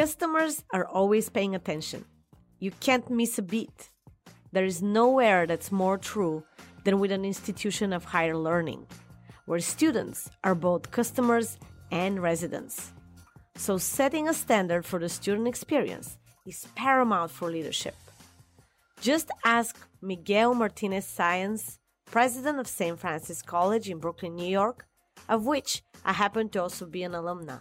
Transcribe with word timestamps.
Customers 0.00 0.64
are 0.72 0.86
always 0.86 1.28
paying 1.28 1.54
attention. 1.54 2.06
You 2.58 2.70
can't 2.80 3.10
miss 3.10 3.38
a 3.38 3.42
beat. 3.42 3.90
There 4.50 4.64
is 4.64 4.80
nowhere 4.80 5.46
that's 5.46 5.70
more 5.70 5.98
true 5.98 6.42
than 6.84 7.00
with 7.00 7.12
an 7.12 7.26
institution 7.26 7.92
of 7.92 8.04
higher 8.06 8.34
learning, 8.34 8.86
where 9.44 9.60
students 9.60 10.30
are 10.42 10.54
both 10.54 10.90
customers 10.90 11.58
and 11.90 12.22
residents. 12.22 12.92
So, 13.56 13.76
setting 13.76 14.26
a 14.26 14.32
standard 14.32 14.86
for 14.86 14.98
the 14.98 15.10
student 15.10 15.46
experience 15.46 16.16
is 16.46 16.66
paramount 16.74 17.30
for 17.30 17.50
leadership. 17.50 17.96
Just 19.02 19.30
ask 19.44 19.76
Miguel 20.00 20.54
Martinez 20.54 21.04
Saenz, 21.04 21.76
president 22.06 22.58
of 22.58 22.66
St. 22.66 22.98
Francis 22.98 23.42
College 23.42 23.90
in 23.90 23.98
Brooklyn, 23.98 24.34
New 24.34 24.48
York, 24.48 24.86
of 25.28 25.44
which 25.44 25.82
I 26.06 26.14
happen 26.14 26.48
to 26.48 26.62
also 26.62 26.86
be 26.86 27.02
an 27.02 27.12
alumna. 27.12 27.60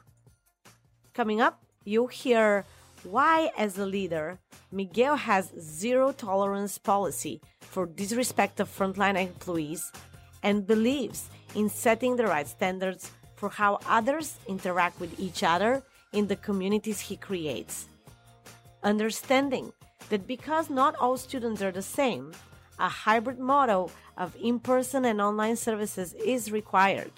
Coming 1.13 1.41
up, 1.41 1.65
you'll 1.89 2.07
hear 2.07 2.65
why, 3.03 3.49
as 3.57 3.77
a 3.77 3.85
leader, 3.85 4.37
Miguel 4.71 5.15
has 5.15 5.51
zero 5.59 6.11
tolerance 6.11 6.77
policy 6.77 7.41
for 7.59 7.85
disrespect 7.85 8.59
of 8.59 8.69
frontline 8.69 9.19
employees 9.19 9.91
and 10.43 10.67
believes 10.67 11.29
in 11.55 11.69
setting 11.69 12.15
the 12.15 12.27
right 12.27 12.47
standards 12.47 13.11
for 13.35 13.49
how 13.49 13.79
others 13.87 14.37
interact 14.47 14.99
with 14.99 15.19
each 15.19 15.43
other 15.43 15.81
in 16.13 16.27
the 16.27 16.35
communities 16.35 16.99
he 16.99 17.15
creates. 17.15 17.87
Understanding 18.83 19.71
that 20.09 20.27
because 20.27 20.69
not 20.69 20.95
all 20.97 21.17
students 21.17 21.61
are 21.61 21.71
the 21.71 21.81
same, 21.81 22.31
a 22.79 22.89
hybrid 22.89 23.39
model 23.39 23.91
of 24.17 24.35
in 24.41 24.59
person 24.59 25.05
and 25.05 25.21
online 25.21 25.55
services 25.55 26.13
is 26.13 26.51
required. 26.51 27.11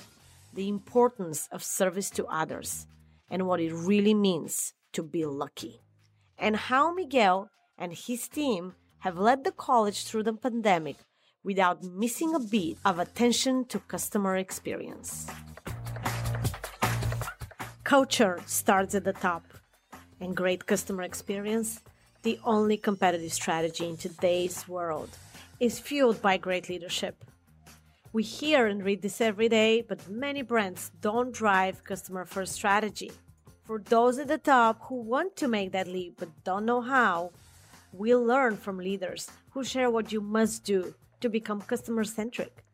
The 0.54 0.68
importance 0.70 1.48
of 1.52 1.63
service 1.63 2.10
to 2.12 2.26
others 2.28 2.88
and 3.32 3.48
what 3.48 3.62
it 3.62 3.74
really 3.74 4.13
means 4.13 4.74
to 4.91 5.01
be 5.01 5.26
lucky. 5.26 5.82
And 6.37 6.55
how 6.55 6.93
Miguel 6.93 7.49
and 7.77 7.93
his 7.93 8.27
team 8.27 8.76
have 8.99 9.18
led 9.18 9.43
the 9.43 9.51
college 9.51 10.04
through 10.05 10.23
the 10.23 10.34
pandemic 10.34 10.98
without 11.43 11.82
missing 11.82 12.35
a 12.35 12.40
beat 12.40 12.77
of 12.85 12.99
attention 12.99 13.65
to 13.65 13.79
customer 13.79 14.38
experience. 14.38 15.26
Culture 17.84 18.40
starts 18.46 18.93
at 18.93 19.05
the 19.05 19.13
top, 19.13 19.43
and 20.20 20.38
great 20.38 20.66
customer 20.68 21.04
experience, 21.04 21.82
the 22.21 22.40
only 22.43 22.77
competitive 22.77 23.34
strategy 23.34 23.88
in 23.88 23.98
today's 23.98 24.68
world, 24.68 25.10
is 25.60 25.79
fueled 25.79 26.21
by 26.21 26.38
great 26.38 26.70
leadership. 26.70 27.26
We 28.13 28.23
hear 28.23 28.67
and 28.67 28.84
read 28.84 29.01
this 29.01 29.21
every 29.21 29.48
day, 29.48 29.85
but 29.87 30.09
many 30.09 30.41
brands 30.41 30.91
don't 30.99 31.31
drive 31.31 31.85
customer 31.85 32.26
first 32.26 32.51
strategy. 32.51 33.13
For 33.63 33.79
those 33.79 34.20
at 34.20 34.27
the 34.27 34.37
top 34.37 34.81
who 34.90 34.95
want 34.95 35.37
to 35.37 35.48
make 35.48 35.71
that 35.71 35.87
leap 35.87 36.15
but 36.20 36.27
don't 36.43 36.65
know 36.65 36.82
how, 36.82 37.32
we'll 37.93 38.21
learn 38.21 38.57
from 38.57 38.79
leaders 38.79 39.32
who 39.51 39.63
share 39.63 39.89
what 39.89 40.12
you 40.12 40.20
must 40.20 40.65
do 40.65 40.93
to 41.21 41.29
become 41.29 41.62
customer 41.62 42.04
centric. 42.04 42.65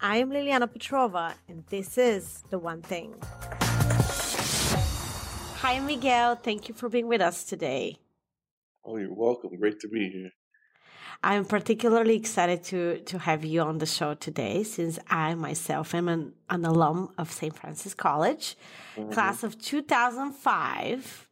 I 0.00 0.18
am 0.18 0.30
Liliana 0.30 0.68
Petrova, 0.72 1.34
and 1.48 1.64
this 1.68 1.98
is 1.98 2.44
The 2.50 2.58
One 2.60 2.80
Thing. 2.80 3.16
Hi, 5.62 5.80
Miguel. 5.80 6.36
Thank 6.36 6.68
you 6.68 6.74
for 6.76 6.88
being 6.88 7.08
with 7.08 7.20
us 7.20 7.42
today. 7.42 7.96
Oh, 8.84 8.98
you're 8.98 9.12
welcome. 9.12 9.50
Great 9.58 9.80
to 9.80 9.88
be 9.88 10.08
here. 10.10 10.30
I'm 11.22 11.44
particularly 11.44 12.16
excited 12.16 12.64
to, 12.64 12.98
to 13.00 13.18
have 13.18 13.44
you 13.44 13.60
on 13.62 13.78
the 13.78 13.86
show 13.86 14.14
today 14.14 14.62
since 14.62 14.98
I 15.08 15.34
myself 15.34 15.94
am 15.94 16.08
an, 16.08 16.32
an 16.48 16.64
alum 16.64 17.12
of 17.18 17.30
St. 17.30 17.54
Francis 17.54 17.94
College, 17.94 18.56
mm-hmm. 18.96 19.12
class 19.12 19.42
of 19.42 19.60
2005. 19.60 21.26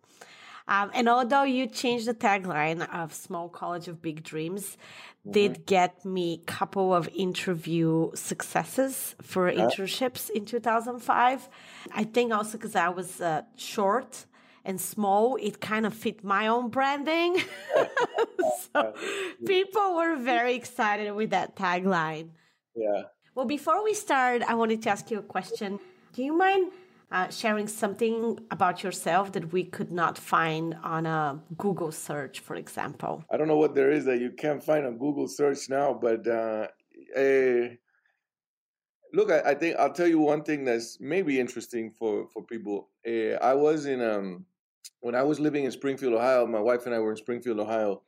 Um, 0.68 0.90
and 0.92 1.08
although 1.08 1.44
you 1.44 1.66
changed 1.66 2.06
the 2.06 2.14
tagline 2.14 2.86
of 2.94 3.14
small 3.14 3.48
college 3.48 3.88
of 3.88 4.02
big 4.02 4.22
dreams, 4.22 4.76
mm-hmm. 5.22 5.32
did 5.32 5.66
get 5.66 6.04
me 6.04 6.34
a 6.42 6.50
couple 6.50 6.94
of 6.94 7.08
interview 7.14 8.10
successes 8.14 9.16
for 9.22 9.50
yeah. 9.50 9.60
internships 9.60 10.28
in 10.28 10.44
2005. 10.44 11.48
I 11.94 12.04
think 12.04 12.34
also 12.34 12.58
because 12.58 12.76
I 12.76 12.90
was 12.90 13.20
uh, 13.22 13.42
short 13.56 14.26
and 14.68 14.78
small, 14.78 15.36
it 15.36 15.60
kind 15.60 15.86
of 15.86 15.94
fit 15.94 16.22
my 16.22 16.46
own 16.46 16.68
branding. 16.68 17.38
so 18.74 18.94
people 19.46 19.96
were 19.96 20.16
very 20.16 20.54
excited 20.54 21.10
with 21.12 21.30
that 21.30 21.56
tagline. 21.56 22.28
Yeah. 22.76 23.04
Well, 23.34 23.46
before 23.46 23.82
we 23.82 23.94
start, 23.94 24.42
I 24.42 24.54
wanted 24.54 24.82
to 24.82 24.90
ask 24.90 25.10
you 25.10 25.18
a 25.20 25.22
question. 25.22 25.80
Do 26.12 26.22
you 26.22 26.36
mind 26.36 26.70
uh, 27.10 27.30
sharing 27.30 27.66
something 27.66 28.38
about 28.50 28.82
yourself 28.84 29.32
that 29.32 29.52
we 29.54 29.64
could 29.64 29.90
not 29.90 30.18
find 30.18 30.76
on 30.82 31.06
a 31.06 31.40
Google 31.56 31.90
search, 31.90 32.40
for 32.40 32.54
example? 32.54 33.24
I 33.32 33.38
don't 33.38 33.48
know 33.48 33.56
what 33.56 33.74
there 33.74 33.90
is 33.90 34.04
that 34.04 34.20
you 34.20 34.32
can't 34.32 34.62
find 34.62 34.84
on 34.84 34.98
Google 34.98 35.28
search 35.28 35.70
now, 35.70 35.94
but 35.94 36.26
uh, 36.26 36.66
uh, 37.16 37.68
look, 39.14 39.30
I, 39.30 39.40
I, 39.46 39.54
think 39.54 39.76
I'll 39.78 39.94
tell 39.94 40.06
you 40.06 40.18
one 40.18 40.42
thing 40.42 40.66
that's 40.66 40.98
maybe 41.00 41.40
interesting 41.40 41.90
for 41.90 42.28
for 42.34 42.42
people. 42.42 42.90
Uh, 43.06 43.34
I 43.40 43.54
was 43.54 43.86
in 43.86 44.02
um 44.02 44.44
when 45.00 45.14
I 45.14 45.22
was 45.22 45.40
living 45.40 45.64
in 45.64 45.70
Springfield, 45.70 46.14
Ohio. 46.14 46.46
My 46.46 46.60
wife 46.60 46.86
and 46.86 46.94
I 46.94 46.98
were 46.98 47.12
in 47.12 47.16
Springfield, 47.16 47.58
Ohio. 47.60 48.02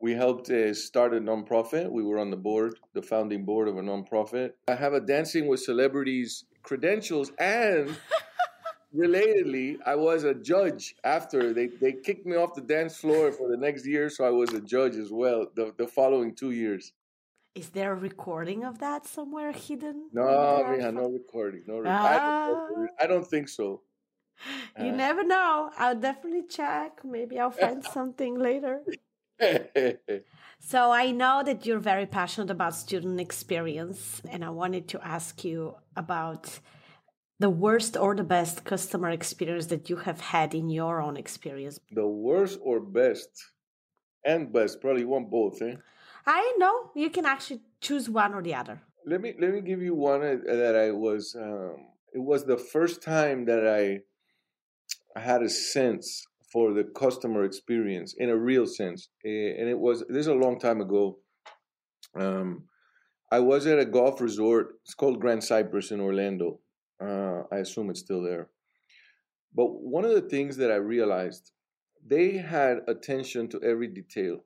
We 0.00 0.12
helped 0.12 0.50
uh, 0.50 0.74
start 0.74 1.14
a 1.14 1.20
nonprofit. 1.20 1.90
We 1.90 2.02
were 2.02 2.18
on 2.18 2.30
the 2.30 2.36
board, 2.36 2.78
the 2.92 3.02
founding 3.02 3.44
board 3.44 3.68
of 3.68 3.78
a 3.78 3.80
nonprofit. 3.80 4.52
I 4.68 4.74
have 4.74 4.92
a 4.92 5.00
dancing 5.00 5.46
with 5.46 5.60
celebrities 5.60 6.44
credentials 6.62 7.30
and 7.38 7.96
relatedly, 8.94 9.76
I 9.84 9.94
was 9.94 10.24
a 10.24 10.34
judge 10.34 10.94
after 11.04 11.52
they, 11.52 11.66
they 11.66 11.92
kicked 11.92 12.26
me 12.26 12.36
off 12.36 12.54
the 12.54 12.62
dance 12.62 12.96
floor 12.96 13.32
for 13.32 13.48
the 13.48 13.56
next 13.56 13.86
year, 13.86 14.08
so 14.08 14.24
I 14.24 14.30
was 14.30 14.52
a 14.52 14.60
judge 14.60 14.96
as 14.96 15.10
well 15.10 15.46
the, 15.54 15.74
the 15.76 15.86
following 15.86 16.34
two 16.34 16.52
years. 16.52 16.92
Is 17.54 17.68
there 17.68 17.92
a 17.92 17.96
recording 17.96 18.64
of 18.64 18.78
that 18.78 19.06
somewhere 19.06 19.52
hidden? 19.52 20.08
No, 20.12 20.22
Mija, 20.22 20.92
no 20.92 21.08
recording. 21.08 21.62
No, 21.68 21.78
re- 21.78 21.88
ah. 21.88 22.08
I, 22.08 22.48
don't, 22.48 22.90
I, 23.02 23.06
don't, 23.06 23.26
think 23.26 23.48
so. 23.48 23.82
You 24.78 24.90
uh, 24.90 24.96
never 24.96 25.24
know. 25.24 25.70
I'll 25.78 25.94
definitely 25.94 26.44
check. 26.48 27.04
Maybe 27.04 27.38
I'll 27.38 27.50
find 27.50 27.84
something 27.98 28.38
later. 28.38 28.82
so 30.58 30.92
I 30.92 31.10
know 31.10 31.42
that 31.44 31.66
you're 31.66 31.78
very 31.78 32.06
passionate 32.06 32.50
about 32.50 32.74
student 32.74 33.20
experience, 33.20 34.22
and 34.28 34.44
I 34.44 34.50
wanted 34.50 34.88
to 34.88 35.06
ask 35.06 35.44
you 35.44 35.74
about 35.96 36.60
the 37.40 37.50
worst 37.50 37.96
or 37.96 38.14
the 38.14 38.24
best 38.24 38.64
customer 38.64 39.10
experience 39.10 39.66
that 39.66 39.90
you 39.90 39.96
have 39.96 40.20
had 40.20 40.54
in 40.54 40.68
your 40.68 41.00
own 41.00 41.16
experience? 41.16 41.80
The 41.90 42.06
worst 42.06 42.58
or 42.62 42.80
best? 42.80 43.28
And 44.24 44.52
best, 44.52 44.80
probably 44.80 45.04
want 45.04 45.30
both, 45.30 45.60
eh? 45.60 45.76
I 46.26 46.54
know 46.56 46.90
you 46.94 47.10
can 47.10 47.26
actually 47.26 47.60
choose 47.80 48.08
one 48.08 48.32
or 48.32 48.42
the 48.42 48.54
other. 48.54 48.80
Let 49.04 49.20
me 49.20 49.34
let 49.38 49.52
me 49.52 49.60
give 49.60 49.82
you 49.82 49.94
one 49.94 50.22
uh, 50.22 50.38
that 50.46 50.74
I 50.74 50.90
was. 50.92 51.36
Um, 51.38 51.88
it 52.14 52.22
was 52.22 52.46
the 52.46 52.56
first 52.56 53.02
time 53.02 53.44
that 53.44 53.66
I, 53.66 54.00
I 55.16 55.20
had 55.20 55.42
a 55.42 55.48
sense 55.48 56.26
for 56.52 56.72
the 56.72 56.84
customer 56.84 57.44
experience 57.44 58.14
in 58.16 58.30
a 58.30 58.36
real 58.36 58.66
sense, 58.66 59.08
and 59.24 59.68
it 59.68 59.78
was 59.78 60.04
this 60.08 60.20
is 60.20 60.26
a 60.28 60.34
long 60.34 60.58
time 60.58 60.80
ago. 60.80 61.18
Um, 62.16 62.64
I 63.32 63.40
was 63.40 63.66
at 63.66 63.78
a 63.78 63.84
golf 63.84 64.20
resort. 64.20 64.78
It's 64.84 64.94
called 64.94 65.20
Grand 65.20 65.42
Cypress 65.42 65.90
in 65.90 66.00
Orlando, 66.00 66.60
uh, 67.00 67.42
I 67.50 67.58
assume 67.58 67.90
it's 67.90 68.00
still 68.00 68.22
there. 68.22 68.48
But 69.54 69.66
one 69.66 70.04
of 70.04 70.14
the 70.14 70.28
things 70.28 70.56
that 70.56 70.70
I 70.70 70.76
realized, 70.76 71.52
they 72.06 72.36
had 72.36 72.78
attention 72.88 73.48
to 73.48 73.62
every 73.62 73.88
detail. 73.88 74.44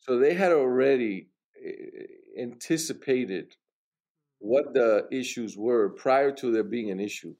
So 0.00 0.18
they 0.18 0.34
had 0.34 0.52
already 0.52 1.28
eh, 1.64 2.42
anticipated 2.42 3.54
what 4.38 4.74
the 4.74 5.06
issues 5.10 5.56
were 5.56 5.90
prior 5.90 6.30
to 6.32 6.52
there 6.52 6.64
being 6.64 6.90
an 6.90 7.00
issue. 7.00 7.34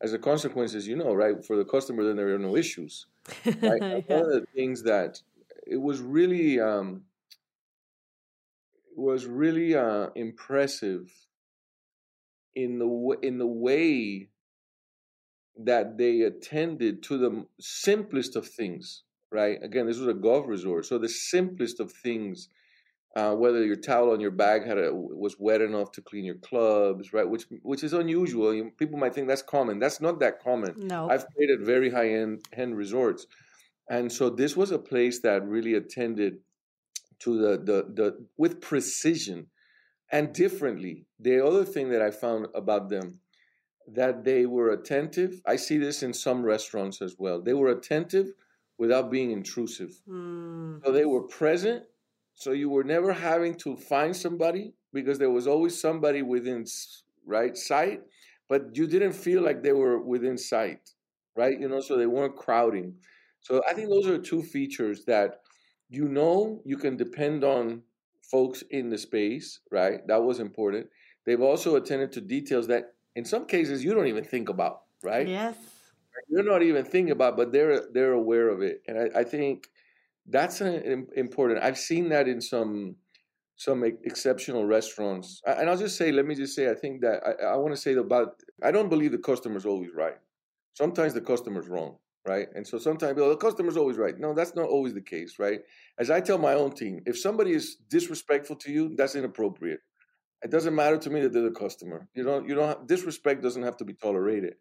As 0.00 0.12
a 0.12 0.18
consequence, 0.18 0.74
as 0.74 0.86
you 0.86 0.96
know, 0.96 1.12
right, 1.12 1.44
for 1.44 1.56
the 1.56 1.64
customer, 1.64 2.04
then 2.04 2.16
there 2.16 2.34
are 2.34 2.38
no 2.38 2.56
issues. 2.56 3.06
Right? 3.44 3.82
yeah. 3.82 4.00
One 4.06 4.22
of 4.22 4.32
the 4.32 4.46
things 4.54 4.82
that 4.84 5.20
it 5.66 5.76
was 5.76 6.00
really 6.00 6.60
um, 6.60 7.02
was 8.96 9.26
really 9.26 9.74
uh, 9.74 10.08
impressive 10.14 11.10
in 12.54 12.78
the 12.78 13.18
in 13.22 13.38
the 13.38 13.46
way 13.46 14.28
that 15.56 15.98
they 15.98 16.22
attended 16.22 17.02
to 17.04 17.18
the 17.18 17.46
simplest 17.60 18.34
of 18.36 18.46
things 18.46 19.02
right 19.30 19.62
again 19.62 19.86
this 19.86 19.98
was 19.98 20.08
a 20.08 20.14
golf 20.14 20.46
resort 20.48 20.84
so 20.84 20.98
the 20.98 21.08
simplest 21.08 21.78
of 21.78 21.92
things 21.92 22.48
uh, 23.16 23.34
whether 23.34 23.64
your 23.64 23.76
towel 23.76 24.12
on 24.12 24.20
your 24.20 24.30
bag 24.30 24.64
had 24.64 24.78
a, 24.78 24.94
was 24.94 25.36
wet 25.38 25.60
enough 25.60 25.90
to 25.92 26.02
clean 26.02 26.24
your 26.24 26.36
clubs 26.36 27.12
right 27.12 27.28
which 27.28 27.44
which 27.62 27.82
is 27.82 27.92
unusual 27.92 28.70
people 28.76 28.98
might 28.98 29.14
think 29.14 29.28
that's 29.28 29.42
common 29.42 29.78
that's 29.78 30.00
not 30.00 30.20
that 30.20 30.42
common 30.42 30.74
no 30.76 31.08
i've 31.10 31.28
played 31.30 31.50
at 31.50 31.60
very 31.60 31.90
high 31.90 32.10
end 32.10 32.40
end 32.52 32.76
resorts 32.76 33.26
and 33.90 34.12
so 34.12 34.28
this 34.28 34.56
was 34.56 34.70
a 34.70 34.78
place 34.78 35.20
that 35.20 35.46
really 35.46 35.74
attended 35.74 36.38
to 37.20 37.38
the 37.38 37.56
the, 37.58 37.92
the 37.94 38.26
with 38.36 38.60
precision 38.60 39.46
and 40.10 40.32
differently. 40.32 41.06
The 41.20 41.44
other 41.44 41.64
thing 41.64 41.90
that 41.90 42.02
I 42.02 42.10
found 42.10 42.46
about 42.54 42.88
them, 42.88 43.20
that 43.86 44.24
they 44.24 44.46
were 44.46 44.70
attentive. 44.70 45.40
I 45.46 45.56
see 45.56 45.78
this 45.78 46.02
in 46.02 46.12
some 46.12 46.42
restaurants 46.42 47.00
as 47.02 47.16
well. 47.18 47.40
They 47.40 47.54
were 47.54 47.68
attentive 47.68 48.32
without 48.78 49.10
being 49.10 49.30
intrusive. 49.30 50.00
Mm. 50.08 50.84
So 50.84 50.92
they 50.92 51.04
were 51.04 51.22
present. 51.22 51.84
So 52.38 52.52
you 52.52 52.70
were 52.70 52.84
never 52.84 53.12
having 53.12 53.56
to 53.56 53.76
find 53.76 54.14
somebody 54.14 54.72
because 54.92 55.18
there 55.18 55.28
was 55.30 55.48
always 55.48 55.78
somebody 55.78 56.22
within 56.22 56.64
right 57.26 57.56
sight, 57.56 58.02
but 58.48 58.76
you 58.76 58.86
didn't 58.86 59.14
feel 59.14 59.42
like 59.42 59.64
they 59.64 59.72
were 59.72 60.00
within 60.00 60.38
sight, 60.38 60.88
right? 61.36 61.58
You 61.58 61.68
know, 61.68 61.80
so 61.80 61.96
they 61.96 62.06
weren't 62.06 62.36
crowding. 62.36 62.94
So 63.40 63.60
I 63.68 63.74
think 63.74 63.88
those 63.90 64.06
are 64.06 64.18
two 64.18 64.44
features 64.44 65.04
that 65.06 65.40
you 65.88 66.06
know 66.06 66.62
you 66.64 66.76
can 66.76 66.96
depend 66.96 67.42
on 67.42 67.82
folks 68.22 68.62
in 68.70 68.88
the 68.88 68.98
space, 68.98 69.58
right? 69.72 70.06
That 70.06 70.22
was 70.22 70.38
important. 70.38 70.86
They've 71.26 71.42
also 71.42 71.74
attended 71.74 72.12
to 72.12 72.20
details 72.20 72.68
that 72.68 72.94
in 73.16 73.24
some 73.24 73.46
cases 73.46 73.82
you 73.82 73.94
don't 73.94 74.06
even 74.06 74.22
think 74.22 74.48
about, 74.48 74.82
right? 75.02 75.26
Yes. 75.26 75.56
You're 76.28 76.44
not 76.44 76.62
even 76.62 76.84
thinking 76.84 77.10
about, 77.10 77.36
but 77.36 77.50
they're 77.50 77.90
they're 77.92 78.12
aware 78.12 78.48
of 78.48 78.62
it, 78.62 78.82
and 78.86 78.96
I, 78.96 79.20
I 79.20 79.24
think 79.24 79.66
that's 80.30 80.60
an, 80.60 81.06
important. 81.16 81.62
I've 81.62 81.78
seen 81.78 82.08
that 82.10 82.28
in 82.28 82.40
some 82.40 82.96
some 83.56 83.82
exceptional 83.82 84.64
restaurants, 84.66 85.42
and 85.44 85.68
I'll 85.68 85.76
just 85.76 85.96
say, 85.96 86.12
let 86.12 86.26
me 86.26 86.36
just 86.36 86.54
say, 86.54 86.70
I 86.70 86.74
think 86.74 87.00
that 87.00 87.20
I, 87.26 87.54
I 87.54 87.56
want 87.56 87.74
to 87.74 87.80
say 87.80 87.94
about 87.94 88.40
I 88.62 88.70
don't 88.70 88.88
believe 88.88 89.12
the 89.12 89.18
customer's 89.18 89.66
always 89.66 89.90
right. 89.94 90.18
Sometimes 90.74 91.12
the 91.12 91.20
customer's 91.20 91.66
wrong, 91.66 91.96
right? 92.26 92.46
And 92.54 92.66
so 92.66 92.78
sometimes 92.78 93.18
oh, 93.20 93.30
the 93.30 93.36
customer's 93.36 93.76
always 93.76 93.96
right. 93.96 94.14
No, 94.18 94.32
that's 94.32 94.54
not 94.54 94.68
always 94.68 94.94
the 94.94 95.00
case, 95.00 95.38
right? 95.38 95.60
As 95.98 96.10
I 96.10 96.20
tell 96.20 96.38
my 96.38 96.54
own 96.54 96.72
team, 96.72 97.00
if 97.04 97.18
somebody 97.18 97.52
is 97.52 97.76
disrespectful 97.90 98.56
to 98.56 98.70
you, 98.70 98.94
that's 98.96 99.16
inappropriate. 99.16 99.80
It 100.42 100.50
doesn't 100.52 100.74
matter 100.74 100.98
to 100.98 101.10
me 101.10 101.20
that 101.22 101.32
they're 101.32 101.42
the 101.42 101.50
customer. 101.50 102.08
You 102.14 102.22
don't. 102.22 102.48
You 102.48 102.54
don't. 102.54 102.68
Have, 102.68 102.86
disrespect 102.86 103.42
doesn't 103.42 103.62
have 103.62 103.76
to 103.78 103.84
be 103.84 103.94
tolerated. 103.94 104.54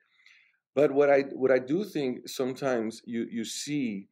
But 0.73 0.91
what 0.91 1.09
I 1.09 1.21
what 1.33 1.51
I 1.51 1.59
do 1.59 1.83
think 1.83 2.27
sometimes 2.27 3.01
you 3.05 3.27
you 3.29 3.45
see 3.45 4.07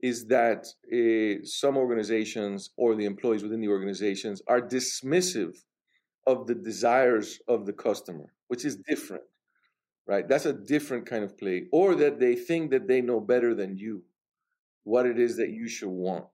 is 0.00 0.26
that 0.28 0.66
uh, 0.92 1.44
some 1.44 1.76
organizations 1.76 2.70
or 2.76 2.94
the 2.94 3.04
employees 3.04 3.42
within 3.42 3.60
the 3.60 3.68
organizations 3.68 4.42
are 4.46 4.60
dismissive 4.60 5.56
of 6.26 6.46
the 6.46 6.54
desires 6.54 7.40
of 7.48 7.66
the 7.66 7.72
customer, 7.72 8.32
which 8.48 8.64
is 8.64 8.76
different, 8.76 9.24
right? 10.06 10.28
That's 10.28 10.46
a 10.46 10.52
different 10.52 11.06
kind 11.06 11.24
of 11.24 11.38
play, 11.38 11.68
or 11.72 11.94
that 11.96 12.20
they 12.20 12.34
think 12.36 12.70
that 12.70 12.88
they 12.88 13.00
know 13.00 13.20
better 13.20 13.54
than 13.54 13.76
you 13.78 14.04
what 14.84 15.06
it 15.06 15.18
is 15.18 15.36
that 15.36 15.50
you 15.50 15.68
should 15.68 15.90
want 15.90 16.26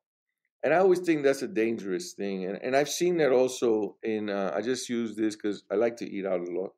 and 0.63 0.73
I 0.73 0.79
always 0.79 1.01
think 1.01 1.23
that's 1.23 1.43
a 1.43 1.49
dangerous 1.49 2.15
thing. 2.15 2.47
And 2.47 2.59
and 2.63 2.75
I've 2.75 2.89
seen 2.89 3.19
that 3.19 3.33
also 3.33 3.97
in. 4.03 4.31
Uh, 4.31 4.53
I 4.55 4.63
just 4.63 4.89
use 4.89 5.15
this 5.15 5.37
because 5.37 5.63
I 5.71 5.75
like 5.75 5.97
to 5.99 6.11
eat 6.11 6.25
out 6.27 6.41
a 6.41 6.51
lot. 6.51 6.73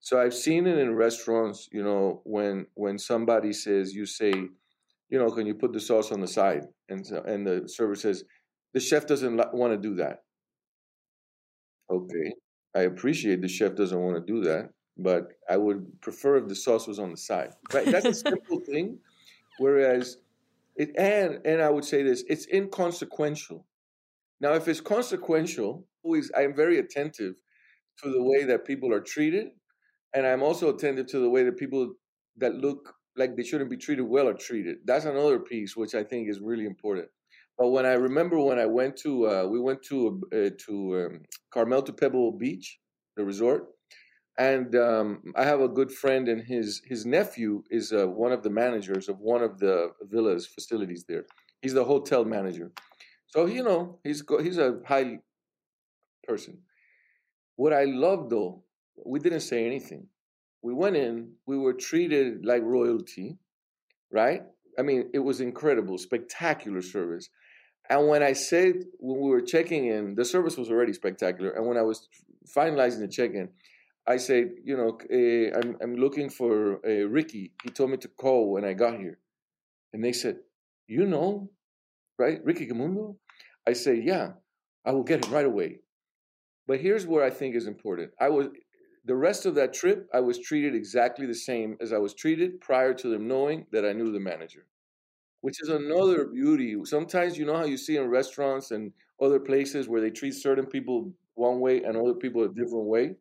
So 0.00 0.20
I've 0.20 0.34
seen 0.34 0.66
it 0.66 0.78
in 0.78 0.94
restaurants. 0.96 1.68
You 1.72 1.84
know, 1.84 2.22
when 2.24 2.66
when 2.74 2.98
somebody 2.98 3.52
says, 3.52 3.94
you 3.94 4.06
say, 4.06 4.34
you 5.10 5.18
know, 5.18 5.30
can 5.30 5.46
you 5.46 5.54
put 5.54 5.72
the 5.72 5.80
sauce 5.80 6.12
on 6.12 6.20
the 6.20 6.28
side? 6.28 6.66
And 6.88 7.06
so, 7.06 7.22
and 7.22 7.46
the 7.46 7.68
server 7.68 7.96
says, 7.96 8.24
the 8.72 8.80
chef 8.80 9.06
doesn't 9.06 9.36
want 9.52 9.72
to 9.72 9.76
do 9.76 9.96
that. 9.96 10.22
Okay, 11.90 12.32
I 12.74 12.82
appreciate 12.82 13.42
the 13.42 13.48
chef 13.48 13.74
doesn't 13.74 13.98
want 13.98 14.14
to 14.14 14.32
do 14.32 14.44
that, 14.44 14.70
but 14.96 15.32
I 15.48 15.56
would 15.56 16.00
prefer 16.00 16.36
if 16.36 16.46
the 16.46 16.54
sauce 16.54 16.86
was 16.86 17.00
on 17.00 17.10
the 17.10 17.16
side. 17.16 17.50
Right? 17.72 17.86
That's 17.86 18.06
a 18.06 18.14
simple 18.14 18.60
thing. 18.66 18.98
Whereas 19.58 20.18
it, 20.76 20.90
and 20.96 21.44
and 21.44 21.60
I 21.60 21.68
would 21.68 21.84
say 21.84 22.04
this: 22.04 22.22
it's 22.28 22.46
inconsequential. 22.46 23.66
Now, 24.40 24.54
if 24.54 24.68
it's 24.68 24.80
consequential, 24.80 25.84
always 26.04 26.30
I'm 26.36 26.54
very 26.54 26.78
attentive 26.78 27.34
to 28.04 28.10
the 28.10 28.22
way 28.22 28.44
that 28.44 28.64
people 28.64 28.92
are 28.92 29.00
treated, 29.00 29.48
and 30.14 30.24
I'm 30.24 30.44
also 30.44 30.72
attentive 30.72 31.08
to 31.08 31.18
the 31.18 31.28
way 31.28 31.42
that 31.42 31.56
people 31.56 31.94
that 32.36 32.54
look 32.54 32.94
like 33.16 33.36
they 33.36 33.42
shouldn't 33.42 33.70
be 33.70 33.76
treated 33.76 34.02
well 34.02 34.28
or 34.28 34.34
treated. 34.34 34.78
That's 34.84 35.04
another 35.04 35.38
piece 35.38 35.76
which 35.76 35.94
I 35.94 36.04
think 36.04 36.28
is 36.28 36.40
really 36.40 36.66
important. 36.66 37.08
But 37.58 37.68
when 37.68 37.84
I 37.84 37.92
remember 37.92 38.40
when 38.40 38.58
I 38.58 38.66
went 38.66 38.96
to, 38.98 39.26
uh, 39.28 39.46
we 39.46 39.60
went 39.60 39.82
to 39.84 40.20
uh, 40.32 40.50
to 40.66 40.74
um, 41.06 41.22
Carmel 41.52 41.82
to 41.82 41.92
Pebble 41.92 42.32
Beach, 42.32 42.78
the 43.16 43.24
resort, 43.24 43.66
and 44.38 44.74
um, 44.76 45.22
I 45.36 45.44
have 45.44 45.60
a 45.60 45.68
good 45.68 45.92
friend, 45.92 46.28
and 46.28 46.42
his 46.42 46.80
his 46.86 47.04
nephew 47.04 47.62
is 47.70 47.92
uh, 47.92 48.06
one 48.06 48.32
of 48.32 48.42
the 48.42 48.50
managers 48.50 49.08
of 49.08 49.18
one 49.18 49.42
of 49.42 49.58
the 49.58 49.90
villas 50.02 50.46
facilities 50.46 51.04
there. 51.06 51.26
He's 51.60 51.74
the 51.74 51.84
hotel 51.84 52.24
manager, 52.24 52.72
so 53.26 53.46
you 53.46 53.62
know 53.62 53.98
he's 54.04 54.22
he's 54.42 54.56
a 54.58 54.80
high 54.86 55.18
person. 56.26 56.58
What 57.56 57.74
I 57.74 57.84
love 57.84 58.30
though, 58.30 58.64
we 59.04 59.18
didn't 59.20 59.40
say 59.40 59.66
anything. 59.66 60.06
We 60.62 60.74
went 60.74 60.96
in, 60.96 61.32
we 61.46 61.56
were 61.56 61.72
treated 61.72 62.44
like 62.44 62.62
royalty, 62.62 63.38
right? 64.12 64.42
I 64.78 64.82
mean, 64.82 65.10
it 65.14 65.20
was 65.20 65.40
incredible, 65.40 65.98
spectacular 65.98 66.82
service. 66.82 67.28
And 67.88 68.08
when 68.08 68.22
I 68.22 68.34
said 68.34 68.84
when 68.98 69.20
we 69.20 69.30
were 69.30 69.40
checking 69.40 69.86
in, 69.86 70.14
the 70.14 70.24
service 70.24 70.56
was 70.56 70.70
already 70.70 70.92
spectacular. 70.92 71.50
And 71.50 71.66
when 71.66 71.76
I 71.76 71.82
was 71.82 72.08
finalizing 72.56 73.00
the 73.00 73.08
check-in, 73.08 73.48
I 74.06 74.16
said, 74.16 74.50
you 74.64 74.76
know, 74.76 74.98
uh, 75.12 75.58
I'm, 75.58 75.76
I'm 75.82 75.96
looking 75.96 76.30
for 76.30 76.80
uh, 76.86 77.06
Ricky. 77.08 77.52
He 77.62 77.70
told 77.70 77.90
me 77.90 77.96
to 77.98 78.08
call 78.08 78.52
when 78.52 78.64
I 78.64 78.72
got 78.74 78.98
here. 78.98 79.18
And 79.92 80.04
they 80.04 80.12
said, 80.12 80.36
you 80.86 81.06
know, 81.06 81.50
right? 82.18 82.40
Ricky 82.44 82.66
Gamundo? 82.66 83.16
I 83.66 83.72
say, 83.72 84.00
yeah, 84.00 84.32
I 84.84 84.92
will 84.92 85.02
get 85.02 85.24
him 85.24 85.32
right 85.32 85.44
away. 85.44 85.80
But 86.66 86.80
here's 86.80 87.06
where 87.06 87.24
I 87.24 87.30
think 87.30 87.54
is 87.54 87.66
important. 87.66 88.12
I 88.20 88.28
was 88.28 88.48
the 89.04 89.16
rest 89.16 89.46
of 89.46 89.54
that 89.56 89.72
trip, 89.72 90.08
I 90.12 90.20
was 90.20 90.38
treated 90.38 90.74
exactly 90.74 91.26
the 91.26 91.34
same 91.34 91.76
as 91.80 91.92
I 91.92 91.98
was 91.98 92.14
treated 92.14 92.60
prior 92.60 92.94
to 92.94 93.08
them 93.08 93.26
knowing 93.26 93.66
that 93.72 93.84
I 93.84 93.92
knew 93.92 94.12
the 94.12 94.20
manager, 94.20 94.66
which 95.42 95.62
is 95.62 95.68
another 95.68 96.26
beauty. 96.26 96.76
Sometimes 96.84 97.38
you 97.38 97.46
know 97.46 97.56
how 97.56 97.64
you 97.64 97.78
see 97.78 97.96
in 97.96 98.08
restaurants 98.08 98.70
and 98.70 98.92
other 99.20 99.40
places 99.40 99.88
where 99.88 100.00
they 100.00 100.10
treat 100.10 100.34
certain 100.34 100.66
people 100.66 101.12
one 101.34 101.60
way 101.60 101.82
and 101.82 101.96
other 101.96 102.14
people 102.14 102.44
a 102.44 102.48
different 102.48 102.86
way 102.86 103.16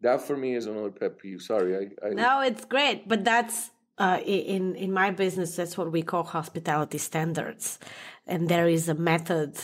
that 0.00 0.22
for 0.22 0.36
me 0.36 0.54
is 0.54 0.66
another 0.66 0.90
pet 0.90 1.18
peeve. 1.18 1.42
Sorry, 1.42 1.76
I, 1.76 2.06
I 2.06 2.10
no, 2.10 2.40
it's 2.40 2.64
great, 2.64 3.06
but 3.08 3.24
that's 3.24 3.70
uh, 3.98 4.20
in 4.24 4.74
in 4.74 4.92
my 4.92 5.10
business. 5.10 5.56
That's 5.56 5.76
what 5.76 5.92
we 5.92 6.02
call 6.02 6.24
hospitality 6.24 6.98
standards, 6.98 7.78
and 8.26 8.48
there 8.48 8.68
is 8.68 8.88
a 8.88 8.94
method 8.94 9.58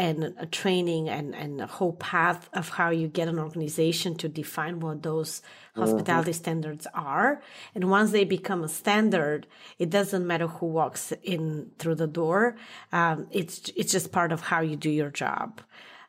and 0.00 0.34
a 0.38 0.46
training 0.46 1.10
and, 1.10 1.34
and 1.34 1.60
a 1.60 1.66
whole 1.66 1.92
path 1.92 2.48
of 2.54 2.70
how 2.70 2.88
you 2.88 3.06
get 3.06 3.28
an 3.28 3.38
organization 3.38 4.14
to 4.14 4.30
define 4.30 4.80
what 4.80 5.02
those 5.02 5.40
mm-hmm. 5.40 5.82
hospitality 5.82 6.30
mm-hmm. 6.30 6.44
standards 6.44 6.86
are. 6.94 7.42
And 7.74 7.90
once 7.90 8.10
they 8.10 8.24
become 8.24 8.64
a 8.64 8.68
standard, 8.68 9.46
it 9.78 9.90
doesn't 9.90 10.26
matter 10.26 10.46
who 10.46 10.66
walks 10.66 11.12
in 11.22 11.72
through 11.78 11.96
the 11.96 12.06
door. 12.06 12.56
Um, 12.92 13.26
it's 13.30 13.70
it's 13.76 13.92
just 13.92 14.10
part 14.10 14.32
of 14.32 14.40
how 14.40 14.60
you 14.62 14.76
do 14.76 14.88
your 14.88 15.10
job. 15.10 15.60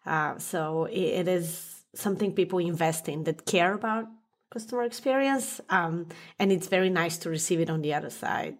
Uh, 0.05 0.38
so 0.38 0.86
it, 0.86 1.10
it 1.21 1.27
is 1.27 1.83
something 1.93 2.31
people 2.31 2.60
invest 2.60 3.10
in 3.10 3.25
that 3.25 3.45
care 3.45 3.74
about 3.74 4.05
customer 4.51 4.83
experience. 4.83 5.60
Um, 5.69 6.07
and 6.39 6.50
it's 6.50 6.67
very 6.67 6.89
nice 6.89 7.17
to 7.19 7.29
receive 7.29 7.60
it 7.60 7.69
on 7.69 7.81
the 7.81 7.93
other 7.93 8.10
side. 8.10 8.55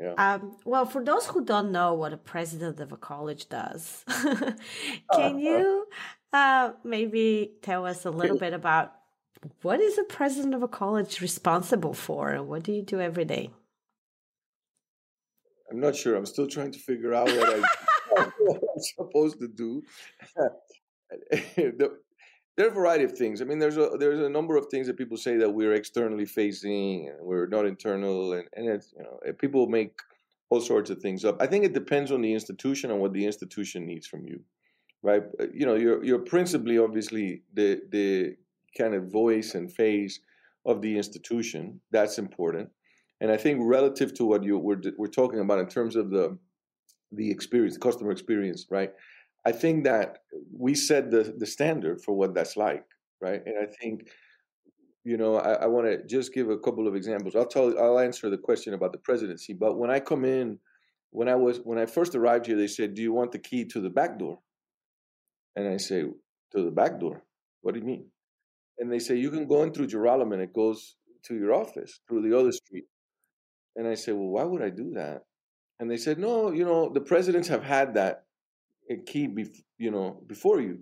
Yeah. 0.00 0.12
Um, 0.18 0.56
well, 0.64 0.84
for 0.84 1.02
those 1.02 1.26
who 1.26 1.44
don't 1.44 1.72
know 1.72 1.94
what 1.94 2.12
a 2.12 2.18
president 2.18 2.80
of 2.80 2.92
a 2.92 2.96
college 2.96 3.48
does, 3.48 4.04
can 4.08 4.56
uh, 5.10 5.34
you 5.38 5.86
uh, 6.32 6.72
maybe 6.84 7.52
tell 7.62 7.86
us 7.86 8.04
a 8.04 8.10
little 8.10 8.38
bit 8.38 8.52
about 8.52 8.92
what 9.62 9.80
is 9.80 9.96
a 9.96 10.04
president 10.04 10.54
of 10.54 10.62
a 10.62 10.68
college 10.68 11.20
responsible 11.20 11.94
for 11.94 12.30
and 12.30 12.48
what 12.48 12.62
do 12.62 12.72
you 12.72 12.82
do 12.82 13.00
every 13.00 13.24
day? 13.24 13.50
I'm 15.70 15.80
not 15.80 15.96
sure. 15.96 16.14
I'm 16.14 16.26
still 16.26 16.46
trying 16.46 16.72
to 16.72 16.78
figure 16.78 17.14
out 17.14 17.26
what, 17.26 17.48
I, 17.48 18.30
what 18.38 18.56
I'm 18.62 18.82
supposed 18.96 19.40
to 19.40 19.48
do. 19.48 19.82
the, 21.56 21.98
there 22.56 22.66
are 22.66 22.70
a 22.70 22.74
variety 22.74 23.04
of 23.04 23.12
things. 23.12 23.42
I 23.42 23.44
mean, 23.44 23.58
there's 23.58 23.76
a 23.76 23.90
there's 23.98 24.20
a 24.20 24.28
number 24.28 24.56
of 24.56 24.66
things 24.66 24.86
that 24.86 24.96
people 24.96 25.16
say 25.16 25.36
that 25.36 25.50
we're 25.50 25.74
externally 25.74 26.24
facing 26.24 27.08
and 27.08 27.18
we're 27.20 27.46
not 27.46 27.66
internal, 27.66 28.32
and 28.32 28.48
and 28.54 28.68
it's 28.68 28.94
you 28.96 29.02
know 29.04 29.32
people 29.34 29.66
make 29.66 30.00
all 30.48 30.60
sorts 30.60 30.90
of 30.90 30.98
things 31.00 31.24
up. 31.24 31.36
I 31.40 31.46
think 31.46 31.64
it 31.64 31.74
depends 31.74 32.10
on 32.10 32.22
the 32.22 32.32
institution 32.32 32.90
and 32.90 33.00
what 33.00 33.12
the 33.12 33.26
institution 33.26 33.84
needs 33.86 34.06
from 34.06 34.26
you, 34.26 34.40
right? 35.02 35.24
Uh, 35.38 35.46
you 35.52 35.66
know, 35.66 35.74
you're 35.74 36.02
you're 36.02 36.18
principally 36.18 36.78
obviously 36.78 37.42
the 37.52 37.82
the 37.90 38.36
kind 38.76 38.94
of 38.94 39.12
voice 39.12 39.54
and 39.54 39.70
face 39.72 40.20
of 40.64 40.80
the 40.80 40.96
institution. 40.96 41.80
That's 41.90 42.18
important, 42.18 42.70
and 43.20 43.30
I 43.30 43.36
think 43.36 43.60
relative 43.62 44.14
to 44.14 44.24
what 44.24 44.44
you 44.44 44.56
we're 44.58 44.80
we're 44.96 45.08
talking 45.08 45.40
about 45.40 45.58
in 45.58 45.66
terms 45.66 45.94
of 45.94 46.10
the 46.10 46.38
the 47.12 47.30
experience, 47.30 47.74
the 47.74 47.80
customer 47.80 48.12
experience, 48.12 48.66
right? 48.70 48.92
I 49.46 49.52
think 49.52 49.84
that 49.84 50.18
we 50.52 50.74
set 50.74 51.10
the, 51.10 51.34
the 51.38 51.46
standard 51.46 52.02
for 52.02 52.14
what 52.14 52.34
that's 52.34 52.56
like, 52.56 52.84
right? 53.20 53.40
And 53.46 53.54
I 53.60 53.66
think, 53.80 54.08
you 55.04 55.16
know, 55.16 55.36
I, 55.36 55.52
I 55.52 55.66
want 55.66 55.86
to 55.86 56.04
just 56.06 56.34
give 56.34 56.50
a 56.50 56.58
couple 56.58 56.88
of 56.88 56.94
examples. 56.94 57.36
I'll 57.36 57.46
tell, 57.46 57.78
I'll 57.78 58.00
answer 58.00 58.28
the 58.28 58.38
question 58.38 58.74
about 58.74 58.92
the 58.92 58.98
presidency. 58.98 59.54
But 59.54 59.78
when 59.78 59.90
I 59.90 60.00
come 60.00 60.24
in, 60.24 60.58
when 61.10 61.28
I 61.28 61.36
was 61.36 61.60
when 61.62 61.78
I 61.78 61.86
first 61.86 62.14
arrived 62.14 62.46
here, 62.46 62.56
they 62.56 62.66
said, 62.66 62.94
"Do 62.94 63.00
you 63.00 63.12
want 63.12 63.32
the 63.32 63.38
key 63.38 63.64
to 63.66 63.80
the 63.80 63.88
back 63.88 64.18
door?" 64.18 64.40
And 65.54 65.66
I 65.66 65.78
say, 65.78 66.02
"To 66.02 66.62
the 66.62 66.72
back 66.72 67.00
door? 67.00 67.22
What 67.62 67.72
do 67.72 67.80
you 67.80 67.86
mean?" 67.86 68.10
and 68.78 68.92
they 68.92 68.98
say 68.98 69.16
you 69.16 69.30
can 69.30 69.46
go 69.46 69.62
in 69.62 69.72
through 69.72 69.88
Joralemon 69.88 70.34
and 70.34 70.42
it 70.42 70.52
goes 70.52 70.96
to 71.24 71.34
your 71.34 71.54
office 71.54 72.00
through 72.08 72.28
the 72.28 72.38
other 72.38 72.52
street. 72.52 72.84
And 73.74 73.86
I 73.86 73.94
say, 73.94 74.12
well, 74.12 74.28
why 74.28 74.44
would 74.44 74.62
I 74.62 74.70
do 74.70 74.92
that? 74.94 75.22
And 75.78 75.90
they 75.90 75.96
said, 75.96 76.18
no, 76.18 76.52
you 76.52 76.64
know, 76.64 76.90
the 76.92 77.00
presidents 77.00 77.48
have 77.48 77.62
had 77.62 77.94
that 77.94 78.24
eh, 78.90 78.96
key, 79.06 79.28
bef- 79.28 79.62
you 79.78 79.90
know, 79.90 80.22
before 80.26 80.60
you. 80.60 80.78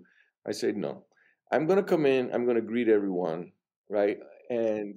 I 0.47 0.51
said, 0.51 0.77
no, 0.77 1.05
I'm 1.51 1.65
going 1.65 1.77
to 1.77 1.83
come 1.83 2.05
in. 2.05 2.31
I'm 2.33 2.45
going 2.45 2.55
to 2.55 2.61
greet 2.61 2.87
everyone, 2.87 3.51
right? 3.89 4.19
And 4.49 4.95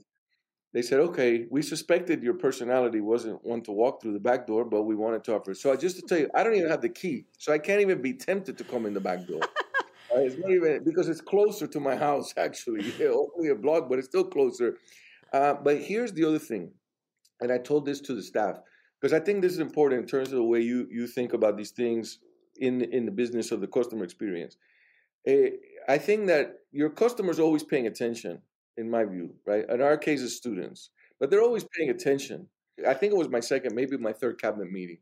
they 0.75 0.83
said, 0.83 1.01
okay, 1.01 1.47
we 1.51 1.63
suspected 1.63 2.23
your 2.23 2.35
personality 2.35 3.01
wasn't 3.01 3.43
one 3.45 3.63
to 3.63 3.73
walk 3.73 4.03
through 4.03 4.13
the 4.13 4.21
back 4.21 4.47
door, 4.47 4.65
but 4.65 4.83
we 4.83 4.95
wanted 4.95 5.25
to 5.25 5.35
offer. 5.35 5.55
So 5.55 5.75
just 5.77 5.97
to 5.97 6.03
tell 6.03 6.19
you, 6.19 6.29
I 6.35 6.43
don't 6.45 6.55
even 6.55 6.69
have 6.69 6.83
the 6.83 6.91
key, 6.91 7.25
so 7.39 7.53
I 7.53 7.59
can't 7.59 7.81
even 7.81 8.03
be 8.03 8.13
tempted 8.13 8.59
to 8.59 8.65
come 8.65 8.85
in 8.85 8.93
the 8.93 9.01
back 9.01 9.27
door. 9.27 9.41
uh, 10.15 10.21
it's 10.21 10.37
not 10.37 10.51
even 10.51 10.85
because 10.85 11.09
it's 11.09 11.23
closer 11.23 11.67
to 11.67 11.81
my 11.81 11.97
house, 11.97 12.35
actually. 12.37 12.93
Yeah, 12.99 13.09
only 13.37 13.49
a 13.49 13.55
block, 13.55 13.89
but 13.89 13.99
it's 13.99 14.09
still 14.09 14.25
closer. 14.25 14.77
Uh, 15.33 15.55
but 15.55 15.79
here's 15.79 16.13
the 16.13 16.25
other 16.25 16.39
thing, 16.39 16.71
and 17.41 17.51
I 17.51 17.59
told 17.59 17.87
this 17.87 18.01
to 18.03 18.15
the 18.15 18.23
staff 18.23 18.61
because 19.01 19.15
I 19.15 19.21
think 19.21 19.41
this 19.41 19.53
is 19.53 19.59
important 19.59 20.03
in 20.03 20.07
terms 20.07 20.29
of 20.29 20.37
the 20.37 20.45
way 20.45 20.61
you 20.61 20.87
you 20.91 21.07
think 21.07 21.33
about 21.33 21.57
these 21.57 21.71
things 21.71 22.19
in 22.59 22.83
in 22.83 23.05
the 23.07 23.13
business 23.13 23.53
of 23.53 23.61
the 23.61 23.67
customer 23.67 24.05
experience. 24.05 24.57
Uh, 25.29 25.51
I 25.89 25.99
think 25.99 26.27
that 26.27 26.55
your 26.71 26.91
customers 26.91 27.39
always 27.39 27.63
paying 27.63 27.87
attention, 27.87 28.41
in 28.77 28.91
my 28.91 29.05
view, 29.05 29.35
right? 29.47 29.69
In 29.69 29.83
our 29.83 29.97
case, 29.97 30.23
it's 30.23 30.35
students, 30.35 30.91
but 31.19 31.31
they're 31.31 31.43
always 31.43 31.67
paying 31.77 31.91
attention. 31.91 32.49
I 32.87 32.95
think 32.95 33.13
it 33.13 33.17
was 33.19 33.29
my 33.29 33.41
second, 33.41 33.75
maybe 33.75 33.97
my 33.97 34.13
third 34.13 34.41
cabinet 34.41 34.71
meeting, 34.71 34.99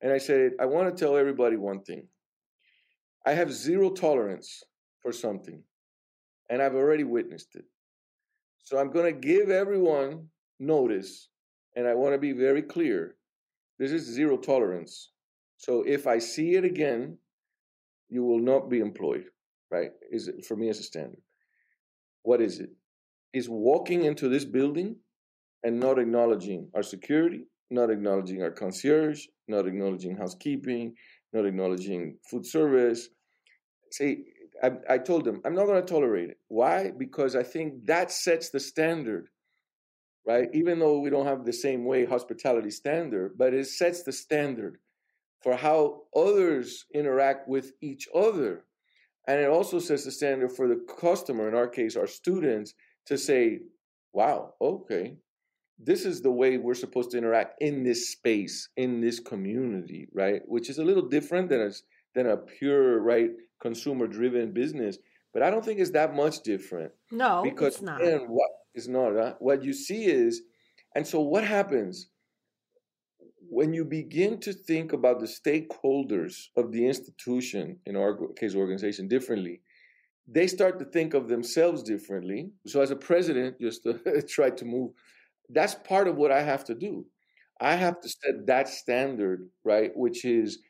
and 0.00 0.12
I 0.12 0.18
said 0.18 0.52
I 0.60 0.66
want 0.66 0.94
to 0.94 1.04
tell 1.04 1.16
everybody 1.16 1.56
one 1.56 1.82
thing. 1.82 2.06
I 3.26 3.32
have 3.32 3.52
zero 3.52 3.90
tolerance 3.90 4.62
for 5.02 5.12
something, 5.12 5.62
and 6.48 6.62
I've 6.62 6.74
already 6.74 7.04
witnessed 7.04 7.54
it. 7.54 7.64
So 8.62 8.78
I'm 8.78 8.90
going 8.90 9.12
to 9.12 9.20
give 9.20 9.50
everyone 9.50 10.28
notice, 10.58 11.28
and 11.76 11.86
I 11.86 11.94
want 11.94 12.14
to 12.14 12.18
be 12.18 12.32
very 12.32 12.62
clear. 12.62 13.16
This 13.78 13.92
is 13.92 14.04
zero 14.04 14.36
tolerance. 14.36 15.10
So 15.60 15.84
if 15.86 16.06
I 16.06 16.20
see 16.20 16.54
it 16.54 16.64
again, 16.64 17.18
you 18.08 18.24
will 18.24 18.38
not 18.38 18.70
be 18.70 18.80
employed, 18.80 19.24
right? 19.70 19.90
Is 20.10 20.26
it 20.26 20.46
for 20.46 20.56
me 20.56 20.70
as 20.70 20.78
a 20.78 20.82
standard? 20.82 21.20
What 22.22 22.40
is 22.40 22.60
it? 22.60 22.70
Is 23.34 23.46
walking 23.46 24.04
into 24.04 24.30
this 24.30 24.46
building 24.46 24.96
and 25.62 25.78
not 25.78 25.98
acknowledging 25.98 26.70
our 26.74 26.82
security, 26.82 27.42
not 27.70 27.90
acknowledging 27.90 28.42
our 28.42 28.50
concierge, 28.50 29.26
not 29.48 29.66
acknowledging 29.66 30.16
housekeeping, 30.16 30.94
not 31.34 31.44
acknowledging 31.44 32.16
food 32.30 32.46
service. 32.46 33.10
See, 33.92 34.24
I, 34.62 34.70
I 34.88 34.96
told 34.96 35.26
them, 35.26 35.42
I'm 35.44 35.54
not 35.54 35.66
going 35.66 35.84
to 35.84 35.92
tolerate 35.92 36.30
it. 36.30 36.38
Why? 36.48 36.90
Because 36.96 37.36
I 37.36 37.42
think 37.42 37.84
that 37.84 38.10
sets 38.10 38.48
the 38.48 38.60
standard, 38.60 39.28
right? 40.26 40.48
Even 40.54 40.78
though 40.78 41.00
we 41.00 41.10
don't 41.10 41.26
have 41.26 41.44
the 41.44 41.52
same 41.52 41.84
way 41.84 42.06
hospitality 42.06 42.70
standard, 42.70 43.36
but 43.36 43.52
it 43.52 43.66
sets 43.66 44.04
the 44.04 44.12
standard 44.12 44.78
for 45.42 45.56
how 45.56 46.02
others 46.14 46.84
interact 46.94 47.48
with 47.48 47.72
each 47.80 48.08
other. 48.14 48.64
And 49.26 49.40
it 49.40 49.48
also 49.48 49.78
sets 49.78 50.04
the 50.04 50.10
standard 50.10 50.52
for 50.52 50.68
the 50.68 50.84
customer, 51.00 51.48
in 51.48 51.54
our 51.54 51.68
case, 51.68 51.96
our 51.96 52.06
students, 52.06 52.74
to 53.06 53.16
say, 53.16 53.60
wow, 54.12 54.54
okay, 54.60 55.16
this 55.78 56.04
is 56.04 56.20
the 56.20 56.30
way 56.30 56.58
we're 56.58 56.74
supposed 56.74 57.10
to 57.12 57.18
interact 57.18 57.62
in 57.62 57.82
this 57.82 58.10
space, 58.10 58.68
in 58.76 59.00
this 59.00 59.18
community, 59.18 60.08
right? 60.12 60.42
Which 60.46 60.68
is 60.68 60.78
a 60.78 60.84
little 60.84 61.08
different 61.08 61.48
than 61.48 61.60
a, 61.62 61.70
than 62.14 62.26
a 62.26 62.36
pure, 62.36 63.00
right, 63.00 63.30
consumer 63.60 64.06
driven 64.06 64.52
business. 64.52 64.98
But 65.32 65.42
I 65.42 65.50
don't 65.50 65.64
think 65.64 65.78
it's 65.80 65.92
that 65.92 66.14
much 66.14 66.42
different. 66.42 66.92
No, 67.10 67.42
because 67.42 67.74
it's 67.74 67.82
not. 67.82 68.02
And 68.02 68.28
what 68.28 68.50
is 68.74 68.88
not 68.88 69.12
huh? 69.14 69.34
what 69.38 69.62
you 69.62 69.72
see 69.72 70.04
is, 70.06 70.42
and 70.94 71.06
so 71.06 71.20
what 71.20 71.44
happens 71.44 72.08
when 73.50 73.72
you 73.74 73.84
begin 73.84 74.38
to 74.40 74.52
think 74.52 74.92
about 74.92 75.18
the 75.18 75.26
stakeholders 75.26 76.46
of 76.56 76.70
the 76.70 76.86
institution, 76.86 77.78
in 77.84 77.96
our 77.96 78.16
case, 78.38 78.54
organization, 78.54 79.08
differently, 79.08 79.60
they 80.28 80.46
start 80.46 80.78
to 80.78 80.84
think 80.84 81.14
of 81.14 81.28
themselves 81.28 81.82
differently. 81.82 82.52
So, 82.66 82.80
as 82.80 82.92
a 82.92 82.96
president, 82.96 83.60
just 83.60 83.82
to 83.82 84.22
try 84.28 84.50
to 84.50 84.64
move, 84.64 84.92
that's 85.48 85.74
part 85.74 86.06
of 86.06 86.16
what 86.16 86.30
I 86.30 86.42
have 86.42 86.64
to 86.66 86.76
do. 86.76 87.06
I 87.60 87.74
have 87.74 88.00
to 88.00 88.08
set 88.08 88.46
that 88.46 88.68
standard, 88.68 89.48
right? 89.64 89.90
Which 89.96 90.24
is 90.24 90.60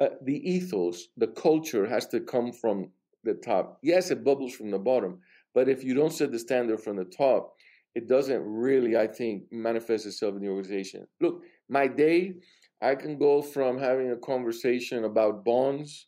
uh, 0.00 0.10
the 0.22 0.38
ethos, 0.48 1.08
the 1.16 1.26
culture 1.26 1.86
has 1.86 2.06
to 2.08 2.20
come 2.20 2.52
from 2.52 2.90
the 3.24 3.34
top. 3.34 3.78
Yes, 3.82 4.12
it 4.12 4.24
bubbles 4.24 4.54
from 4.54 4.70
the 4.70 4.78
bottom, 4.78 5.18
but 5.52 5.68
if 5.68 5.82
you 5.82 5.94
don't 5.94 6.12
set 6.12 6.30
the 6.30 6.38
standard 6.38 6.80
from 6.80 6.96
the 6.96 7.04
top, 7.04 7.54
it 7.94 8.08
doesn't 8.08 8.42
really, 8.42 8.96
I 8.96 9.06
think, 9.06 9.44
manifest 9.50 10.06
itself 10.06 10.34
in 10.34 10.42
the 10.42 10.48
organization. 10.48 11.06
Look, 11.20 11.42
my 11.68 11.86
day, 11.86 12.34
I 12.80 12.94
can 12.94 13.18
go 13.18 13.42
from 13.42 13.78
having 13.78 14.10
a 14.10 14.16
conversation 14.16 15.04
about 15.04 15.44
bonds, 15.44 16.06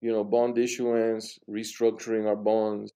you 0.00 0.12
know, 0.12 0.24
bond 0.24 0.58
issuance, 0.58 1.38
restructuring 1.48 2.26
our 2.26 2.36
bonds, 2.36 2.92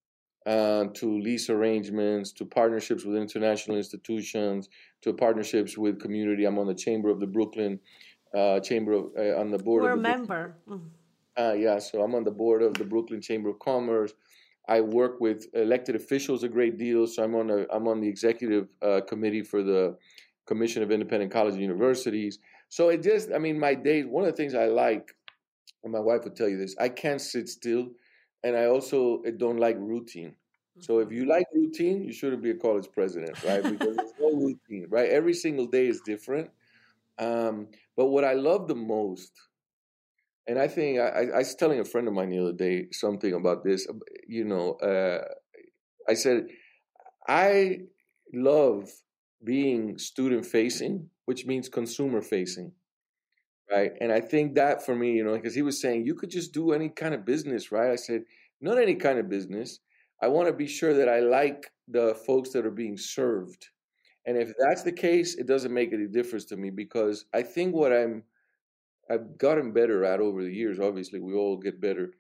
uh, 0.46 0.86
to 0.94 1.20
lease 1.20 1.48
arrangements, 1.48 2.32
to 2.32 2.44
partnerships 2.44 3.04
with 3.04 3.16
international 3.16 3.76
institutions, 3.76 4.68
to 5.02 5.12
partnerships 5.14 5.78
with 5.78 6.00
community. 6.00 6.44
I'm 6.44 6.58
on 6.58 6.66
the 6.66 6.74
Chamber 6.74 7.08
of 7.08 7.20
the 7.20 7.26
Brooklyn 7.26 7.80
uh, 8.34 8.60
Chamber 8.60 8.92
of 8.92 9.04
uh, 9.16 9.40
on 9.40 9.50
the 9.50 9.58
board. 9.58 9.84
We're 9.84 9.92
of 9.92 10.02
the 10.02 10.08
a 10.08 10.16
member. 10.16 10.56
Mm. 10.68 10.88
Uh, 11.36 11.54
yeah, 11.54 11.78
so 11.78 12.02
I'm 12.02 12.14
on 12.14 12.24
the 12.24 12.30
board 12.30 12.62
of 12.62 12.74
the 12.74 12.84
Brooklyn 12.84 13.20
Chamber 13.20 13.48
of 13.48 13.58
Commerce. 13.58 14.12
I 14.68 14.80
work 14.80 15.20
with 15.20 15.46
elected 15.54 15.94
officials 15.96 16.42
a 16.42 16.48
great 16.48 16.78
deal. 16.78 17.06
So 17.06 17.22
I'm 17.22 17.34
on 17.34 17.50
a 17.50 17.66
I'm 17.70 17.86
on 17.88 18.00
the 18.00 18.08
executive 18.08 18.68
uh, 18.82 19.02
committee 19.02 19.42
for 19.42 19.62
the 19.62 19.96
Commission 20.46 20.82
of 20.82 20.90
Independent 20.90 21.32
Colleges 21.32 21.54
and 21.54 21.62
Universities. 21.62 22.38
So 22.68 22.88
it 22.88 23.02
just, 23.02 23.30
I 23.32 23.38
mean, 23.38 23.58
my 23.58 23.74
days. 23.74 24.06
One 24.06 24.24
of 24.24 24.30
the 24.30 24.36
things 24.36 24.54
I 24.54 24.66
like, 24.66 25.14
and 25.82 25.92
my 25.92 26.00
wife 26.00 26.24
would 26.24 26.36
tell 26.36 26.48
you 26.48 26.58
this: 26.58 26.74
I 26.78 26.88
can't 26.88 27.20
sit 27.20 27.48
still, 27.48 27.90
and 28.42 28.56
I 28.56 28.66
also 28.66 29.22
don't 29.36 29.58
like 29.58 29.76
routine. 29.78 30.36
So 30.80 30.98
if 30.98 31.12
you 31.12 31.24
like 31.26 31.46
routine, 31.54 32.02
you 32.02 32.12
shouldn't 32.12 32.42
be 32.42 32.50
a 32.50 32.54
college 32.56 32.88
president, 32.92 33.42
right? 33.44 33.62
Because 33.70 33.96
there's 33.96 34.12
no 34.20 34.32
routine, 34.32 34.86
right? 34.90 35.08
Every 35.08 35.34
single 35.34 35.66
day 35.66 35.86
is 35.86 36.00
different. 36.00 36.50
Um, 37.18 37.68
but 37.96 38.06
what 38.06 38.24
I 38.24 38.34
love 38.34 38.68
the 38.68 38.74
most, 38.74 39.32
and 40.46 40.58
I 40.58 40.68
think 40.68 40.98
I, 40.98 41.26
I, 41.34 41.38
was 41.38 41.54
telling 41.54 41.80
a 41.80 41.84
friend 41.84 42.06
of 42.08 42.14
mine 42.14 42.30
the 42.30 42.38
other 42.38 42.52
day 42.52 42.86
something 42.92 43.32
about 43.32 43.64
this. 43.64 43.86
You 44.28 44.44
know, 44.44 44.74
uh, 44.74 45.24
I 46.08 46.14
said 46.14 46.46
I 47.28 47.78
love 48.32 48.90
being 49.42 49.98
student 49.98 50.46
facing, 50.46 51.08
which 51.26 51.46
means 51.46 51.68
consumer 51.68 52.22
facing, 52.22 52.72
right? 53.70 53.92
And 54.00 54.12
I 54.12 54.20
think 54.20 54.54
that 54.54 54.84
for 54.84 54.94
me, 54.94 55.12
you 55.12 55.24
know, 55.24 55.34
because 55.34 55.54
he 55.54 55.62
was 55.62 55.80
saying 55.80 56.06
you 56.06 56.14
could 56.14 56.30
just 56.30 56.52
do 56.52 56.72
any 56.72 56.88
kind 56.88 57.14
of 57.14 57.24
business, 57.24 57.72
right? 57.72 57.90
I 57.90 57.96
said 57.96 58.22
not 58.60 58.78
any 58.78 58.94
kind 58.94 59.18
of 59.18 59.28
business. 59.28 59.80
I 60.22 60.28
want 60.28 60.48
to 60.48 60.54
be 60.54 60.66
sure 60.66 60.94
that 60.94 61.08
I 61.08 61.20
like 61.20 61.70
the 61.88 62.14
folks 62.26 62.50
that 62.50 62.64
are 62.64 62.70
being 62.70 62.96
served 62.96 63.68
and 64.26 64.38
if 64.38 64.52
that's 64.58 64.82
the 64.82 64.92
case, 64.92 65.34
it 65.34 65.46
doesn't 65.46 65.72
make 65.72 65.92
any 65.92 66.06
difference 66.06 66.46
to 66.46 66.56
me 66.56 66.70
because 66.70 67.26
I 67.34 67.42
think 67.42 67.74
what 67.74 67.92
I'm 67.92 68.24
I've 69.10 69.38
gotten 69.38 69.72
better 69.72 70.04
at 70.04 70.20
over 70.20 70.42
the 70.42 70.52
years, 70.52 70.80
obviously 70.80 71.20
we 71.20 71.34
all 71.34 71.56
get 71.56 71.80
better, 71.80 72.12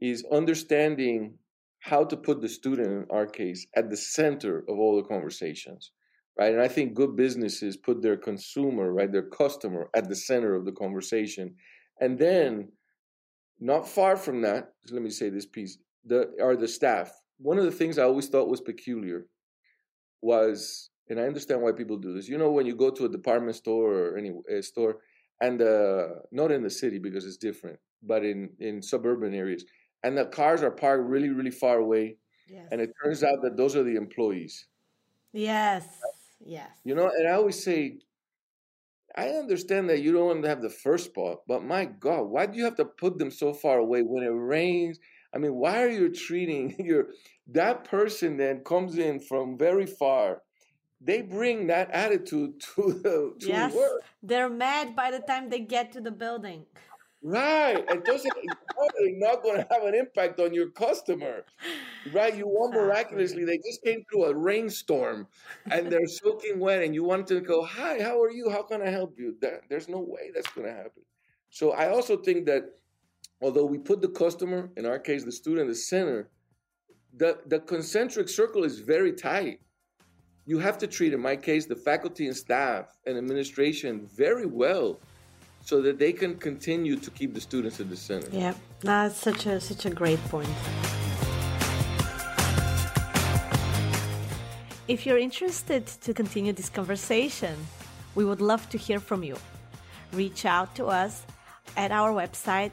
is 0.00 0.24
understanding 0.32 1.38
how 1.80 2.04
to 2.04 2.16
put 2.16 2.40
the 2.40 2.48
student 2.48 2.88
in 2.88 3.06
our 3.10 3.26
case 3.26 3.66
at 3.76 3.90
the 3.90 3.96
center 3.96 4.60
of 4.68 4.78
all 4.78 4.96
the 4.96 5.08
conversations. 5.08 5.92
Right. 6.38 6.52
And 6.52 6.62
I 6.62 6.68
think 6.68 6.94
good 6.94 7.14
businesses 7.14 7.76
put 7.76 8.00
their 8.00 8.16
consumer, 8.16 8.90
right, 8.90 9.12
their 9.12 9.28
customer 9.28 9.90
at 9.94 10.08
the 10.08 10.16
center 10.16 10.54
of 10.54 10.64
the 10.64 10.72
conversation. 10.72 11.54
And 12.00 12.18
then 12.18 12.72
not 13.60 13.86
far 13.86 14.16
from 14.16 14.40
that, 14.40 14.72
let 14.90 15.02
me 15.02 15.10
say 15.10 15.28
this 15.28 15.44
piece, 15.44 15.76
the 16.06 16.30
are 16.40 16.56
the 16.56 16.68
staff. 16.68 17.12
One 17.36 17.58
of 17.58 17.64
the 17.64 17.70
things 17.70 17.98
I 17.98 18.04
always 18.04 18.28
thought 18.28 18.48
was 18.48 18.62
peculiar 18.62 19.26
was 20.22 20.90
and 21.08 21.20
I 21.20 21.24
understand 21.24 21.60
why 21.60 21.72
people 21.72 21.98
do 21.98 22.14
this. 22.14 22.28
You 22.28 22.38
know, 22.38 22.50
when 22.50 22.64
you 22.64 22.74
go 22.74 22.90
to 22.90 23.04
a 23.04 23.08
department 23.08 23.56
store 23.56 23.92
or 23.92 24.16
any 24.16 24.32
a 24.50 24.62
store, 24.62 24.98
and 25.42 25.60
uh, 25.60 26.08
not 26.30 26.52
in 26.52 26.62
the 26.62 26.70
city 26.70 26.98
because 26.98 27.26
it's 27.26 27.36
different, 27.36 27.78
but 28.02 28.24
in 28.24 28.50
in 28.60 28.80
suburban 28.80 29.34
areas, 29.34 29.64
and 30.04 30.16
the 30.16 30.26
cars 30.26 30.62
are 30.62 30.70
parked 30.70 31.04
really 31.04 31.28
really 31.28 31.50
far 31.50 31.78
away, 31.78 32.16
yes. 32.48 32.68
and 32.70 32.80
it 32.80 32.90
turns 33.02 33.22
out 33.22 33.42
that 33.42 33.56
those 33.56 33.76
are 33.76 33.82
the 33.82 33.96
employees. 33.96 34.66
Yes, 35.32 35.84
yes. 36.46 36.70
You 36.84 36.94
know, 36.94 37.08
and 37.08 37.28
I 37.28 37.32
always 37.32 37.62
say, 37.62 37.98
I 39.16 39.30
understand 39.30 39.90
that 39.90 40.00
you 40.00 40.12
don't 40.12 40.26
want 40.26 40.42
to 40.44 40.48
have 40.48 40.62
the 40.62 40.70
first 40.70 41.06
spot, 41.06 41.38
but 41.48 41.64
my 41.64 41.86
God, 41.86 42.22
why 42.22 42.46
do 42.46 42.56
you 42.56 42.64
have 42.64 42.76
to 42.76 42.84
put 42.84 43.18
them 43.18 43.30
so 43.30 43.52
far 43.52 43.78
away 43.78 44.02
when 44.02 44.22
it 44.22 44.28
rains? 44.28 45.00
I 45.34 45.38
mean, 45.38 45.54
why 45.54 45.82
are 45.82 45.88
you 45.88 46.14
treating 46.14 46.76
your 46.78 47.08
that 47.48 47.84
person 47.84 48.36
then 48.36 48.62
comes 48.64 48.96
in 48.96 49.18
from 49.18 49.58
very 49.58 49.86
far 49.86 50.42
they 51.04 51.22
bring 51.22 51.66
that 51.66 51.90
attitude 51.90 52.60
to 52.74 52.92
the 52.92 53.34
to 53.40 53.46
yes, 53.46 53.74
work. 53.74 54.02
They're 54.22 54.50
mad 54.50 54.94
by 54.94 55.10
the 55.10 55.20
time 55.20 55.50
they 55.50 55.60
get 55.60 55.92
to 55.92 56.00
the 56.00 56.10
building. 56.10 56.66
Right. 57.24 57.86
Entonces, 57.86 58.26
probably 58.74 59.14
not 59.16 59.34
not 59.34 59.42
going 59.44 59.56
to 59.56 59.66
have 59.70 59.84
an 59.84 59.94
impact 59.94 60.40
on 60.40 60.52
your 60.52 60.70
customer. 60.70 61.44
Right. 62.12 62.36
You 62.36 62.48
want 62.48 62.74
miraculously, 62.74 63.44
they 63.44 63.58
just 63.58 63.82
came 63.84 64.02
through 64.10 64.24
a 64.24 64.34
rainstorm 64.34 65.28
and 65.70 65.90
they're 65.90 66.06
soaking 66.06 66.58
wet, 66.58 66.82
and 66.82 66.94
you 66.94 67.04
want 67.04 67.28
to 67.28 67.40
go, 67.40 67.64
Hi, 67.64 68.02
how 68.02 68.20
are 68.20 68.30
you? 68.30 68.50
How 68.50 68.62
can 68.62 68.82
I 68.82 68.90
help 68.90 69.14
you? 69.18 69.36
there's 69.68 69.88
no 69.88 70.00
way 70.00 70.30
that's 70.34 70.48
going 70.48 70.66
to 70.66 70.74
happen. 70.74 71.02
So 71.50 71.72
I 71.72 71.90
also 71.90 72.16
think 72.16 72.46
that 72.46 72.64
although 73.40 73.66
we 73.66 73.78
put 73.78 74.00
the 74.00 74.08
customer, 74.08 74.70
in 74.76 74.84
our 74.84 74.98
case, 74.98 75.24
the 75.24 75.32
student, 75.32 75.68
the 75.68 75.74
center, 75.74 76.30
the, 77.14 77.38
the 77.46 77.60
concentric 77.60 78.28
circle 78.28 78.64
is 78.64 78.80
very 78.80 79.12
tight. 79.12 79.60
You 80.44 80.58
have 80.58 80.76
to 80.78 80.88
treat, 80.88 81.12
in 81.12 81.20
my 81.20 81.36
case, 81.36 81.66
the 81.66 81.76
faculty 81.76 82.26
and 82.26 82.36
staff 82.36 82.96
and 83.06 83.16
administration 83.16 84.08
very 84.12 84.46
well 84.46 84.98
so 85.64 85.80
that 85.82 85.98
they 86.00 86.12
can 86.12 86.36
continue 86.36 86.96
to 86.96 87.10
keep 87.12 87.32
the 87.34 87.40
students 87.40 87.78
at 87.78 87.88
the 87.88 87.96
center. 87.96 88.28
Yeah, 88.32 88.54
that's 88.80 89.16
such 89.16 89.46
a 89.46 89.60
such 89.60 89.86
a 89.86 89.90
great 89.90 90.18
point. 90.24 90.48
If 94.88 95.06
you're 95.06 95.18
interested 95.18 95.86
to 95.86 96.12
continue 96.12 96.52
this 96.52 96.68
conversation, 96.68 97.54
we 98.16 98.24
would 98.24 98.40
love 98.40 98.68
to 98.70 98.78
hear 98.78 98.98
from 98.98 99.22
you. 99.22 99.36
Reach 100.12 100.44
out 100.44 100.74
to 100.74 100.86
us 100.86 101.24
at 101.76 101.92
our 101.92 102.12
website, 102.12 102.72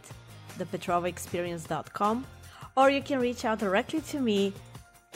thepetrovaexperience.com, 0.57 2.25
or 2.75 2.89
you 2.89 3.01
can 3.01 3.19
reach 3.19 3.45
out 3.45 3.59
directly 3.59 4.01
to 4.01 4.19
me 4.19 4.53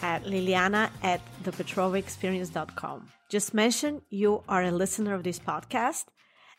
at 0.02 0.24
liliana 0.24 0.90
at 1.02 1.22
thepetrovaexperience.com. 1.44 3.08
Just 3.30 3.54
mention 3.54 4.02
you 4.10 4.44
are 4.48 4.64
a 4.64 4.72
listener 4.72 5.14
of 5.14 5.24
this 5.24 5.40
podcast 5.40 6.06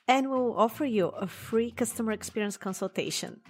and 0.07 0.31
we 0.31 0.37
will 0.37 0.57
offer 0.57 0.85
you 0.85 1.09
a 1.09 1.27
free 1.27 1.71
customer 1.71 2.13
experience 2.13 2.57
consultation. 2.57 3.41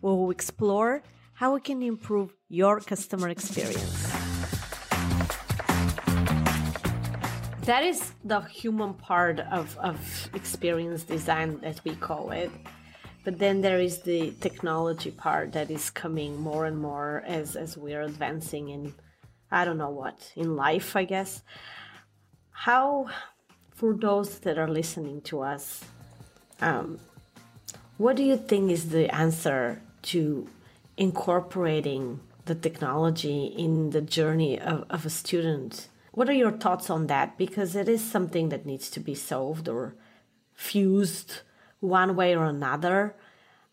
We 0.00 0.10
will 0.10 0.30
explore 0.30 1.02
how 1.34 1.54
we 1.54 1.60
can 1.60 1.82
improve 1.82 2.34
your 2.48 2.80
customer 2.80 3.28
experience. 3.28 4.28
That 7.68 7.84
is 7.84 8.12
the 8.24 8.40
human 8.40 8.94
part 8.94 9.40
of, 9.40 9.76
of 9.78 10.30
experience 10.32 11.02
design, 11.02 11.60
as 11.62 11.84
we 11.84 11.94
call 11.96 12.30
it. 12.30 12.50
But 13.24 13.38
then 13.38 13.60
there 13.60 13.78
is 13.78 14.00
the 14.00 14.32
technology 14.40 15.10
part 15.10 15.52
that 15.52 15.70
is 15.70 15.90
coming 15.90 16.40
more 16.40 16.64
and 16.64 16.78
more 16.78 17.22
as, 17.26 17.56
as 17.56 17.76
we're 17.76 18.00
advancing 18.00 18.70
in, 18.70 18.94
I 19.50 19.64
don't 19.64 19.78
know 19.78 19.90
what, 19.90 20.32
in 20.36 20.56
life, 20.56 20.94
I 20.96 21.04
guess. 21.04 21.42
How, 22.50 23.08
for 23.74 23.94
those 23.94 24.40
that 24.40 24.58
are 24.58 24.68
listening 24.68 25.22
to 25.22 25.40
us, 25.40 25.84
um, 26.60 26.98
what 27.96 28.16
do 28.16 28.22
you 28.22 28.36
think 28.36 28.70
is 28.70 28.90
the 28.90 29.12
answer 29.14 29.80
to 30.02 30.48
incorporating 30.96 32.20
the 32.44 32.54
technology 32.54 33.46
in 33.46 33.90
the 33.90 34.00
journey 34.00 34.58
of, 34.60 34.84
of 34.90 35.06
a 35.06 35.10
student? 35.10 35.88
What 36.12 36.28
are 36.28 36.34
your 36.34 36.52
thoughts 36.52 36.90
on 36.90 37.06
that? 37.06 37.38
Because 37.38 37.76
it 37.76 37.88
is 37.88 38.02
something 38.02 38.48
that 38.48 38.66
needs 38.66 38.90
to 38.90 39.00
be 39.00 39.14
solved 39.14 39.68
or 39.68 39.94
fused 40.54 41.40
one 41.80 42.16
way 42.16 42.34
or 42.34 42.46
another. 42.46 43.14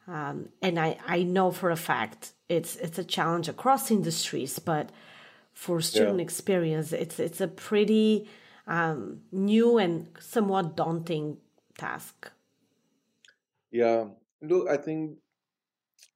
Um, 0.08 0.50
and 0.62 0.80
I, 0.80 0.98
I 1.08 1.24
know 1.24 1.52
for 1.52 1.72
a 1.72 1.76
fact 1.76 2.34
it's 2.48 2.76
it's 2.76 3.00
a 3.00 3.04
challenge 3.04 3.50
across 3.50 3.90
industries, 3.90 4.60
but 4.60 4.92
for 5.56 5.82
student 5.82 6.20
yeah. 6.20 6.24
experience, 6.24 6.94
it's 6.94 7.20
it's 7.20 7.42
a 7.42 7.48
pretty 7.48 8.30
um, 8.68 9.22
new 9.32 9.80
and 9.80 10.08
somewhat 10.20 10.76
daunting 10.78 11.38
task. 11.78 12.32
Yeah, 13.72 14.06
look, 14.42 14.70
I 14.70 14.78
think 14.78 15.18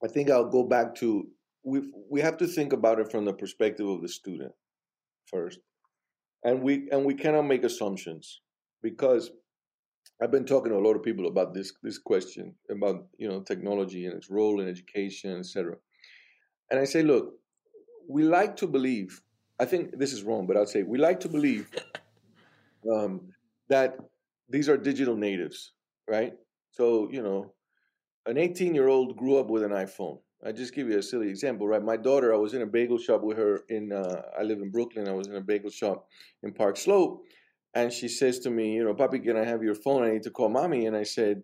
I 0.04 0.08
think 0.08 0.30
I'll 0.30 0.50
go 0.50 0.64
back 0.64 0.94
to 0.96 1.28
we 1.64 1.82
we 2.12 2.22
have 2.22 2.38
to 2.38 2.48
think 2.48 2.74
about 2.74 3.00
it 3.00 3.10
from 3.10 3.26
the 3.26 3.34
perspective 3.34 3.88
of 3.88 4.02
the 4.02 4.10
student 4.10 4.52
first, 5.26 5.60
and 6.44 6.62
we 6.62 6.90
and 6.92 7.06
we 7.06 7.14
cannot 7.14 7.44
make 7.44 7.64
assumptions 7.64 8.42
because 8.82 9.32
I've 10.22 10.32
been 10.32 10.46
talking 10.46 10.72
to 10.72 10.78
a 10.78 10.86
lot 10.86 10.96
of 10.96 11.04
people 11.04 11.28
about 11.28 11.54
this 11.54 11.74
this 11.82 11.98
question 11.98 12.56
about 12.70 13.08
you 13.18 13.30
know 13.30 13.42
technology 13.42 14.06
and 14.06 14.16
its 14.16 14.30
role 14.30 14.60
in 14.60 14.68
education, 14.68 15.40
etc. 15.40 15.76
And 16.70 16.80
I 16.80 16.84
say, 16.84 17.04
look, 17.04 17.34
we 18.08 18.24
like 18.24 18.58
to 18.58 18.68
believe. 18.68 19.22
I 19.60 19.66
think 19.66 19.98
this 19.98 20.14
is 20.14 20.24
wrong, 20.24 20.48
but 20.48 20.56
I'll 20.56 20.66
say 20.66 20.84
we 20.84 20.98
like 20.98 21.20
to 21.22 21.30
believe 21.30 21.70
um, 22.92 23.22
that 23.68 23.98
these 24.50 24.70
are 24.70 24.78
digital 24.78 25.16
natives, 25.16 25.74
right? 26.08 26.34
So, 26.72 27.10
you 27.12 27.22
know, 27.22 27.54
an 28.26 28.38
18 28.38 28.74
year 28.74 28.88
old 28.88 29.18
grew 29.18 29.38
up 29.38 29.50
with 29.50 29.64
an 29.64 29.72
iPhone. 29.72 30.20
I 30.46 30.54
just 30.54 30.74
give 30.74 30.88
you 30.88 30.98
a 30.98 31.04
silly 31.04 31.30
example, 31.30 31.68
right? 31.68 31.84
My 31.84 31.98
daughter, 31.98 32.34
I 32.34 32.38
was 32.38 32.54
in 32.54 32.62
a 32.62 32.66
bagel 32.66 32.98
shop 32.98 33.22
with 33.22 33.38
her 33.38 33.62
in, 33.68 33.92
uh, 33.92 34.22
I 34.40 34.44
live 34.44 34.60
in 34.60 34.72
Brooklyn. 34.72 35.10
I 35.10 35.14
was 35.14 35.28
in 35.28 35.36
a 35.36 35.42
bagel 35.42 35.70
shop 35.70 36.08
in 36.44 36.54
Park 36.54 36.78
Slope. 36.78 37.24
And 37.74 37.92
she 37.92 38.08
says 38.08 38.40
to 38.40 38.50
me, 38.50 38.74
you 38.74 38.84
know, 38.84 38.94
Papi, 38.94 39.22
can 39.22 39.36
I 39.36 39.44
have 39.44 39.62
your 39.62 39.76
phone? 39.76 40.04
I 40.04 40.12
need 40.12 40.24
to 40.24 40.32
call 40.32 40.50
mommy. 40.50 40.86
And 40.86 40.96
I 40.96 41.04
said, 41.04 41.44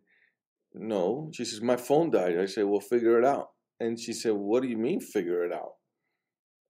no. 0.74 1.30
She 1.34 1.44
says, 1.44 1.62
my 1.62 1.76
phone 1.76 2.10
died. 2.10 2.40
I 2.40 2.46
said, 2.46 2.66
well, 2.66 2.80
figure 2.80 3.20
it 3.20 3.26
out. 3.26 3.50
And 3.80 4.00
she 4.00 4.14
said, 4.14 4.34
what 4.34 4.64
do 4.64 4.70
you 4.70 4.78
mean, 4.78 5.02
figure 5.02 5.44
it 5.44 5.52
out? 5.52 5.74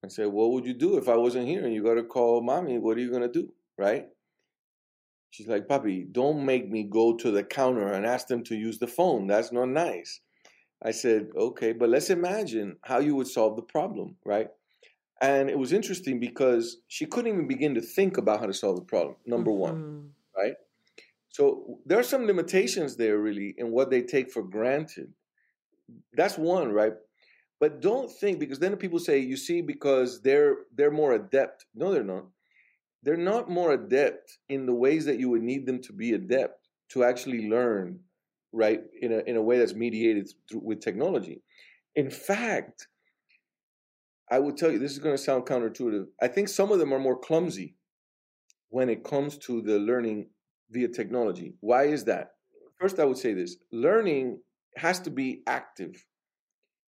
I 0.05 0.09
said, 0.09 0.27
what 0.27 0.51
would 0.51 0.65
you 0.65 0.73
do 0.73 0.97
if 0.97 1.09
I 1.09 1.15
wasn't 1.15 1.47
here 1.47 1.65
and 1.65 1.73
you 1.73 1.83
got 1.83 1.95
to 1.95 2.03
call 2.03 2.41
mommy? 2.41 2.77
What 2.77 2.97
are 2.97 3.01
you 3.01 3.09
going 3.09 3.23
to 3.23 3.27
do? 3.27 3.49
Right? 3.77 4.05
She's 5.31 5.47
like, 5.47 5.67
Papi, 5.67 6.11
don't 6.11 6.45
make 6.45 6.69
me 6.69 6.83
go 6.83 7.15
to 7.17 7.31
the 7.31 7.43
counter 7.43 7.91
and 7.91 8.05
ask 8.05 8.27
them 8.27 8.43
to 8.45 8.55
use 8.55 8.79
the 8.79 8.87
phone. 8.87 9.27
That's 9.27 9.51
not 9.51 9.65
nice. 9.65 10.21
I 10.83 10.91
said, 10.91 11.29
okay, 11.35 11.73
but 11.73 11.89
let's 11.89 12.09
imagine 12.09 12.77
how 12.83 12.99
you 12.99 13.15
would 13.15 13.27
solve 13.27 13.55
the 13.55 13.61
problem, 13.63 14.15
right? 14.23 14.47
And 15.21 15.49
it 15.49 15.57
was 15.57 15.73
interesting 15.73 16.19
because 16.19 16.77
she 16.87 17.05
couldn't 17.05 17.33
even 17.33 17.47
begin 17.47 17.75
to 17.75 17.81
think 17.81 18.17
about 18.17 18.39
how 18.39 18.45
to 18.45 18.53
solve 18.53 18.75
the 18.75 18.85
problem, 18.85 19.15
number 19.25 19.51
mm-hmm. 19.51 19.59
one, 19.59 20.09
right? 20.37 20.53
So 21.29 21.79
there 21.85 21.99
are 21.99 22.03
some 22.03 22.25
limitations 22.25 22.95
there, 22.95 23.17
really, 23.17 23.55
in 23.57 23.71
what 23.71 23.89
they 23.89 24.03
take 24.03 24.31
for 24.31 24.43
granted. 24.43 25.11
That's 26.13 26.37
one, 26.37 26.71
right? 26.71 26.93
But 27.65 27.81
don't 27.81 28.11
think 28.11 28.37
because 28.37 28.59
then 28.59 28.75
people 28.75 28.99
say, 28.99 29.17
you 29.17 29.35
see, 29.35 29.59
because 29.59 30.21
they're 30.21 30.57
they're 30.75 30.91
more 30.91 31.13
adept. 31.13 31.65
No, 31.73 31.91
they're 31.91 32.03
not. 32.03 32.25
They're 33.01 33.17
not 33.17 33.49
more 33.49 33.71
adept 33.73 34.37
in 34.49 34.67
the 34.67 34.75
ways 34.75 35.05
that 35.05 35.17
you 35.19 35.29
would 35.31 35.41
need 35.41 35.65
them 35.65 35.81
to 35.81 35.91
be 35.91 36.13
adept 36.13 36.69
to 36.89 37.03
actually 37.03 37.49
learn 37.49 38.01
right 38.53 38.81
in 39.01 39.11
a, 39.13 39.17
in 39.25 39.35
a 39.35 39.41
way 39.41 39.57
that's 39.57 39.73
mediated 39.73 40.29
through, 40.47 40.61
with 40.63 40.79
technology. 40.79 41.41
In 41.95 42.11
fact 42.11 42.87
i 44.29 44.37
would 44.37 44.57
tell 44.57 44.71
you 44.71 44.77
this 44.77 44.91
is 44.91 44.99
going 44.99 45.17
to 45.17 45.23
sound 45.23 45.45
counterintuitive 45.45 46.05
i 46.21 46.27
think 46.27 46.47
some 46.49 46.71
of 46.71 46.77
them 46.79 46.93
are 46.93 46.99
more 46.99 47.17
clumsy 47.17 47.75
when 48.69 48.89
it 48.89 49.03
comes 49.03 49.37
to 49.37 49.61
the 49.63 49.79
learning 49.79 50.27
via 50.69 50.87
technology. 50.87 51.53
Why 51.61 51.85
is 51.85 52.03
that? 52.05 52.25
First 52.79 52.99
i 52.99 53.05
would 53.05 53.17
say 53.17 53.33
this 53.33 53.57
learning 53.71 54.39
has 54.75 54.99
to 54.99 55.09
be 55.09 55.41
active 55.47 56.05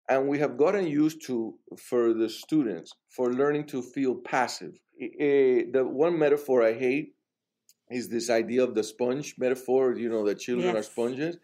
and 0.09 0.27
we 0.27 0.39
have 0.39 0.57
gotten 0.57 0.85
used 0.85 1.25
to 1.25 1.55
for 1.77 2.13
the 2.13 2.29
students 2.29 2.91
for 3.09 3.33
learning 3.33 3.65
to 3.65 3.81
feel 3.81 4.15
passive 4.15 4.73
uh, 5.01 5.65
the 5.71 5.83
one 5.83 6.17
metaphor 6.17 6.63
I 6.63 6.73
hate 6.73 7.15
is 7.89 8.09
this 8.09 8.29
idea 8.29 8.63
of 8.63 8.75
the 8.75 8.83
sponge 8.83 9.35
metaphor. 9.37 9.93
You 9.93 10.09
know, 10.09 10.25
that 10.25 10.39
children 10.39 10.75
yes. 10.75 10.75
are 10.75 10.91
sponges. 10.91 11.37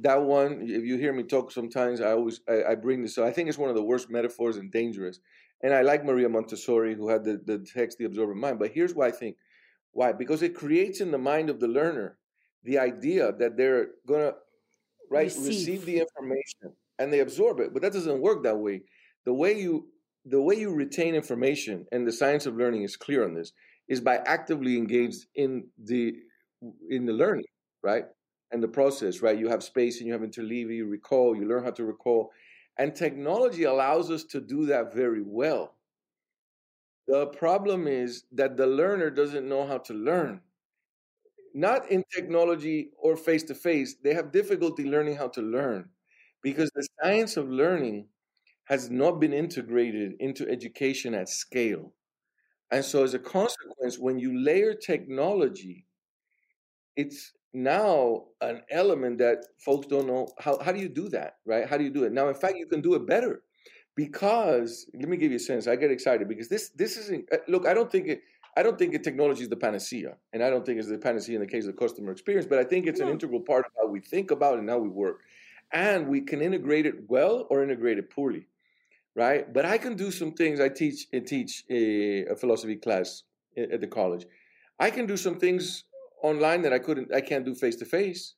That 0.00 0.22
one, 0.22 0.62
if 0.62 0.84
you 0.84 0.96
hear 0.96 1.12
me 1.12 1.22
talk 1.22 1.52
sometimes, 1.52 2.00
I 2.00 2.12
always 2.12 2.40
I, 2.48 2.64
I 2.70 2.74
bring 2.74 3.02
this. 3.02 3.14
So 3.14 3.24
I 3.24 3.32
think 3.32 3.48
it's 3.48 3.58
one 3.58 3.70
of 3.70 3.76
the 3.76 3.82
worst 3.82 4.10
metaphors 4.10 4.56
and 4.56 4.70
dangerous. 4.70 5.20
And 5.62 5.72
I 5.72 5.82
like 5.82 6.04
Maria 6.04 6.28
Montessori, 6.28 6.94
who 6.94 7.08
had 7.08 7.24
the, 7.24 7.40
the 7.44 7.58
text, 7.58 7.98
The 7.98 8.04
Absorbent 8.04 8.40
Mind. 8.40 8.58
But 8.58 8.72
here's 8.72 8.94
why 8.94 9.08
I 9.08 9.10
think 9.12 9.36
why 9.92 10.12
because 10.12 10.42
it 10.42 10.54
creates 10.54 11.00
in 11.00 11.10
the 11.10 11.18
mind 11.18 11.50
of 11.50 11.60
the 11.60 11.68
learner 11.68 12.16
the 12.64 12.78
idea 12.78 13.32
that 13.38 13.56
they're 13.56 13.88
gonna 14.06 14.32
right 15.10 15.24
receive, 15.24 15.46
receive 15.46 15.84
the 15.84 16.00
information 16.00 16.72
and 17.02 17.12
they 17.12 17.20
absorb 17.20 17.58
it. 17.58 17.72
But 17.72 17.82
that 17.82 17.92
doesn't 17.92 18.20
work 18.20 18.44
that 18.44 18.58
way. 18.58 18.82
The 19.24 19.34
way 19.34 19.60
you 19.60 19.88
the 20.24 20.40
way 20.40 20.54
you 20.54 20.72
retain 20.72 21.16
information, 21.16 21.84
and 21.90 22.06
the 22.06 22.12
science 22.12 22.46
of 22.46 22.56
learning 22.56 22.82
is 22.82 22.96
clear 22.96 23.24
on 23.24 23.34
this, 23.34 23.52
is 23.88 24.00
by 24.00 24.18
actively 24.18 24.76
engaged 24.76 25.26
in 25.34 25.66
the 25.82 26.14
in 26.88 27.06
the 27.06 27.12
learning, 27.12 27.50
right? 27.82 28.04
And 28.52 28.62
the 28.62 28.68
process, 28.68 29.20
right? 29.20 29.38
You 29.38 29.48
have 29.48 29.64
space 29.64 29.98
and 29.98 30.06
you 30.06 30.12
have 30.12 30.22
interleaving, 30.22 30.76
you 30.76 30.86
recall, 30.86 31.34
you 31.34 31.46
learn 31.48 31.64
how 31.64 31.72
to 31.72 31.84
recall. 31.84 32.30
And 32.78 32.94
technology 32.94 33.64
allows 33.64 34.10
us 34.10 34.24
to 34.24 34.40
do 34.40 34.66
that 34.66 34.94
very 34.94 35.22
well. 35.22 35.74
The 37.08 37.26
problem 37.26 37.88
is 37.88 38.24
that 38.32 38.56
the 38.56 38.66
learner 38.66 39.10
doesn't 39.10 39.48
know 39.48 39.66
how 39.66 39.78
to 39.78 39.94
learn. 39.94 40.40
Not 41.54 41.90
in 41.90 42.04
technology 42.14 42.90
or 42.96 43.16
face 43.16 43.42
to 43.44 43.54
face, 43.54 43.96
they 44.02 44.14
have 44.14 44.30
difficulty 44.32 44.84
learning 44.84 45.16
how 45.16 45.28
to 45.28 45.42
learn 45.42 45.90
because 46.42 46.70
the 46.74 46.86
science 47.02 47.36
of 47.36 47.48
learning 47.48 48.06
has 48.64 48.90
not 48.90 49.20
been 49.20 49.32
integrated 49.32 50.14
into 50.20 50.48
education 50.48 51.14
at 51.14 51.28
scale. 51.28 51.92
And 52.70 52.84
so, 52.84 53.04
as 53.04 53.14
a 53.14 53.18
consequence, 53.18 53.98
when 53.98 54.18
you 54.18 54.38
layer 54.38 54.74
technology, 54.74 55.86
it's 56.96 57.32
now 57.54 58.24
an 58.40 58.62
element 58.70 59.18
that 59.18 59.44
folks 59.58 59.86
don't 59.86 60.06
know 60.06 60.26
how, 60.38 60.58
how 60.62 60.72
do 60.72 60.80
you 60.80 60.88
do 60.88 61.08
that 61.08 61.36
right 61.44 61.68
how 61.68 61.76
do 61.76 61.84
you 61.84 61.90
do 61.90 62.04
it 62.04 62.12
now 62.12 62.28
in 62.28 62.34
fact 62.34 62.56
you 62.56 62.66
can 62.66 62.80
do 62.80 62.94
it 62.94 63.06
better 63.06 63.42
because 63.94 64.86
let 64.94 65.08
me 65.08 65.18
give 65.18 65.30
you 65.30 65.36
a 65.36 65.40
sense 65.40 65.66
i 65.66 65.76
get 65.76 65.90
excited 65.90 66.28
because 66.28 66.48
this 66.48 66.70
this 66.70 66.96
isn't 66.96 67.26
uh, 67.30 67.36
look 67.48 67.66
i 67.66 67.74
don't 67.74 67.92
think 67.92 68.08
it 68.08 68.22
i 68.56 68.62
don't 68.62 68.78
think 68.78 69.00
technology 69.02 69.42
is 69.42 69.50
the 69.50 69.56
panacea 69.56 70.16
and 70.32 70.42
i 70.42 70.48
don't 70.48 70.64
think 70.64 70.78
it's 70.78 70.88
the 70.88 70.96
panacea 70.96 71.34
in 71.34 71.42
the 71.42 71.46
case 71.46 71.66
of 71.66 71.76
customer 71.76 72.10
experience 72.10 72.46
but 72.46 72.58
i 72.58 72.64
think 72.64 72.86
it's 72.86 73.00
no. 73.00 73.06
an 73.06 73.12
integral 73.12 73.40
part 73.40 73.66
of 73.66 73.72
how 73.78 73.86
we 73.86 74.00
think 74.00 74.30
about 74.30 74.54
it 74.54 74.60
and 74.60 74.70
how 74.70 74.78
we 74.78 74.88
work 74.88 75.20
and 75.72 76.08
we 76.08 76.20
can 76.20 76.40
integrate 76.42 76.86
it 76.86 76.94
well 77.08 77.46
or 77.50 77.62
integrate 77.62 77.98
it 77.98 78.10
poorly 78.10 78.46
right 79.14 79.52
but 79.52 79.64
i 79.64 79.78
can 79.78 79.94
do 79.96 80.10
some 80.10 80.32
things 80.32 80.60
i 80.60 80.68
teach 80.68 81.06
teach 81.26 81.64
a, 81.70 82.24
a 82.26 82.36
philosophy 82.36 82.76
class 82.76 83.24
at 83.56 83.80
the 83.80 83.86
college 83.86 84.26
i 84.80 84.90
can 84.90 85.06
do 85.06 85.16
some 85.16 85.38
things 85.38 85.84
online 86.22 86.62
that 86.62 86.72
I 86.72 86.78
couldn't, 86.78 87.14
I 87.14 87.20
can't 87.20 87.44
do 87.44 87.54
face 87.54 87.76
to 87.76 87.84
face, 87.84 88.34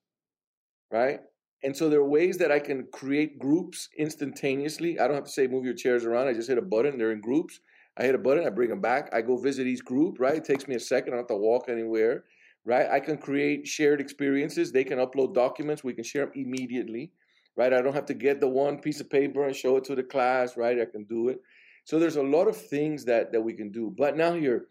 right? 0.90 1.20
And 1.62 1.76
so 1.76 1.88
there 1.88 2.00
are 2.00 2.08
ways 2.08 2.36
that 2.38 2.50
I 2.50 2.58
can 2.58 2.86
create 2.92 3.38
groups 3.38 3.88
instantaneously. 3.96 4.98
I 4.98 5.06
don't 5.06 5.14
have 5.14 5.24
to 5.24 5.30
say 5.30 5.46
move 5.46 5.64
your 5.64 5.74
chairs 5.74 6.04
around. 6.04 6.28
I 6.28 6.34
just 6.34 6.48
hit 6.48 6.58
a 6.58 6.62
button. 6.62 6.98
They're 6.98 7.12
in 7.12 7.20
groups. 7.20 7.60
I 7.96 8.04
hit 8.04 8.14
a 8.14 8.18
button. 8.18 8.46
I 8.46 8.50
bring 8.50 8.70
them 8.70 8.80
back. 8.80 9.08
I 9.14 9.22
go 9.22 9.36
visit 9.36 9.66
each 9.66 9.84
group. 9.84 10.18
Right? 10.18 10.36
It 10.36 10.44
takes 10.44 10.68
me 10.68 10.74
a 10.74 10.80
second. 10.80 11.14
I 11.14 11.16
don't 11.16 11.20
have 11.20 11.28
to 11.28 11.36
walk 11.36 11.68
anywhere. 11.68 12.24
Right? 12.66 12.86
I 12.90 13.00
can 13.00 13.16
create 13.16 13.66
shared 13.66 14.00
experiences. 14.00 14.72
They 14.72 14.84
can 14.84 14.98
upload 14.98 15.34
documents. 15.34 15.84
We 15.84 15.94
can 15.94 16.04
share 16.04 16.26
them 16.26 16.32
immediately. 16.34 17.12
Right? 17.56 17.72
I 17.72 17.82
don't 17.82 17.94
have 17.94 18.06
to 18.06 18.14
get 18.14 18.40
the 18.40 18.48
one 18.48 18.80
piece 18.80 19.00
of 19.00 19.08
paper 19.08 19.46
and 19.46 19.54
show 19.54 19.76
it 19.76 19.84
to 19.84 19.94
the 19.94 20.02
class. 20.02 20.56
Right? 20.56 20.80
I 20.80 20.86
can 20.86 21.04
do 21.04 21.28
it. 21.28 21.40
So 21.84 21.98
there's 21.98 22.16
a 22.16 22.22
lot 22.22 22.48
of 22.48 22.56
things 22.56 23.04
that 23.04 23.32
that 23.32 23.42
we 23.42 23.54
can 23.54 23.70
do. 23.70 23.94
But 23.96 24.16
now 24.16 24.34
here, 24.34 24.66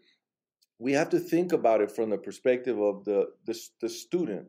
we 0.78 0.92
have 0.92 1.10
to 1.10 1.18
think 1.18 1.52
about 1.52 1.80
it 1.80 1.90
from 1.90 2.10
the 2.10 2.18
perspective 2.18 2.78
of 2.78 3.04
the 3.04 3.26
the, 3.46 3.58
the 3.80 3.88
student. 3.88 4.48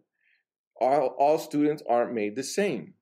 All, 0.82 1.16
all 1.18 1.38
students 1.38 1.82
aren't 1.90 2.14
made 2.14 2.36
the 2.36 2.44
same. 2.44 2.96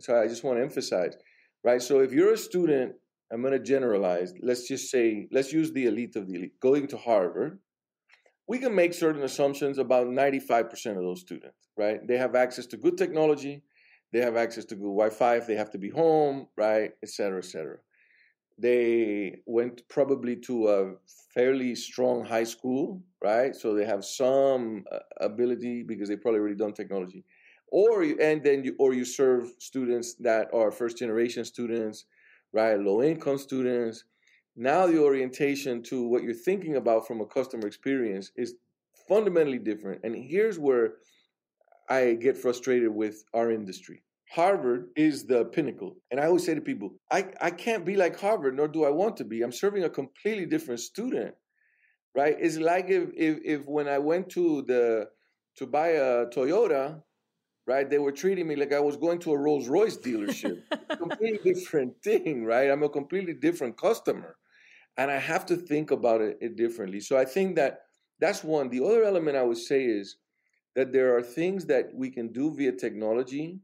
So 0.00 0.20
I 0.20 0.26
just 0.26 0.44
want 0.44 0.58
to 0.58 0.62
emphasize, 0.62 1.16
right? 1.62 1.80
So 1.80 2.00
if 2.00 2.12
you're 2.12 2.34
a 2.34 2.38
student, 2.38 2.96
I'm 3.32 3.40
going 3.40 3.52
to 3.52 3.58
generalize. 3.58 4.34
Let's 4.42 4.68
just 4.68 4.90
say, 4.90 5.28
let's 5.32 5.52
use 5.52 5.72
the 5.72 5.86
elite 5.86 6.16
of 6.16 6.26
the 6.26 6.34
elite, 6.34 6.60
going 6.60 6.86
to 6.88 6.96
Harvard. 6.96 7.58
We 8.46 8.58
can 8.58 8.74
make 8.74 8.92
certain 8.92 9.22
assumptions 9.22 9.78
about 9.78 10.08
95% 10.08 10.70
of 10.90 10.96
those 10.96 11.22
students, 11.22 11.70
right? 11.78 12.06
They 12.06 12.18
have 12.18 12.34
access 12.34 12.66
to 12.66 12.76
good 12.76 12.98
technology, 12.98 13.62
they 14.14 14.20
have 14.20 14.36
access 14.36 14.64
to 14.66 14.76
good 14.76 14.94
Wi-Fi 15.00 15.36
if 15.38 15.46
they 15.48 15.56
have 15.56 15.72
to 15.72 15.78
be 15.78 15.90
home, 15.90 16.46
right, 16.56 16.92
et 17.02 17.08
cetera, 17.08 17.38
et 17.38 17.44
cetera. 17.44 17.78
They 18.56 19.40
went 19.44 19.82
probably 19.88 20.36
to 20.48 20.68
a 20.68 20.92
fairly 21.34 21.74
strong 21.74 22.24
high 22.24 22.44
school, 22.44 23.02
right? 23.20 23.52
So 23.56 23.74
they 23.74 23.84
have 23.84 24.04
some 24.04 24.84
uh, 24.92 25.00
ability 25.20 25.82
because 25.82 26.08
they 26.08 26.14
probably 26.14 26.38
already 26.38 26.54
done 26.54 26.72
technology, 26.72 27.24
or 27.72 28.04
you, 28.04 28.16
and 28.20 28.44
then 28.44 28.62
you 28.62 28.76
or 28.78 28.94
you 28.94 29.04
serve 29.04 29.42
students 29.58 30.14
that 30.20 30.46
are 30.54 30.70
first 30.70 30.96
generation 30.96 31.44
students, 31.44 32.06
right? 32.52 32.78
Low 32.78 33.02
income 33.02 33.38
students. 33.38 34.04
Now 34.54 34.86
the 34.86 35.02
orientation 35.02 35.82
to 35.90 36.06
what 36.06 36.22
you're 36.22 36.44
thinking 36.48 36.76
about 36.76 37.08
from 37.08 37.20
a 37.20 37.26
customer 37.26 37.66
experience 37.66 38.30
is 38.36 38.54
fundamentally 39.08 39.58
different, 39.58 40.02
and 40.04 40.14
here's 40.14 40.58
where 40.60 40.86
I 41.88 42.14
get 42.14 42.36
frustrated 42.36 42.94
with 42.94 43.24
our 43.34 43.50
industry. 43.50 44.02
Harvard 44.30 44.88
is 44.96 45.26
the 45.26 45.44
pinnacle. 45.44 45.96
And 46.10 46.18
I 46.18 46.26
always 46.26 46.44
say 46.44 46.54
to 46.54 46.60
people, 46.60 46.94
I, 47.10 47.26
I 47.40 47.50
can't 47.50 47.84
be 47.84 47.96
like 47.96 48.18
Harvard, 48.18 48.56
nor 48.56 48.68
do 48.68 48.84
I 48.84 48.90
want 48.90 49.16
to 49.18 49.24
be. 49.24 49.42
I'm 49.42 49.52
serving 49.52 49.84
a 49.84 49.90
completely 49.90 50.46
different 50.46 50.80
student. 50.80 51.34
Right? 52.16 52.36
It's 52.38 52.58
like 52.58 52.86
if 52.88 53.10
if, 53.16 53.38
if 53.44 53.66
when 53.66 53.88
I 53.88 53.98
went 53.98 54.30
to 54.30 54.62
the 54.62 55.08
to 55.56 55.66
buy 55.66 55.88
a 55.88 56.26
Toyota, 56.26 57.02
right, 57.66 57.88
they 57.88 57.98
were 57.98 58.12
treating 58.12 58.46
me 58.46 58.56
like 58.56 58.72
I 58.72 58.80
was 58.80 58.96
going 58.96 59.18
to 59.20 59.32
a 59.32 59.38
Rolls 59.38 59.68
Royce 59.68 59.96
dealership. 59.96 60.62
completely 60.96 61.54
different 61.54 62.00
thing, 62.02 62.44
right? 62.44 62.70
I'm 62.70 62.82
a 62.82 62.88
completely 62.88 63.34
different 63.34 63.76
customer. 63.76 64.36
And 64.96 65.10
I 65.10 65.18
have 65.18 65.44
to 65.46 65.56
think 65.56 65.90
about 65.90 66.20
it, 66.20 66.38
it 66.40 66.56
differently. 66.56 67.00
So 67.00 67.16
I 67.16 67.24
think 67.24 67.56
that 67.56 67.80
that's 68.20 68.44
one. 68.44 68.68
The 68.68 68.84
other 68.84 69.02
element 69.02 69.36
I 69.36 69.42
would 69.42 69.58
say 69.58 69.84
is 69.84 70.16
that 70.74 70.92
there 70.92 71.16
are 71.16 71.22
things 71.22 71.66
that 71.66 71.94
we 71.94 72.10
can 72.10 72.32
do 72.32 72.54
via 72.54 72.72
technology 72.72 73.60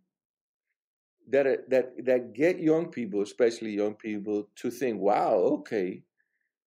that 1.28 1.46
uh, 1.46 1.56
that 1.68 2.04
that 2.04 2.32
get 2.32 2.60
young 2.60 2.90
people, 2.90 3.22
especially 3.22 3.70
young 3.70 3.94
people, 3.94 4.48
to 4.56 4.70
think, 4.70 5.00
"Wow, 5.00 5.34
okay," 5.58 6.02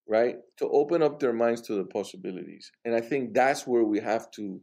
right? 0.08 0.38
To 0.58 0.68
open 0.70 1.02
up 1.02 1.20
their 1.20 1.34
minds 1.34 1.62
to 1.64 1.76
the 1.76 1.86
possibilities, 1.86 2.72
and 2.86 2.96
I 2.96 3.02
think 3.02 3.34
that's 3.34 3.68
where 3.68 3.84
we 3.84 4.00
have 4.00 4.32
to 4.32 4.62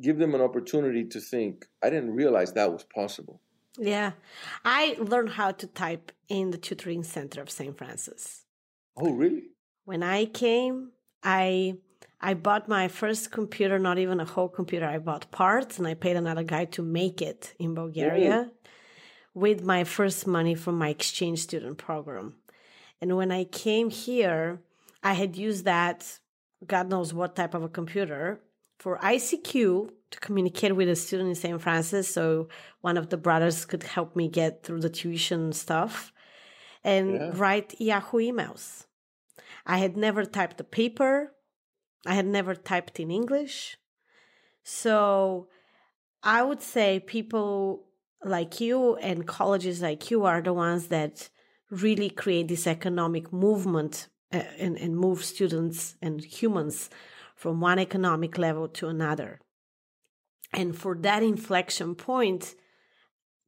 give 0.00 0.18
them 0.18 0.34
an 0.34 0.40
opportunity 0.40 1.04
to 1.04 1.20
think. 1.20 1.66
I 1.82 1.90
didn't 1.90 2.14
realize 2.14 2.52
that 2.52 2.72
was 2.72 2.84
possible. 2.84 3.40
Yeah, 3.78 4.12
I 4.64 4.96
learned 4.98 5.30
how 5.30 5.52
to 5.52 5.66
type 5.66 6.12
in 6.28 6.50
the 6.50 6.58
tutoring 6.58 7.02
center 7.02 7.42
of 7.42 7.50
St. 7.50 7.76
Francis. 7.76 8.44
Oh, 8.96 9.12
really? 9.12 9.50
When 9.84 10.02
I 10.02 10.24
came, 10.24 10.92
I 11.22 11.76
I 12.20 12.34
bought 12.34 12.68
my 12.68 12.88
first 12.88 13.30
computer, 13.30 13.78
not 13.78 13.98
even 13.98 14.20
a 14.20 14.24
whole 14.24 14.48
computer. 14.48 14.86
I 14.86 14.98
bought 14.98 15.30
parts 15.30 15.78
and 15.78 15.86
I 15.86 15.94
paid 15.94 16.16
another 16.16 16.42
guy 16.42 16.64
to 16.66 16.82
make 16.82 17.20
it 17.20 17.54
in 17.58 17.74
Bulgaria 17.74 18.50
with 19.34 19.62
my 19.62 19.84
first 19.84 20.26
money 20.26 20.54
from 20.54 20.78
my 20.78 20.88
exchange 20.88 21.40
student 21.40 21.76
program. 21.76 22.36
And 23.00 23.16
when 23.16 23.30
I 23.30 23.44
came 23.44 23.90
here, 23.90 24.60
I 25.02 25.12
had 25.12 25.36
used 25.36 25.66
that, 25.66 26.18
God 26.66 26.88
knows 26.88 27.12
what 27.12 27.36
type 27.36 27.52
of 27.52 27.62
a 27.62 27.68
computer, 27.68 28.40
for 28.78 28.98
ICQ 28.98 29.90
to 30.10 30.20
communicate 30.20 30.74
with 30.74 30.88
a 30.88 30.96
student 30.96 31.30
in 31.30 31.34
St. 31.34 31.60
Francis. 31.60 32.12
So 32.12 32.48
one 32.80 32.96
of 32.96 33.10
the 33.10 33.16
brothers 33.16 33.64
could 33.64 33.82
help 33.82 34.16
me 34.16 34.28
get 34.28 34.62
through 34.62 34.80
the 34.80 34.90
tuition 34.90 35.52
stuff 35.52 36.12
and 36.82 37.14
yeah. 37.14 37.30
write 37.34 37.78
Yahoo 37.80 38.18
emails. 38.18 38.86
I 39.66 39.78
had 39.78 39.96
never 39.96 40.24
typed 40.24 40.60
a 40.60 40.64
paper. 40.64 41.32
I 42.06 42.14
had 42.14 42.26
never 42.26 42.54
typed 42.54 43.00
in 43.00 43.10
English. 43.10 43.76
So 44.62 45.48
I 46.22 46.42
would 46.42 46.62
say 46.62 47.00
people 47.00 47.86
like 48.24 48.60
you 48.60 48.96
and 48.96 49.26
colleges 49.26 49.82
like 49.82 50.10
you 50.10 50.24
are 50.24 50.40
the 50.42 50.52
ones 50.52 50.88
that 50.88 51.28
really 51.70 52.10
create 52.10 52.48
this 52.48 52.66
economic 52.66 53.32
movement 53.32 54.08
uh, 54.32 54.42
and, 54.58 54.76
and 54.76 54.96
move 54.96 55.24
students 55.24 55.96
and 56.00 56.24
humans 56.24 56.90
from 57.34 57.60
one 57.60 57.78
economic 57.78 58.38
level 58.38 58.68
to 58.68 58.88
another. 58.88 59.40
And 60.52 60.76
for 60.76 60.94
that 60.96 61.22
inflection 61.22 61.94
point, 61.94 62.54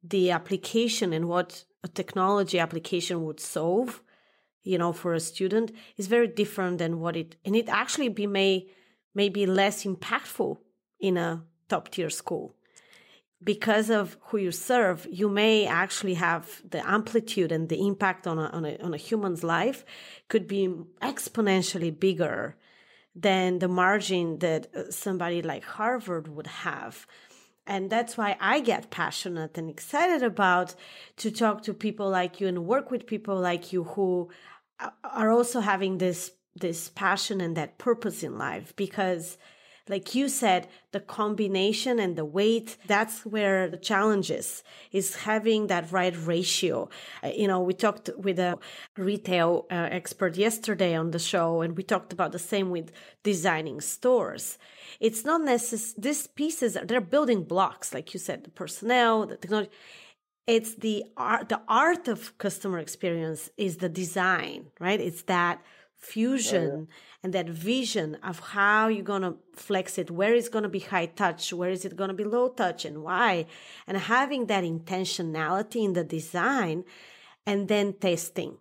the 0.02 0.30
application 0.30 1.12
and 1.12 1.28
what 1.28 1.64
a 1.82 1.88
technology 1.88 2.58
application 2.58 3.24
would 3.24 3.40
solve, 3.40 4.02
you 4.68 4.78
know, 4.78 4.92
for 4.92 5.14
a 5.14 5.20
student 5.20 5.72
is 5.96 6.06
very 6.06 6.28
different 6.28 6.78
than 6.78 7.00
what 7.00 7.16
it, 7.16 7.36
and 7.44 7.54
it 7.56 7.68
actually 7.68 8.08
be 8.08 8.26
may, 8.26 8.68
may 9.14 9.28
be 9.28 9.46
less 9.46 9.84
impactful 9.84 10.58
in 11.00 11.16
a 11.16 11.42
top 11.68 11.90
tier 11.90 12.10
school 12.10 12.54
because 13.42 13.88
of 13.88 14.16
who 14.26 14.38
you 14.38 14.50
serve, 14.50 15.06
you 15.10 15.28
may 15.28 15.66
actually 15.66 16.14
have 16.14 16.62
the 16.68 16.86
amplitude 16.88 17.52
and 17.52 17.68
the 17.68 17.86
impact 17.86 18.26
on 18.26 18.38
a, 18.38 18.46
on 18.46 18.64
a, 18.64 18.76
on 18.78 18.94
a 18.94 18.96
human's 18.96 19.44
life 19.44 19.84
could 20.28 20.48
be 20.48 20.68
exponentially 21.00 21.96
bigger 21.98 22.56
than 23.14 23.58
the 23.58 23.68
margin 23.68 24.38
that 24.40 24.74
uh, 24.74 24.90
somebody 24.90 25.42
like 25.42 25.64
Harvard 25.64 26.28
would 26.28 26.46
have. 26.46 27.06
And 27.66 27.90
that's 27.90 28.16
why 28.16 28.36
I 28.40 28.60
get 28.60 28.90
passionate 28.90 29.58
and 29.58 29.68
excited 29.68 30.22
about 30.22 30.74
to 31.18 31.30
talk 31.30 31.62
to 31.64 31.74
people 31.74 32.08
like 32.08 32.40
you 32.40 32.48
and 32.48 32.66
work 32.66 32.90
with 32.90 33.06
people 33.06 33.38
like 33.38 33.72
you 33.72 33.84
who 33.84 34.30
are 35.04 35.30
also 35.30 35.60
having 35.60 35.98
this, 35.98 36.32
this 36.54 36.88
passion 36.88 37.40
and 37.40 37.56
that 37.56 37.78
purpose 37.78 38.22
in 38.22 38.38
life 38.38 38.74
because 38.76 39.38
like 39.88 40.14
you 40.14 40.28
said, 40.28 40.68
the 40.92 41.00
combination 41.00 41.98
and 41.98 42.16
the 42.16 42.24
weight, 42.24 42.76
that's 42.86 43.24
where 43.24 43.68
the 43.68 43.76
challenge 43.76 44.30
is, 44.30 44.62
is 44.92 45.16
having 45.16 45.68
that 45.68 45.90
right 45.90 46.14
ratio. 46.26 46.88
Uh, 47.22 47.28
you 47.28 47.48
know, 47.48 47.60
we 47.60 47.74
talked 47.74 48.10
with 48.16 48.38
a 48.38 48.58
retail 48.96 49.66
uh, 49.70 49.88
expert 49.90 50.36
yesterday 50.36 50.94
on 50.94 51.10
the 51.10 51.18
show, 51.18 51.62
and 51.62 51.76
we 51.76 51.82
talked 51.82 52.12
about 52.12 52.32
the 52.32 52.38
same 52.38 52.70
with 52.70 52.92
designing 53.22 53.80
stores. 53.80 54.58
It's 55.00 55.24
not 55.24 55.42
necessary, 55.42 55.94
these 55.98 56.26
pieces, 56.26 56.76
they're 56.84 57.00
building 57.00 57.44
blocks, 57.44 57.94
like 57.94 58.12
you 58.14 58.20
said, 58.20 58.44
the 58.44 58.50
personnel, 58.50 59.26
the 59.26 59.36
technology 59.36 59.70
it's 60.48 60.74
the 60.76 61.04
art 61.16 61.48
the 61.50 61.60
art 61.68 62.08
of 62.08 62.36
customer 62.38 62.78
experience 62.78 63.50
is 63.56 63.76
the 63.76 63.88
design 63.88 64.66
right 64.80 65.00
it's 65.00 65.22
that 65.22 65.62
fusion 65.94 66.70
oh, 66.72 66.78
yeah. 66.78 66.94
and 67.22 67.34
that 67.34 67.48
vision 67.48 68.16
of 68.30 68.38
how 68.56 68.88
you're 68.88 69.12
going 69.14 69.22
to 69.22 69.36
flex 69.54 69.98
it 69.98 70.10
where 70.10 70.34
is 70.34 70.48
going 70.48 70.62
to 70.62 70.68
be 70.68 70.80
high 70.80 71.06
touch 71.06 71.52
where 71.52 71.70
is 71.70 71.84
it 71.84 71.96
going 71.96 72.08
to 72.08 72.14
be 72.14 72.24
low 72.24 72.48
touch 72.48 72.84
and 72.84 73.02
why 73.02 73.44
and 73.86 73.96
having 73.98 74.46
that 74.46 74.64
intentionality 74.64 75.84
in 75.84 75.92
the 75.92 76.04
design 76.04 76.84
and 77.46 77.68
then 77.68 77.92
testing 77.92 78.56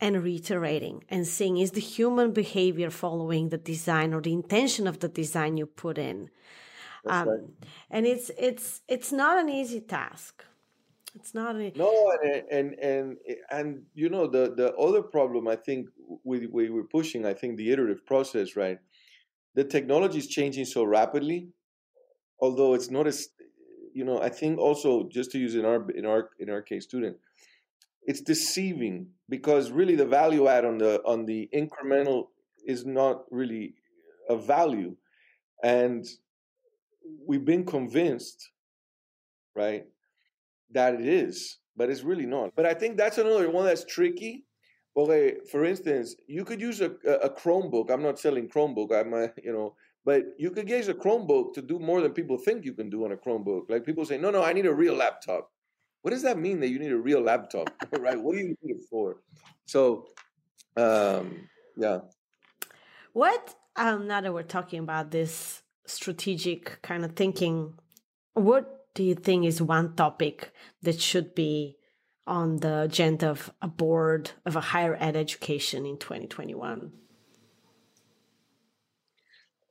and 0.00 0.22
reiterating 0.22 1.02
and 1.08 1.26
seeing 1.26 1.58
is 1.58 1.72
the 1.72 1.80
human 1.80 2.30
behavior 2.32 2.90
following 2.90 3.48
the 3.48 3.58
design 3.58 4.14
or 4.14 4.20
the 4.20 4.32
intention 4.32 4.86
of 4.86 5.00
the 5.00 5.08
design 5.08 5.56
you 5.56 5.66
put 5.66 5.98
in 5.98 6.30
Um, 7.06 7.28
right. 7.28 7.40
And 7.90 8.06
it's 8.06 8.30
it's 8.38 8.82
it's 8.88 9.12
not 9.12 9.38
an 9.38 9.48
easy 9.48 9.80
task. 9.80 10.44
It's 11.14 11.34
not 11.34 11.56
a 11.56 11.72
no, 11.74 12.12
and 12.22 12.44
and 12.50 12.74
and 12.80 13.16
and 13.50 13.82
you 13.94 14.08
know 14.08 14.26
the 14.26 14.54
the 14.54 14.74
other 14.76 15.02
problem 15.02 15.48
I 15.48 15.56
think 15.56 15.88
we 16.24 16.46
we 16.46 16.70
were 16.70 16.84
pushing. 16.84 17.24
I 17.24 17.34
think 17.34 17.56
the 17.56 17.70
iterative 17.72 18.04
process, 18.06 18.56
right? 18.56 18.78
The 19.54 19.64
technology 19.64 20.18
is 20.18 20.28
changing 20.28 20.66
so 20.66 20.84
rapidly, 20.84 21.48
although 22.40 22.74
it's 22.74 22.90
not 22.90 23.06
as 23.06 23.28
you 23.94 24.04
know. 24.04 24.20
I 24.20 24.28
think 24.28 24.58
also 24.58 25.08
just 25.08 25.32
to 25.32 25.38
use 25.38 25.54
in 25.54 25.64
our 25.64 25.90
in 25.90 26.04
our 26.04 26.30
in 26.38 26.50
our 26.50 26.62
case, 26.62 26.84
student, 26.84 27.16
it's 28.02 28.20
deceiving 28.20 29.08
because 29.28 29.70
really 29.70 29.96
the 29.96 30.06
value 30.06 30.46
add 30.46 30.64
on 30.64 30.78
the 30.78 31.02
on 31.04 31.24
the 31.24 31.48
incremental 31.54 32.28
is 32.66 32.84
not 32.84 33.24
really 33.30 33.74
a 34.28 34.36
value, 34.36 34.94
and 35.64 36.06
we've 37.26 37.44
been 37.44 37.64
convinced, 37.64 38.50
right, 39.56 39.86
that 40.72 40.94
it 40.94 41.06
is, 41.06 41.58
but 41.76 41.90
it's 41.90 42.02
really 42.02 42.26
not. 42.26 42.52
But 42.56 42.66
I 42.66 42.74
think 42.74 42.96
that's 42.96 43.18
another 43.18 43.50
one 43.50 43.64
that's 43.64 43.84
tricky. 43.84 44.44
Okay, 44.96 45.36
for 45.50 45.64
instance, 45.64 46.16
you 46.26 46.44
could 46.44 46.60
use 46.60 46.80
a, 46.80 46.90
a 47.22 47.30
Chromebook. 47.30 47.90
I'm 47.90 48.02
not 48.02 48.18
selling 48.18 48.48
Chromebook. 48.48 48.92
I'm 48.92 49.14
a, 49.14 49.30
you 49.42 49.52
know, 49.52 49.74
but 50.04 50.24
you 50.38 50.50
could 50.50 50.68
use 50.68 50.88
a 50.88 50.94
Chromebook 50.94 51.54
to 51.54 51.62
do 51.62 51.78
more 51.78 52.00
than 52.00 52.12
people 52.12 52.36
think 52.36 52.64
you 52.64 52.72
can 52.72 52.90
do 52.90 53.04
on 53.04 53.12
a 53.12 53.16
Chromebook. 53.16 53.68
Like 53.68 53.84
people 53.84 54.04
say, 54.04 54.18
no, 54.18 54.30
no, 54.30 54.42
I 54.42 54.52
need 54.52 54.66
a 54.66 54.74
real 54.74 54.94
laptop. 54.94 55.50
What 56.02 56.10
does 56.12 56.22
that 56.22 56.38
mean 56.38 56.60
that 56.60 56.68
you 56.68 56.78
need 56.78 56.92
a 56.92 56.98
real 56.98 57.20
laptop, 57.20 57.70
right? 57.98 58.20
What 58.20 58.32
do 58.32 58.38
you 58.38 58.48
need 58.48 58.76
it 58.76 58.84
for? 58.90 59.18
So, 59.66 60.06
um, 60.76 61.48
yeah. 61.76 61.98
What 63.12 63.54
um, 63.76 64.08
now 64.08 64.20
that 64.20 64.32
we're 64.32 64.42
talking 64.42 64.80
about 64.80 65.10
this 65.10 65.62
strategic 65.86 66.80
kind 66.82 67.04
of 67.04 67.12
thinking, 67.12 67.74
what 68.34 68.77
do 68.98 69.04
you 69.04 69.14
think 69.14 69.44
is 69.44 69.62
one 69.62 69.94
topic 69.94 70.50
that 70.82 71.00
should 71.00 71.32
be 71.32 71.76
on 72.26 72.56
the 72.56 72.80
agenda 72.80 73.30
of 73.30 73.48
a 73.62 73.68
board 73.68 74.32
of 74.44 74.56
a 74.56 74.60
higher 74.60 74.96
ed 74.98 75.14
education 75.14 75.86
in 75.86 75.96
2021? 75.98 76.90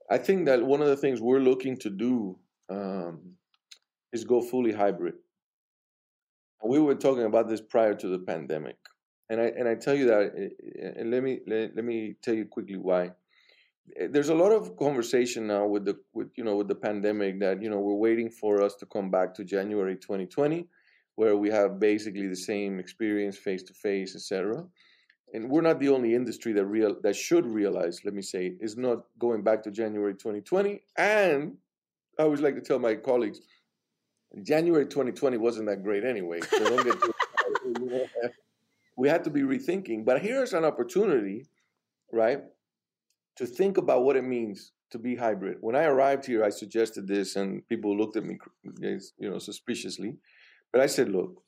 I 0.10 0.18
think 0.18 0.46
that 0.46 0.64
one 0.66 0.82
of 0.82 0.88
the 0.88 0.96
things 0.96 1.20
we're 1.20 1.42
looking 1.42 1.76
to 1.80 1.90
do 1.90 2.40
um, 2.70 3.34
is 4.14 4.24
go 4.24 4.40
fully 4.42 4.72
hybrid. 4.72 5.16
We 6.64 6.80
were 6.80 6.96
talking 6.96 7.26
about 7.26 7.50
this 7.50 7.60
prior 7.60 7.96
to 7.96 8.08
the 8.08 8.20
pandemic, 8.20 8.78
and 9.30 9.42
I 9.42 9.48
and 9.60 9.68
I 9.68 9.76
tell 9.76 9.94
you 9.94 10.06
that, 10.06 10.24
and 10.96 11.12
let 11.12 11.22
me 11.22 11.42
let, 11.46 11.76
let 11.76 11.84
me 11.84 12.16
tell 12.24 12.34
you 12.34 12.46
quickly 12.46 12.78
why. 12.78 13.12
Eh, 13.96 14.08
there's 14.10 14.30
a 14.30 14.36
lot 14.36 14.52
of 14.52 14.76
conversation 14.78 15.48
now 15.48 15.66
with 15.66 15.86
the 15.86 15.98
with 16.14 16.30
you 16.36 16.44
know 16.44 16.56
with 16.56 16.68
the 16.68 16.76
pandemic 16.76 17.40
that 17.40 17.62
you 17.62 17.70
know 17.70 17.80
we're 17.80 17.94
waiting 17.94 18.30
for 18.30 18.62
us 18.62 18.76
to 18.76 18.86
come 18.86 19.10
back 19.10 19.34
to 19.36 19.44
January 19.44 19.96
2020 19.96 20.68
where 21.16 21.36
we 21.36 21.50
have 21.50 21.80
basically 21.80 22.28
the 22.28 22.36
same 22.36 22.80
experience 22.80 23.38
face 23.38 23.64
to 23.64 23.74
face 23.74 24.16
etc 24.16 24.64
and 25.34 25.50
we're 25.50 25.62
not 25.62 25.80
the 25.80 25.90
only 25.90 26.14
industry 26.14 26.54
that 26.54 26.66
real 26.66 26.96
that 27.02 27.16
should 27.16 27.46
realize 27.46 28.02
let 28.04 28.14
me 28.14 28.22
say 28.22 28.54
is 28.60 28.78
not 28.78 29.00
going 29.20 29.42
back 29.44 29.64
to 29.64 29.72
January 29.72 30.14
2020 30.14 30.82
and 30.98 31.58
I 32.20 32.24
always 32.24 32.42
like 32.42 32.56
to 32.56 32.62
tell 32.62 32.80
my 32.80 32.96
colleagues 32.96 33.40
January 34.44 34.86
2020 34.86 35.38
wasn't 35.38 35.68
that 35.68 35.84
great 35.84 36.04
anyway. 36.04 36.40
So 36.42 36.84
we 38.98 39.08
had 39.08 39.24
to 39.24 39.30
be 39.30 39.42
rethinking. 39.42 40.04
But 40.04 40.22
here's 40.22 40.54
an 40.54 40.66
opportunity 40.66 41.46
right 42.12 42.42
to 43.38 43.46
think 43.46 43.78
about 43.78 44.04
what 44.04 44.16
it 44.16 44.24
means 44.24 44.74
to 44.92 45.00
be 45.00 45.16
hybrid. 45.16 45.58
When 45.62 45.76
I 45.76 45.84
arrived 45.84 46.26
here, 46.26 46.44
I 46.44 46.50
suggested 46.50 47.08
this, 47.08 47.36
and 47.36 47.68
people 47.68 47.98
looked 47.98 48.18
at 48.18 48.26
me, 48.26 48.38
you 48.82 49.30
know, 49.30 49.40
suspiciously. 49.40 50.18
But 50.72 50.82
I 50.82 50.88
said, 50.88 51.10
look, 51.10 51.42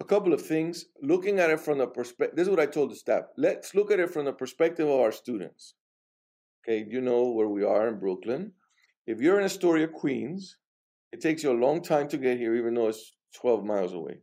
a 0.00 0.04
couple 0.04 0.32
of 0.32 0.40
things. 0.40 0.86
Looking 1.02 1.38
at 1.40 1.50
it 1.50 1.60
from 1.60 1.78
the 1.78 1.86
perspective, 1.86 2.36
this 2.36 2.46
is 2.46 2.50
what 2.50 2.60
I 2.60 2.66
told 2.66 2.90
the 2.90 2.96
staff. 2.96 3.24
Let's 3.36 3.74
look 3.74 3.90
at 3.90 4.00
it 4.00 4.10
from 4.10 4.24
the 4.24 4.32
perspective 4.32 4.88
of 4.88 5.00
our 5.00 5.12
students. 5.12 5.74
Okay, 6.62 6.86
you 6.88 7.00
know 7.00 7.30
where 7.30 7.48
we 7.48 7.64
are 7.64 7.88
in 7.88 7.98
Brooklyn. 7.98 8.52
If 9.06 9.20
you're 9.20 9.38
in 9.38 9.44
Astoria, 9.44 9.88
Queens, 9.88 10.56
it 11.12 11.20
takes 11.20 11.42
you 11.42 11.50
a 11.50 11.64
long 11.64 11.82
time 11.82 12.06
to 12.08 12.18
get 12.18 12.38
here, 12.38 12.54
even 12.54 12.74
though 12.74 12.88
it's 12.88 13.16
12 13.40 13.64
miles 13.64 13.94
away, 13.94 14.18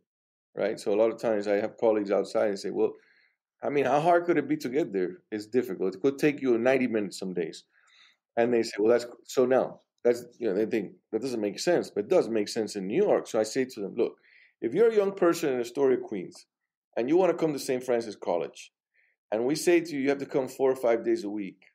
right? 0.55 0.79
So 0.79 0.93
a 0.93 0.99
lot 0.99 1.11
of 1.11 1.19
times 1.19 1.47
I 1.47 1.55
have 1.55 1.77
colleagues 1.77 2.11
outside 2.11 2.49
and 2.49 2.59
say, 2.59 2.69
well, 2.69 2.93
I 3.63 3.69
mean, 3.69 3.85
how 3.85 4.01
hard 4.01 4.25
could 4.25 4.37
it 4.37 4.47
be 4.47 4.57
to 4.57 4.69
get 4.69 4.93
there? 4.93 5.17
It's 5.31 5.47
difficult. 5.47 5.95
It 5.95 6.01
could 6.01 6.19
take 6.19 6.41
you 6.41 6.57
90 6.57 6.87
minutes 6.87 7.19
some 7.19 7.33
days. 7.33 7.63
And 8.35 8.53
they 8.53 8.63
say, 8.63 8.75
well, 8.79 8.91
that's 8.91 9.07
so 9.25 9.45
now 9.45 9.81
that's, 10.07 10.23
you 10.39 10.47
know, 10.47 10.55
they 10.55 10.65
think 10.65 10.93
that 11.11 11.21
doesn't 11.21 11.41
make 11.41 11.59
sense, 11.59 11.89
but 11.89 12.05
it 12.05 12.09
does 12.09 12.29
make 12.29 12.47
sense 12.47 12.75
in 12.75 12.87
New 12.87 13.03
York. 13.03 13.27
So 13.27 13.39
I 13.39 13.43
say 13.43 13.65
to 13.65 13.81
them, 13.81 13.95
look, 13.97 14.13
if 14.61 14.73
you're 14.73 14.89
a 14.89 14.95
young 14.95 15.11
person 15.11 15.53
in 15.53 15.59
Astoria, 15.59 15.97
Queens, 15.97 16.45
and 16.95 17.09
you 17.09 17.17
want 17.17 17.31
to 17.31 17.37
come 17.37 17.51
to 17.51 17.59
St. 17.59 17.83
Francis 17.83 18.15
College, 18.15 18.71
and 19.31 19.45
we 19.45 19.55
say 19.55 19.81
to 19.81 19.91
you, 19.93 19.99
you 19.99 20.09
have 20.09 20.19
to 20.19 20.25
come 20.25 20.47
four 20.47 20.71
or 20.71 20.75
five 20.75 21.03
days 21.03 21.25
a 21.25 21.29
week. 21.29 21.65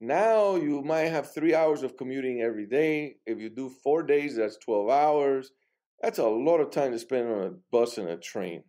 Now 0.00 0.54
you 0.54 0.82
might 0.82 1.08
have 1.08 1.34
three 1.34 1.54
hours 1.54 1.82
of 1.82 1.96
commuting 1.96 2.40
every 2.40 2.66
day. 2.66 3.16
If 3.26 3.40
you 3.40 3.50
do 3.50 3.68
four 3.82 4.04
days, 4.04 4.36
that's 4.36 4.56
12 4.58 4.88
hours. 4.88 5.50
That's 6.00 6.20
a 6.20 6.28
lot 6.28 6.60
of 6.60 6.70
time 6.70 6.92
to 6.92 6.98
spend 7.00 7.28
on 7.28 7.42
a 7.42 7.50
bus 7.72 7.98
and 7.98 8.08
a 8.08 8.16
train. 8.16 8.62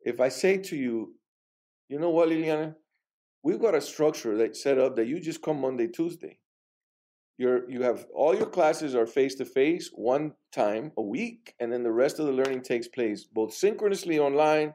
If 0.00 0.20
I 0.20 0.28
say 0.28 0.58
to 0.58 0.76
you, 0.76 1.14
you 1.88 1.98
know 1.98 2.10
what, 2.10 2.28
Liliana? 2.28 2.74
We've 3.42 3.60
got 3.60 3.74
a 3.74 3.80
structure 3.80 4.36
that's 4.36 4.62
set 4.62 4.78
up 4.78 4.96
that 4.96 5.06
you 5.06 5.20
just 5.20 5.42
come 5.42 5.60
Monday, 5.60 5.88
Tuesday. 5.88 6.38
You're, 7.38 7.70
you 7.70 7.82
have 7.82 8.04
all 8.12 8.34
your 8.34 8.46
classes 8.46 8.96
are 8.96 9.06
face 9.06 9.36
to 9.36 9.44
face 9.44 9.90
one 9.94 10.32
time 10.52 10.90
a 10.96 11.02
week, 11.02 11.54
and 11.60 11.72
then 11.72 11.84
the 11.84 11.92
rest 11.92 12.18
of 12.18 12.26
the 12.26 12.32
learning 12.32 12.62
takes 12.62 12.88
place 12.88 13.24
both 13.24 13.54
synchronously 13.54 14.18
online 14.18 14.74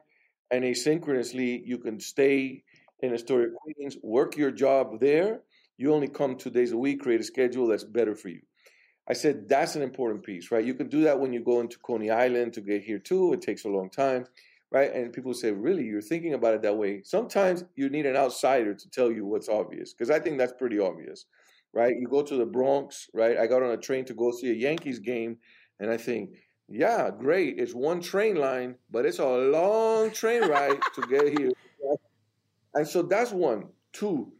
and 0.50 0.64
asynchronously. 0.64 1.60
You 1.64 1.78
can 1.78 2.00
stay 2.00 2.64
in 3.00 3.12
Astoria, 3.12 3.48
Queens, 3.54 3.98
work 4.02 4.36
your 4.38 4.50
job 4.50 4.98
there. 4.98 5.42
You 5.76 5.92
only 5.92 6.08
come 6.08 6.36
two 6.36 6.50
days 6.50 6.72
a 6.72 6.78
week, 6.78 7.02
create 7.02 7.20
a 7.20 7.24
schedule 7.24 7.66
that's 7.66 7.84
better 7.84 8.14
for 8.14 8.28
you. 8.30 8.40
I 9.06 9.12
said 9.12 9.46
that's 9.48 9.76
an 9.76 9.82
important 9.82 10.24
piece, 10.24 10.50
right? 10.50 10.64
You 10.64 10.72
can 10.74 10.88
do 10.88 11.02
that 11.02 11.20
when 11.20 11.34
you 11.34 11.44
go 11.44 11.60
into 11.60 11.78
Coney 11.78 12.10
Island 12.10 12.54
to 12.54 12.62
get 12.62 12.82
here 12.82 12.98
too. 12.98 13.34
It 13.34 13.42
takes 13.42 13.66
a 13.66 13.68
long 13.68 13.90
time 13.90 14.24
right? 14.74 14.92
And 14.92 15.12
people 15.12 15.32
say, 15.34 15.52
really, 15.52 15.84
you're 15.84 16.02
thinking 16.02 16.34
about 16.34 16.54
it 16.54 16.62
that 16.62 16.76
way. 16.76 17.00
Sometimes 17.04 17.64
you 17.76 17.88
need 17.88 18.06
an 18.06 18.16
outsider 18.16 18.74
to 18.74 18.90
tell 18.90 19.10
you 19.10 19.24
what's 19.24 19.48
obvious, 19.48 19.94
because 19.94 20.10
I 20.10 20.18
think 20.18 20.36
that's 20.36 20.52
pretty 20.52 20.80
obvious, 20.80 21.26
right? 21.72 21.94
You 21.96 22.08
go 22.08 22.22
to 22.22 22.36
the 22.36 22.44
Bronx, 22.44 23.08
right? 23.14 23.38
I 23.38 23.46
got 23.46 23.62
on 23.62 23.70
a 23.70 23.76
train 23.76 24.04
to 24.06 24.14
go 24.14 24.32
see 24.32 24.50
a 24.50 24.54
Yankees 24.54 24.98
game, 24.98 25.36
and 25.78 25.92
I 25.92 25.96
think, 25.96 26.30
yeah, 26.68 27.08
great. 27.16 27.60
It's 27.60 27.72
one 27.72 28.00
train 28.00 28.34
line, 28.34 28.74
but 28.90 29.06
it's 29.06 29.20
a 29.20 29.24
long 29.24 30.10
train 30.10 30.42
ride 30.48 30.80
to 30.96 31.02
get 31.08 31.38
here. 31.38 31.52
And 32.74 32.88
so 32.88 33.02
that's 33.02 33.30
one. 33.30 33.68
Two, 33.92 34.32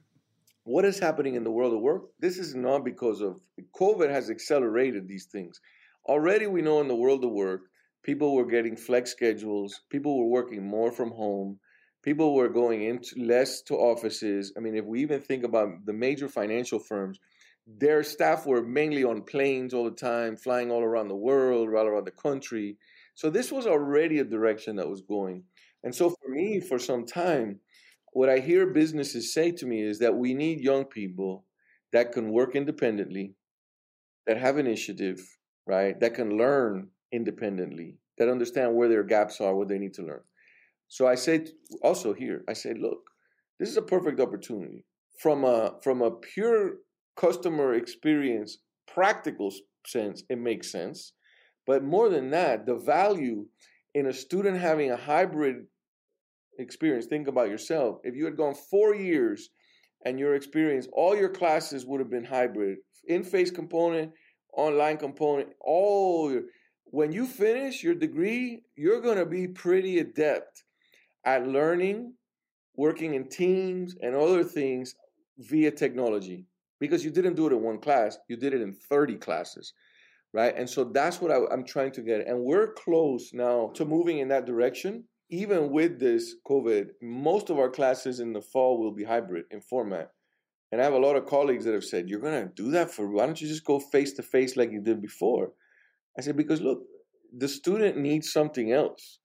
what 0.65 0.85
is 0.85 0.99
happening 0.99 1.37
in 1.37 1.45
the 1.45 1.53
world 1.53 1.75
of 1.75 1.81
work? 1.81 2.07
This 2.19 2.39
is 2.39 2.57
not 2.57 2.85
because 2.85 3.21
of 3.21 3.39
COVID 3.79 4.11
has 4.11 4.31
accelerated 4.31 5.07
these 5.07 5.27
things. 5.27 5.61
Already 6.07 6.49
we 6.49 6.61
know 6.61 6.81
in 6.81 6.89
the 6.89 6.97
world 6.97 7.25
of 7.25 7.31
work 7.31 7.61
people 8.05 8.35
were 8.35 8.47
getting 8.47 8.77
flex 8.77 9.11
schedules. 9.11 9.81
People 9.91 10.19
were 10.19 10.31
working 10.31 10.65
more 10.65 10.93
from 10.93 11.11
home. 11.11 11.59
People 12.03 12.35
were 12.35 12.51
going 12.51 12.83
into 12.83 13.19
less 13.19 13.63
to 13.63 13.75
offices. 13.75 14.53
I 14.57 14.61
mean 14.61 14.77
if 14.77 14.85
we 14.85 15.01
even 15.03 15.21
think 15.21 15.43
about 15.43 15.85
the 15.85 15.93
major 15.93 16.29
financial 16.29 16.79
firms 16.79 17.19
their 17.67 18.03
staff 18.03 18.45
were 18.45 18.63
mainly 18.63 19.05
on 19.05 19.23
planes 19.23 19.73
all 19.73 19.85
the 19.85 19.91
time 19.91 20.37
flying 20.37 20.71
all 20.71 20.83
around 20.83 21.09
the 21.09 21.17
world 21.17 21.69
all 21.71 21.87
around 21.87 22.05
the 22.05 22.11
country. 22.11 22.77
So 23.15 23.31
this 23.31 23.51
was 23.51 23.67
already 23.67 24.19
a 24.19 24.25
direction 24.25 24.77
that 24.77 24.89
was 24.89 25.01
going. 25.01 25.45
And 25.83 25.95
so 25.95 26.11
for 26.11 26.29
me 26.29 26.61
for 26.61 26.79
some 26.79 27.07
time 27.07 27.61
what 28.15 28.29
i 28.29 28.39
hear 28.39 28.67
businesses 28.67 29.35
say 29.35 29.51
to 29.51 29.67
me 29.67 29.83
is 29.83 29.99
that 29.99 30.15
we 30.15 30.35
need 30.35 30.61
young 30.61 30.85
people 30.85 31.45
that 31.93 32.13
can 32.13 32.31
work 32.31 32.55
independently 32.55 33.35
that 34.27 34.39
have 34.39 34.57
initiative 34.57 35.21
right 35.67 35.99
that 36.01 36.15
can 36.15 36.39
learn 36.39 36.89
independently, 37.15 37.99
that 38.19 38.29
understand 38.29 38.75
where 38.75 38.89
their 38.89 39.05
gaps 39.05 39.41
are, 39.41 39.55
what 39.55 39.69
they 39.69 39.79
need 39.79 39.95
to 39.95 40.03
learn. 40.03 40.25
So 40.89 41.07
I 41.07 41.15
said 41.15 41.49
also 41.83 42.13
here, 42.13 42.45
I 42.49 42.53
said, 42.53 42.79
look, 42.79 43.01
this 43.59 43.69
is 43.69 43.77
a 43.77 43.83
perfect 43.83 44.21
opportunity 44.21 44.85
from 45.23 45.45
a 45.45 45.75
from 45.83 46.03
a 46.03 46.11
pure 46.11 46.79
customer 47.17 47.75
experience, 47.75 48.59
practical 48.87 49.53
sense. 49.87 50.25
It 50.29 50.39
makes 50.39 50.71
sense, 50.71 51.13
but 51.67 51.85
more 51.85 52.09
than 52.09 52.31
that, 52.31 52.67
the 52.67 52.77
value 52.77 53.47
in 53.95 54.07
a 54.07 54.13
student 54.13 54.59
having 54.59 54.91
a 54.91 54.97
hybrid 54.97 55.57
experience. 56.59 57.07
Think 57.07 57.29
about 57.29 57.49
yourself. 57.49 57.99
If 58.03 58.15
you 58.17 58.25
had 58.25 58.37
gone 58.37 58.55
four 58.71 58.95
years 58.95 59.51
and 60.05 60.19
your 60.19 60.35
experience, 60.35 60.89
all 60.93 61.17
your 61.17 61.29
classes 61.31 61.87
would 61.87 62.01
have 62.01 62.11
been 62.11 62.25
hybrid, 62.25 62.79
in-face 63.07 63.51
component, 63.51 64.13
online 64.57 64.97
component, 64.97 65.49
all 65.61 66.33
your 66.33 66.43
when 66.95 67.11
you 67.11 67.27
finish 67.27 67.83
your 67.83 67.97
degree, 67.97 68.61
you're 68.77 69.01
going 69.01 69.19
to 69.19 69.27
be 69.27 69.49
pretty 69.49 69.99
adept 69.99 70.63
at 71.25 71.49
learning, 71.49 72.15
working 72.77 73.15
in 73.15 73.29
teams, 73.29 73.97
and 74.01 74.15
other 74.15 74.45
things 74.45 74.95
via 75.39 75.73
technology. 75.73 76.47
because 76.79 77.05
you 77.05 77.11
didn't 77.11 77.35
do 77.35 77.47
it 77.49 77.53
in 77.53 77.63
one 77.63 77.79
class, 77.79 78.19
you 78.29 78.37
did 78.37 78.55
it 78.55 78.61
in 78.61 78.73
30 78.73 79.17
classes, 79.17 79.73
right? 80.33 80.55
And 80.57 80.71
so 80.71 80.85
that's 80.85 81.21
what 81.21 81.33
I, 81.33 81.39
I'm 81.51 81.65
trying 81.65 81.91
to 81.93 82.03
get. 82.03 82.29
And 82.29 82.45
we're 82.45 82.75
close 82.75 83.33
now 83.33 83.73
to 83.75 83.85
moving 83.85 84.19
in 84.19 84.29
that 84.29 84.47
direction. 84.47 85.05
Even 85.31 85.71
with 85.71 85.99
this 85.99 86.37
COVID, 86.47 86.91
most 87.03 87.51
of 87.51 87.59
our 87.59 87.71
classes 87.71 88.21
in 88.21 88.33
the 88.33 88.43
fall 88.43 88.79
will 88.79 88.93
be 88.93 89.03
hybrid 89.03 89.47
in 89.51 89.61
format. 89.61 90.11
And 90.71 90.81
I 90.81 90.85
have 90.85 90.93
a 90.93 91.07
lot 91.07 91.17
of 91.17 91.27
colleagues 91.27 91.65
that 91.65 91.75
have 91.75 91.85
said, 91.85 92.09
You're 92.09 92.21
going 92.21 92.49
to 92.49 92.55
do 92.55 92.71
that 92.73 92.91
for, 92.93 93.09
why 93.09 93.27
don't 93.27 93.41
you 93.41 93.49
just 93.49 93.65
go 93.65 93.81
face 93.81 94.13
to 94.15 94.23
face 94.23 94.57
like 94.57 94.71
you 94.71 94.81
did 94.81 95.01
before? 95.03 95.53
I 96.19 96.23
said, 96.23 96.37
Because 96.37 96.61
look, 96.61 96.83
the 97.37 97.49
student 97.49 97.97
needs 97.97 98.33
something 98.33 98.73
else. 98.73 99.21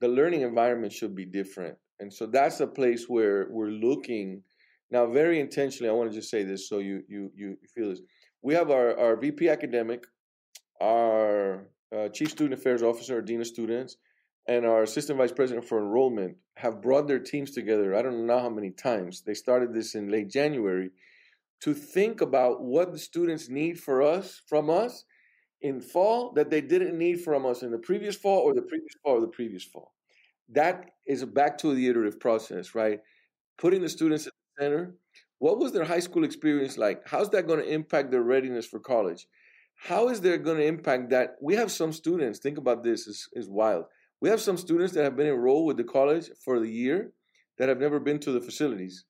The 0.00 0.08
learning 0.08 0.42
environment 0.42 0.92
should 0.92 1.14
be 1.14 1.24
different. 1.24 1.76
And 1.98 2.12
so 2.12 2.26
that's 2.26 2.60
a 2.60 2.66
place 2.66 3.06
where 3.08 3.48
we're 3.50 3.70
looking 3.70 4.42
now 4.90 5.06
very 5.06 5.40
intentionally. 5.40 5.88
I 5.88 5.94
want 5.94 6.10
to 6.10 6.16
just 6.16 6.30
say 6.30 6.42
this 6.42 6.68
so 6.68 6.78
you 6.78 7.02
you 7.08 7.30
you 7.34 7.56
feel 7.74 7.90
this. 7.90 8.02
We 8.42 8.54
have 8.54 8.70
our, 8.70 8.96
our 8.98 9.16
VP 9.16 9.48
academic, 9.48 10.04
our 10.80 11.66
uh, 11.94 12.08
chief 12.10 12.30
student 12.30 12.60
affairs 12.60 12.82
officer, 12.82 13.18
or 13.18 13.22
dean 13.22 13.40
of 13.40 13.46
students, 13.46 13.96
and 14.46 14.64
our 14.64 14.82
assistant 14.82 15.18
vice 15.18 15.32
president 15.32 15.66
for 15.66 15.78
enrollment 15.78 16.36
have 16.56 16.80
brought 16.80 17.08
their 17.08 17.18
teams 17.18 17.50
together. 17.50 17.96
I 17.96 18.02
don't 18.02 18.26
know 18.26 18.38
how 18.38 18.50
many 18.50 18.70
times. 18.70 19.22
They 19.22 19.34
started 19.34 19.74
this 19.74 19.94
in 19.94 20.10
late 20.10 20.30
January 20.30 20.90
to 21.62 21.74
think 21.74 22.20
about 22.20 22.62
what 22.62 22.92
the 22.92 22.98
students 22.98 23.48
need 23.48 23.80
for 23.80 24.02
us 24.02 24.42
from 24.46 24.70
us 24.70 25.04
in 25.62 25.80
fall 25.80 26.32
that 26.32 26.50
they 26.50 26.60
didn't 26.60 26.96
need 26.96 27.20
from 27.20 27.46
us 27.46 27.62
in 27.62 27.70
the 27.70 27.78
previous 27.78 28.16
fall 28.16 28.40
or 28.40 28.54
the 28.54 28.62
previous 28.62 28.94
fall 29.02 29.14
or 29.16 29.20
the 29.20 29.28
previous 29.28 29.64
fall. 29.64 29.92
That 30.50 30.90
is 31.06 31.24
back 31.24 31.58
to 31.58 31.74
the 31.74 31.88
iterative 31.88 32.20
process, 32.20 32.74
right? 32.74 33.00
Putting 33.58 33.82
the 33.82 33.88
students 33.88 34.26
at 34.26 34.32
the 34.32 34.64
center. 34.64 34.94
What 35.38 35.58
was 35.58 35.72
their 35.72 35.84
high 35.84 36.00
school 36.00 36.24
experience 36.24 36.78
like? 36.78 37.02
How's 37.06 37.30
that 37.30 37.46
going 37.46 37.60
to 37.60 37.72
impact 37.72 38.10
their 38.10 38.22
readiness 38.22 38.66
for 38.66 38.78
college? 38.78 39.26
How 39.74 40.08
is 40.08 40.20
that 40.22 40.44
going 40.44 40.58
to 40.58 40.64
impact 40.64 41.10
that? 41.10 41.36
We 41.42 41.54
have 41.56 41.70
some 41.70 41.92
students, 41.92 42.38
think 42.38 42.58
about 42.58 42.82
this, 42.82 43.06
is, 43.06 43.28
is 43.32 43.48
wild. 43.48 43.84
We 44.20 44.30
have 44.30 44.40
some 44.40 44.56
students 44.56 44.94
that 44.94 45.04
have 45.04 45.16
been 45.16 45.26
enrolled 45.26 45.66
with 45.66 45.76
the 45.76 45.84
college 45.84 46.30
for 46.44 46.58
the 46.58 46.70
year 46.70 47.12
that 47.58 47.68
have 47.68 47.78
never 47.78 48.00
been 48.00 48.18
to 48.20 48.32
the 48.32 48.40
facilities. 48.40 49.04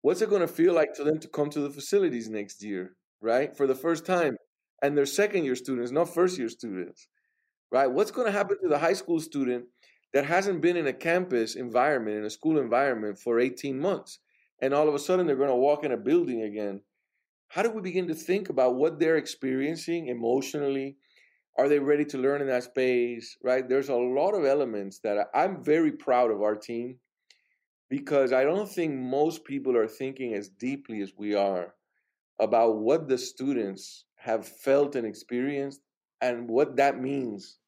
What's 0.00 0.22
it 0.22 0.30
going 0.30 0.40
to 0.40 0.48
feel 0.48 0.72
like 0.72 0.94
to 0.94 1.04
them 1.04 1.18
to 1.20 1.28
come 1.28 1.50
to 1.50 1.60
the 1.60 1.70
facilities 1.70 2.28
next 2.28 2.62
year, 2.62 2.96
right? 3.20 3.54
For 3.56 3.66
the 3.66 3.74
first 3.74 4.06
time 4.06 4.36
and 4.82 4.96
they're 4.96 5.06
second 5.06 5.44
year 5.44 5.56
students, 5.56 5.90
not 5.90 6.12
first 6.12 6.38
year 6.38 6.48
students, 6.48 7.08
right? 7.70 7.90
What's 7.90 8.10
going 8.10 8.26
to 8.26 8.32
happen 8.32 8.56
to 8.62 8.68
the 8.68 8.78
high 8.78 8.92
school 8.92 9.20
student 9.20 9.66
that 10.12 10.26
hasn't 10.26 10.60
been 10.60 10.76
in 10.76 10.86
a 10.86 10.92
campus 10.92 11.56
environment, 11.56 12.18
in 12.18 12.24
a 12.24 12.30
school 12.30 12.58
environment 12.58 13.18
for 13.18 13.40
18 13.40 13.78
months? 13.78 14.18
And 14.60 14.72
all 14.72 14.88
of 14.88 14.94
a 14.94 14.98
sudden 14.98 15.26
they're 15.26 15.36
going 15.36 15.50
to 15.50 15.56
walk 15.56 15.84
in 15.84 15.92
a 15.92 15.96
building 15.96 16.42
again. 16.42 16.80
How 17.48 17.62
do 17.62 17.70
we 17.70 17.82
begin 17.82 18.08
to 18.08 18.14
think 18.14 18.48
about 18.48 18.76
what 18.76 18.98
they're 18.98 19.16
experiencing 19.16 20.08
emotionally? 20.08 20.96
Are 21.58 21.68
they 21.68 21.78
ready 21.78 22.04
to 22.06 22.18
learn 22.18 22.42
in 22.42 22.48
that 22.48 22.64
space, 22.64 23.36
right? 23.42 23.66
There's 23.66 23.88
a 23.88 23.94
lot 23.94 24.34
of 24.34 24.44
elements 24.44 25.00
that 25.00 25.28
I'm 25.34 25.62
very 25.62 25.92
proud 25.92 26.30
of 26.30 26.42
our 26.42 26.54
team 26.54 26.98
because 27.88 28.32
I 28.32 28.44
don't 28.44 28.68
think 28.68 28.94
most 28.94 29.44
people 29.44 29.76
are 29.76 29.86
thinking 29.86 30.34
as 30.34 30.48
deeply 30.48 31.00
as 31.02 31.12
we 31.16 31.34
are 31.34 31.74
about 32.38 32.78
what 32.78 33.08
the 33.08 33.16
students 33.16 34.05
have 34.26 34.46
felt 34.66 34.96
and 34.96 35.06
experienced 35.06 35.80
and 36.20 36.48
what 36.48 36.76
that 36.76 37.00
means 37.00 37.58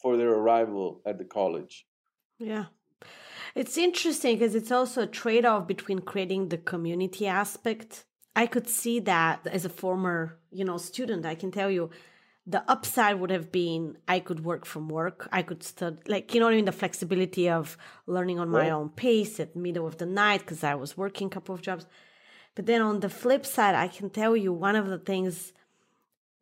for 0.00 0.16
their 0.16 0.32
arrival 0.40 1.02
at 1.04 1.18
the 1.18 1.24
college. 1.24 1.74
Yeah. 2.38 2.66
It's 3.54 3.76
interesting 3.76 4.38
because 4.38 4.54
it's 4.54 4.70
also 4.70 5.02
a 5.02 5.14
trade 5.20 5.44
off 5.44 5.66
between 5.66 5.98
creating 6.10 6.42
the 6.48 6.58
community 6.58 7.26
aspect. 7.26 8.04
I 8.36 8.46
could 8.46 8.68
see 8.68 9.00
that 9.00 9.46
as 9.46 9.64
a 9.64 9.68
former, 9.82 10.38
you 10.52 10.64
know, 10.64 10.78
student. 10.78 11.26
I 11.26 11.34
can 11.34 11.50
tell 11.50 11.70
you 11.70 11.90
the 12.46 12.62
upside 12.70 13.18
would 13.18 13.30
have 13.30 13.50
been 13.50 13.98
I 14.06 14.20
could 14.20 14.44
work 14.44 14.64
from 14.66 14.88
work. 14.88 15.28
I 15.32 15.42
could 15.42 15.62
study, 15.64 15.98
like, 16.06 16.32
you 16.32 16.40
know 16.40 16.48
I 16.48 16.54
mean? 16.54 16.64
The 16.64 16.80
flexibility 16.84 17.50
of 17.50 17.76
learning 18.06 18.38
on 18.38 18.48
my 18.48 18.70
own 18.70 18.90
pace 18.90 19.40
at 19.40 19.56
middle 19.56 19.86
of 19.86 19.98
the 19.98 20.06
night 20.06 20.40
because 20.40 20.62
I 20.62 20.76
was 20.76 20.96
working 20.96 21.26
a 21.26 21.30
couple 21.30 21.54
of 21.54 21.62
jobs. 21.62 21.86
But 22.54 22.66
then 22.66 22.80
on 22.80 23.00
the 23.00 23.08
flip 23.08 23.44
side, 23.44 23.74
I 23.74 23.88
can 23.88 24.08
tell 24.10 24.36
you 24.36 24.52
one 24.52 24.76
of 24.76 24.86
the 24.86 24.98
things 24.98 25.52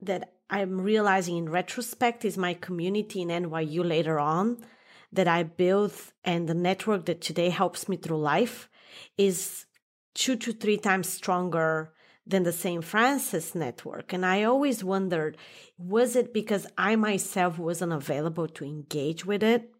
that 0.01 0.33
I'm 0.51 0.81
realizing 0.81 1.37
in 1.37 1.49
retrospect 1.49 2.25
is 2.25 2.39
my 2.39 2.55
community 2.55 3.23
in 3.23 3.29
NYU 3.29 3.85
later 3.85 4.19
on 4.19 4.65
that 5.13 5.29
I 5.29 5.43
built 5.43 6.13
and 6.25 6.49
the 6.49 6.55
network 6.55 7.07
that 7.07 7.21
today 7.21 7.51
helps 7.51 7.89
me 7.89 7.97
through 7.97 8.19
life 8.19 8.69
is 9.17 9.67
two 10.15 10.37
to 10.37 10.53
three 10.53 10.77
times 10.77 11.09
stronger 11.09 11.93
than 12.27 12.43
the 12.43 12.53
St. 12.53 12.85
Francis 12.85 13.55
network. 13.55 14.13
And 14.13 14.25
I 14.25 14.43
always 14.43 14.85
wondered, 14.85 15.39
was 15.79 16.15
it 16.15 16.35
because 16.35 16.67
I 16.77 16.97
myself 16.97 17.59
wasn't 17.59 17.93
available 17.93 18.49
to 18.49 18.65
engage 18.65 19.25
with 19.25 19.43
it 19.43 19.71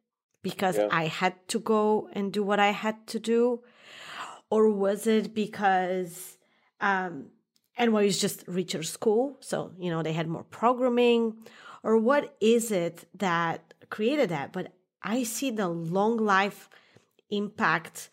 because 0.43 0.79
yeah. 0.79 0.89
I 0.91 1.07
had 1.07 1.35
to 1.49 1.59
go 1.59 2.09
and 2.13 2.33
do 2.33 2.43
what 2.43 2.59
I 2.59 2.71
had 2.71 3.07
to 3.09 3.19
do? 3.19 3.61
Or 4.51 4.71
was 4.71 5.07
it 5.07 5.35
because 5.35 6.39
um, 6.81 7.27
NYU 7.79 8.07
is 8.07 8.21
just 8.21 8.45
richer 8.47 8.83
school. 8.83 9.37
So, 9.41 9.73
you 9.79 9.91
know, 9.91 10.03
they 10.03 10.13
had 10.13 10.29
more 10.29 10.45
programming 10.45 11.37
or 11.83 11.97
what 11.97 12.37
is 12.41 12.71
it 12.71 13.09
that 13.15 13.75
created 13.91 14.31
that? 14.31 14.53
But 14.53 14.73
I 15.03 15.23
see 15.23 15.51
the 15.51 15.69
long 15.69 16.17
life 16.17 16.69
impact 17.31 18.11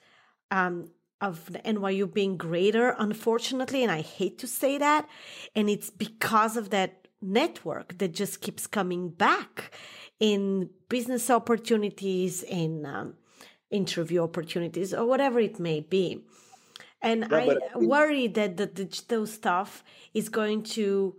um, 0.51 0.91
of 1.21 1.51
the 1.51 1.59
NYU 1.59 2.11
being 2.11 2.37
greater, 2.37 2.95
unfortunately. 2.97 3.83
And 3.83 3.91
I 3.91 4.01
hate 4.01 4.37
to 4.39 4.47
say 4.47 4.77
that. 4.77 5.07
And 5.55 5.69
it's 5.69 5.89
because 5.89 6.57
of 6.57 6.69
that 6.69 7.07
network 7.21 7.97
that 7.97 8.13
just 8.13 8.41
keeps 8.41 8.67
coming 8.67 9.09
back 9.09 9.73
in 10.19 10.69
business 10.89 11.29
opportunities, 11.29 12.43
in 12.43 12.85
um, 12.85 13.15
interview 13.71 14.21
opportunities, 14.21 14.93
or 14.93 15.05
whatever 15.05 15.39
it 15.39 15.59
may 15.59 15.79
be. 15.79 16.23
And 17.05 17.33
I, 17.33 17.55
I 17.73 17.77
worry 17.77 18.27
that 18.27 18.57
the 18.57 18.65
digital 18.65 19.27
stuff 19.27 19.83
is 20.13 20.27
going 20.29 20.63
to 20.77 21.15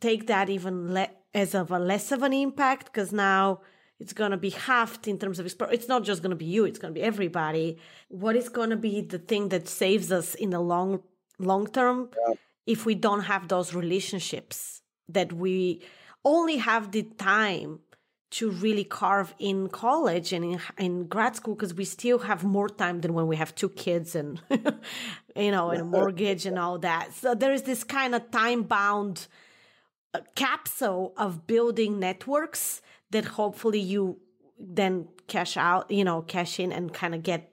take 0.00 0.26
that 0.26 0.50
even 0.50 0.92
le- 0.92 1.14
as 1.32 1.54
of 1.54 1.70
a 1.70 1.78
less 1.78 2.12
of 2.12 2.22
an 2.22 2.32
impact 2.32 2.86
because 2.86 3.12
now 3.12 3.60
it's 4.00 4.12
going 4.12 4.32
to 4.32 4.36
be 4.36 4.50
halved 4.50 5.08
in 5.08 5.18
terms 5.18 5.38
of 5.38 5.46
it's 5.46 5.88
not 5.88 6.02
just 6.04 6.22
going 6.22 6.30
to 6.30 6.36
be 6.36 6.44
you 6.44 6.64
it's 6.64 6.78
going 6.78 6.92
to 6.92 6.98
be 7.00 7.04
everybody 7.04 7.78
what 8.08 8.36
is 8.36 8.48
going 8.48 8.70
to 8.70 8.76
be 8.76 9.00
the 9.00 9.18
thing 9.18 9.48
that 9.48 9.68
saves 9.68 10.12
us 10.12 10.34
in 10.34 10.50
the 10.50 10.60
long 10.60 11.02
long 11.38 11.66
term 11.66 12.10
yeah. 12.28 12.34
if 12.66 12.86
we 12.86 12.94
don't 12.94 13.22
have 13.22 13.48
those 13.48 13.74
relationships 13.74 14.82
that 15.08 15.32
we 15.32 15.82
only 16.24 16.56
have 16.56 16.92
the 16.92 17.02
time 17.02 17.80
to 18.34 18.50
really 18.50 18.82
carve 18.82 19.32
in 19.38 19.68
college 19.68 20.32
and 20.32 20.44
in, 20.44 20.60
in 20.76 21.06
grad 21.06 21.36
school 21.36 21.54
because 21.54 21.72
we 21.72 21.84
still 21.84 22.18
have 22.18 22.42
more 22.42 22.68
time 22.68 23.00
than 23.00 23.14
when 23.14 23.28
we 23.28 23.36
have 23.36 23.54
two 23.54 23.68
kids 23.68 24.16
and 24.16 24.40
you 25.36 25.52
know 25.52 25.70
and 25.70 25.82
a 25.82 25.84
mortgage 25.84 26.44
and 26.44 26.58
all 26.58 26.76
that. 26.76 27.14
So 27.14 27.36
there 27.36 27.52
is 27.52 27.62
this 27.62 27.84
kind 27.84 28.12
of 28.12 28.32
time 28.32 28.64
bound 28.64 29.28
uh, 30.14 30.20
capsule 30.34 31.14
of 31.16 31.46
building 31.46 32.00
networks 32.00 32.82
that 33.12 33.24
hopefully 33.24 33.78
you 33.78 34.18
then 34.58 35.06
cash 35.28 35.56
out 35.56 35.88
you 35.88 36.02
know 36.02 36.20
cash 36.22 36.58
in 36.58 36.72
and 36.72 36.92
kind 36.92 37.14
of 37.14 37.22
get 37.22 37.52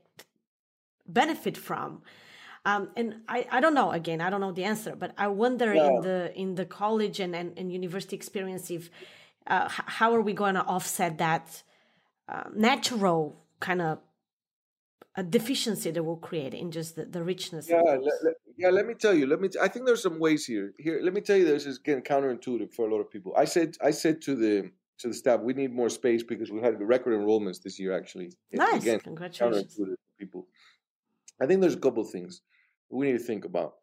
benefit 1.07 1.57
from. 1.57 2.01
Um, 2.63 2.89
and 2.95 3.21
I, 3.27 3.47
I 3.51 3.59
don't 3.59 3.73
know 3.73 3.89
again 3.89 4.21
i 4.21 4.29
don't 4.29 4.39
know 4.39 4.51
the 4.51 4.65
answer 4.65 4.95
but 4.95 5.13
i 5.17 5.27
wonder 5.27 5.73
yeah. 5.73 5.87
in 5.87 6.01
the 6.01 6.39
in 6.39 6.53
the 6.53 6.63
college 6.63 7.19
and, 7.19 7.35
and, 7.35 7.57
and 7.57 7.73
university 7.73 8.15
experience 8.15 8.69
if 8.69 8.91
uh, 9.47 9.67
how 9.69 10.13
are 10.13 10.21
we 10.21 10.33
going 10.33 10.55
to 10.55 10.63
offset 10.63 11.17
that 11.17 11.63
uh, 12.29 12.43
natural 12.53 13.35
kind 13.59 13.81
of 13.81 13.99
a 15.15 15.23
deficiency 15.23 15.91
that 15.91 16.03
we'll 16.03 16.15
create 16.15 16.53
in 16.53 16.71
just 16.71 16.95
the, 16.95 17.05
the 17.05 17.21
richness 17.21 17.69
yeah 17.69 17.97
yeah 18.57 18.69
let 18.69 18.85
me 18.85 18.93
tell 18.93 19.13
you 19.13 19.27
let 19.27 19.41
me 19.41 19.49
t- 19.49 19.59
i 19.61 19.67
think 19.67 19.85
there's 19.85 20.01
some 20.01 20.19
ways 20.19 20.45
here. 20.45 20.73
Here 20.77 20.99
let 21.03 21.13
me 21.13 21.21
tell 21.21 21.37
you 21.37 21.45
this 21.45 21.65
is 21.65 21.77
again 21.79 22.01
counterintuitive 22.01 22.73
for 22.73 22.87
a 22.87 22.91
lot 22.91 23.01
of 23.01 23.09
people. 23.09 23.33
I 23.37 23.45
said 23.45 23.75
i 23.81 23.91
said 23.91 24.21
to 24.23 24.35
the 24.35 24.71
to 24.99 25.07
the 25.09 25.13
staff 25.13 25.41
we 25.41 25.53
need 25.53 25.73
more 25.73 25.89
space 25.89 26.23
because 26.23 26.51
we 26.51 26.61
had 26.61 26.79
record 26.79 27.13
enrollments 27.19 27.61
this 27.61 27.79
year 27.79 27.91
actually. 27.97 28.31
Nice 28.53 28.81
again 28.81 28.99
congratulations. 28.99 29.77
counterintuitive 29.77 29.95
people. 30.17 30.47
I 31.41 31.45
think 31.45 31.59
there's 31.61 31.73
a 31.73 31.79
couple 31.79 32.03
things 32.05 32.41
we 32.89 33.07
need 33.07 33.17
to 33.17 33.25
think 33.25 33.45
about 33.45 33.73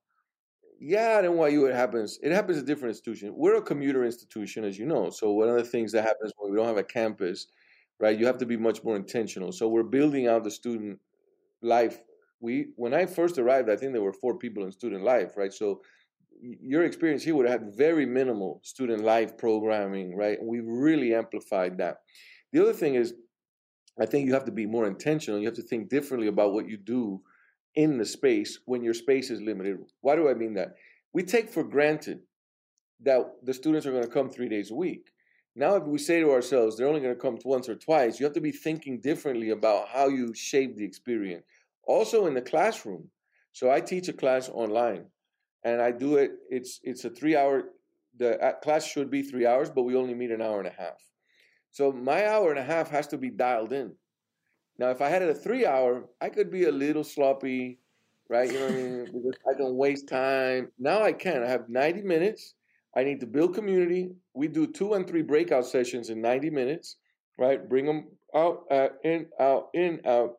yeah, 0.80 1.18
at 1.18 1.24
NYU 1.24 1.68
it 1.68 1.74
happens. 1.74 2.18
It 2.22 2.32
happens 2.32 2.58
at 2.58 2.66
different 2.66 2.90
institutions. 2.90 3.32
We're 3.34 3.56
a 3.56 3.62
commuter 3.62 4.04
institution, 4.04 4.64
as 4.64 4.78
you 4.78 4.86
know. 4.86 5.10
So 5.10 5.32
one 5.32 5.48
of 5.48 5.56
the 5.56 5.64
things 5.64 5.92
that 5.92 6.02
happens 6.02 6.32
when 6.36 6.50
we 6.50 6.56
don't 6.56 6.66
have 6.66 6.76
a 6.76 6.84
campus, 6.84 7.48
right? 8.00 8.18
You 8.18 8.26
have 8.26 8.38
to 8.38 8.46
be 8.46 8.56
much 8.56 8.84
more 8.84 8.96
intentional. 8.96 9.52
So 9.52 9.68
we're 9.68 9.82
building 9.82 10.28
out 10.28 10.44
the 10.44 10.50
student 10.50 10.98
life. 11.62 12.00
We 12.40 12.68
when 12.76 12.94
I 12.94 13.06
first 13.06 13.38
arrived, 13.38 13.68
I 13.68 13.76
think 13.76 13.92
there 13.92 14.02
were 14.02 14.12
four 14.12 14.38
people 14.38 14.64
in 14.64 14.72
student 14.72 15.02
life, 15.02 15.36
right? 15.36 15.52
So 15.52 15.82
your 16.40 16.84
experience 16.84 17.24
here 17.24 17.34
would 17.34 17.48
have 17.48 17.62
had 17.62 17.74
very 17.74 18.06
minimal 18.06 18.60
student 18.62 19.02
life 19.02 19.36
programming, 19.36 20.16
right? 20.16 20.38
We 20.40 20.60
really 20.60 21.14
amplified 21.14 21.78
that. 21.78 21.98
The 22.52 22.62
other 22.62 22.72
thing 22.72 22.94
is, 22.94 23.14
I 24.00 24.06
think 24.06 24.26
you 24.26 24.34
have 24.34 24.44
to 24.44 24.52
be 24.52 24.66
more 24.66 24.86
intentional. 24.86 25.40
You 25.40 25.46
have 25.46 25.56
to 25.56 25.62
think 25.62 25.88
differently 25.88 26.28
about 26.28 26.52
what 26.52 26.68
you 26.68 26.76
do 26.76 27.20
in 27.78 27.96
the 27.96 28.04
space 28.04 28.58
when 28.66 28.82
your 28.82 28.92
space 28.92 29.30
is 29.30 29.40
limited. 29.40 29.78
Why 30.00 30.16
do 30.16 30.28
I 30.28 30.34
mean 30.34 30.54
that? 30.54 30.74
We 31.12 31.22
take 31.22 31.48
for 31.48 31.62
granted 31.62 32.18
that 33.02 33.20
the 33.44 33.54
students 33.54 33.86
are 33.86 33.92
going 33.92 34.02
to 34.02 34.10
come 34.10 34.28
three 34.28 34.48
days 34.48 34.70
a 34.70 34.74
week. 34.74 35.06
Now, 35.54 35.76
if 35.76 35.84
we 35.84 35.98
say 35.98 36.20
to 36.20 36.32
ourselves, 36.32 36.76
they're 36.76 36.88
only 36.88 37.00
going 37.00 37.14
to 37.14 37.20
come 37.20 37.38
once 37.44 37.68
or 37.68 37.76
twice, 37.76 38.18
you 38.18 38.26
have 38.26 38.34
to 38.34 38.40
be 38.40 38.52
thinking 38.52 39.00
differently 39.00 39.50
about 39.50 39.88
how 39.88 40.08
you 40.08 40.34
shape 40.34 40.76
the 40.76 40.84
experience. 40.84 41.44
Also, 41.84 42.26
in 42.26 42.34
the 42.34 42.42
classroom. 42.42 43.08
So, 43.52 43.70
I 43.70 43.80
teach 43.80 44.08
a 44.08 44.12
class 44.12 44.48
online, 44.48 45.06
and 45.64 45.80
I 45.80 45.92
do 45.92 46.16
it. 46.16 46.32
It's 46.50 46.80
it's 46.82 47.04
a 47.04 47.10
three 47.10 47.36
hour. 47.36 47.70
The 48.18 48.38
uh, 48.44 48.52
class 48.64 48.84
should 48.84 49.10
be 49.10 49.22
three 49.22 49.46
hours, 49.46 49.70
but 49.70 49.84
we 49.84 49.96
only 49.96 50.14
meet 50.14 50.32
an 50.32 50.42
hour 50.42 50.58
and 50.58 50.68
a 50.68 50.82
half. 50.82 51.00
So 51.70 51.92
my 51.92 52.26
hour 52.26 52.50
and 52.50 52.58
a 52.58 52.64
half 52.64 52.90
has 52.90 53.06
to 53.08 53.18
be 53.18 53.30
dialed 53.30 53.72
in. 53.72 53.94
Now, 54.78 54.90
if 54.90 55.00
I 55.00 55.08
had 55.08 55.22
a 55.22 55.34
three 55.34 55.66
hour, 55.66 56.04
I 56.20 56.28
could 56.28 56.50
be 56.50 56.64
a 56.64 56.72
little 56.72 57.04
sloppy, 57.04 57.80
right? 58.28 58.50
You 58.50 58.60
know 58.60 58.66
what 58.66 58.74
I 58.74 58.76
mean? 58.76 59.04
Because 59.06 59.38
I 59.50 59.54
can 59.54 59.76
waste 59.76 60.08
time. 60.08 60.70
Now 60.78 61.02
I 61.02 61.12
can. 61.12 61.42
I 61.42 61.48
have 61.48 61.68
90 61.68 62.02
minutes. 62.02 62.54
I 62.96 63.04
need 63.04 63.20
to 63.20 63.26
build 63.26 63.54
community. 63.54 64.10
We 64.34 64.48
do 64.48 64.66
two 64.66 64.94
and 64.94 65.06
three 65.06 65.22
breakout 65.22 65.66
sessions 65.66 66.10
in 66.10 66.22
90 66.22 66.50
minutes, 66.50 66.96
right? 67.38 67.68
Bring 67.68 67.86
them 67.86 68.06
out, 68.34 68.64
uh, 68.70 68.88
in, 69.04 69.26
out, 69.40 69.68
in, 69.74 70.00
out 70.06 70.34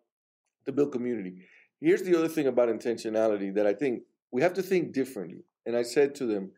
to 0.66 0.72
build 0.72 0.92
community. 0.92 1.36
Here's 1.82 2.04
the 2.04 2.18
other 2.18 2.28
thing 2.28 2.48
about 2.48 2.70
intentionality 2.70 3.54
that 3.56 3.66
I 3.66 3.74
think 3.74 4.04
we 4.32 4.42
have 4.42 4.54
to 4.56 4.64
think 4.64 4.94
differently. 4.94 5.44
And 5.66 5.76
I 5.76 5.84
said 5.84 6.16
to 6.16 6.26
them, 6.26 6.52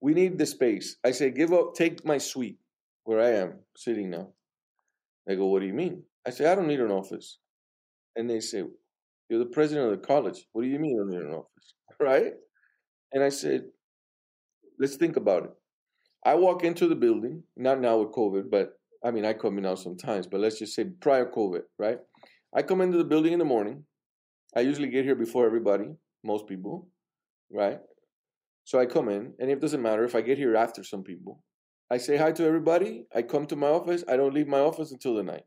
we 0.00 0.14
need 0.14 0.38
the 0.38 0.46
space. 0.46 0.96
I 1.04 1.10
say, 1.10 1.30
give 1.30 1.52
up, 1.52 1.74
take 1.74 2.04
my 2.04 2.18
suite 2.18 2.58
where 3.04 3.20
I 3.20 3.30
am 3.40 3.60
sitting 3.76 4.10
now. 4.10 4.28
They 5.26 5.36
go, 5.36 5.46
what 5.46 5.60
do 5.60 5.66
you 5.66 5.74
mean? 5.74 6.02
I 6.26 6.30
say, 6.30 6.46
I 6.46 6.54
don't 6.54 6.66
need 6.66 6.80
an 6.80 6.90
office. 6.90 7.38
And 8.16 8.28
they 8.28 8.40
say, 8.40 8.64
You're 9.28 9.38
the 9.38 9.46
president 9.46 9.92
of 9.92 10.00
the 10.00 10.06
college. 10.06 10.46
What 10.52 10.62
do 10.62 10.68
you 10.68 10.78
mean 10.78 10.92
you 10.92 10.98
don't 10.98 11.10
need 11.10 11.26
an 11.26 11.34
office? 11.34 11.74
Right? 12.00 12.32
And 13.12 13.22
I 13.22 13.30
said, 13.30 13.62
Let's 14.78 14.96
think 14.96 15.16
about 15.16 15.44
it. 15.44 15.50
I 16.24 16.34
walk 16.34 16.64
into 16.64 16.88
the 16.88 16.96
building, 16.96 17.44
not 17.56 17.80
now 17.80 17.98
with 17.98 18.12
COVID, 18.12 18.50
but 18.50 18.72
I 19.04 19.12
mean, 19.12 19.24
I 19.24 19.32
come 19.32 19.56
in 19.58 19.62
now 19.62 19.76
sometimes, 19.76 20.26
but 20.26 20.40
let's 20.40 20.58
just 20.58 20.74
say 20.74 20.84
prior 21.00 21.30
COVID, 21.30 21.62
right? 21.78 21.98
I 22.54 22.62
come 22.62 22.80
into 22.80 22.98
the 22.98 23.04
building 23.04 23.32
in 23.32 23.38
the 23.38 23.44
morning. 23.44 23.84
I 24.56 24.60
usually 24.60 24.88
get 24.88 25.04
here 25.04 25.14
before 25.14 25.46
everybody, 25.46 25.90
most 26.24 26.48
people, 26.48 26.88
right? 27.52 27.78
So 28.64 28.80
I 28.80 28.86
come 28.86 29.08
in, 29.08 29.34
and 29.38 29.50
it 29.50 29.60
doesn't 29.60 29.82
matter 29.82 30.02
if 30.04 30.16
I 30.16 30.22
get 30.22 30.38
here 30.38 30.56
after 30.56 30.82
some 30.82 31.04
people. 31.04 31.44
I 31.90 31.98
say 31.98 32.16
hi 32.16 32.32
to 32.32 32.44
everybody. 32.44 33.04
I 33.14 33.22
come 33.22 33.46
to 33.46 33.56
my 33.56 33.68
office. 33.68 34.02
I 34.08 34.16
don't 34.16 34.34
leave 34.34 34.48
my 34.48 34.58
office 34.58 34.90
until 34.90 35.14
the 35.14 35.22
night. 35.22 35.44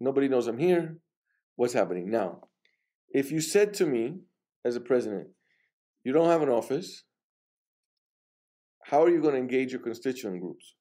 Nobody 0.00 0.28
knows 0.28 0.46
I'm 0.46 0.58
here. 0.58 0.98
What's 1.56 1.72
happening? 1.72 2.10
Now, 2.10 2.42
if 3.10 3.32
you 3.32 3.40
said 3.40 3.74
to 3.74 3.86
me 3.86 4.20
as 4.64 4.76
a 4.76 4.80
president, 4.80 5.28
you 6.04 6.12
don't 6.12 6.28
have 6.28 6.42
an 6.42 6.48
office, 6.48 7.04
how 8.84 9.02
are 9.02 9.10
you 9.10 9.20
going 9.20 9.34
to 9.34 9.40
engage 9.40 9.72
your 9.72 9.80
constituent 9.80 10.40
groups? 10.40 10.74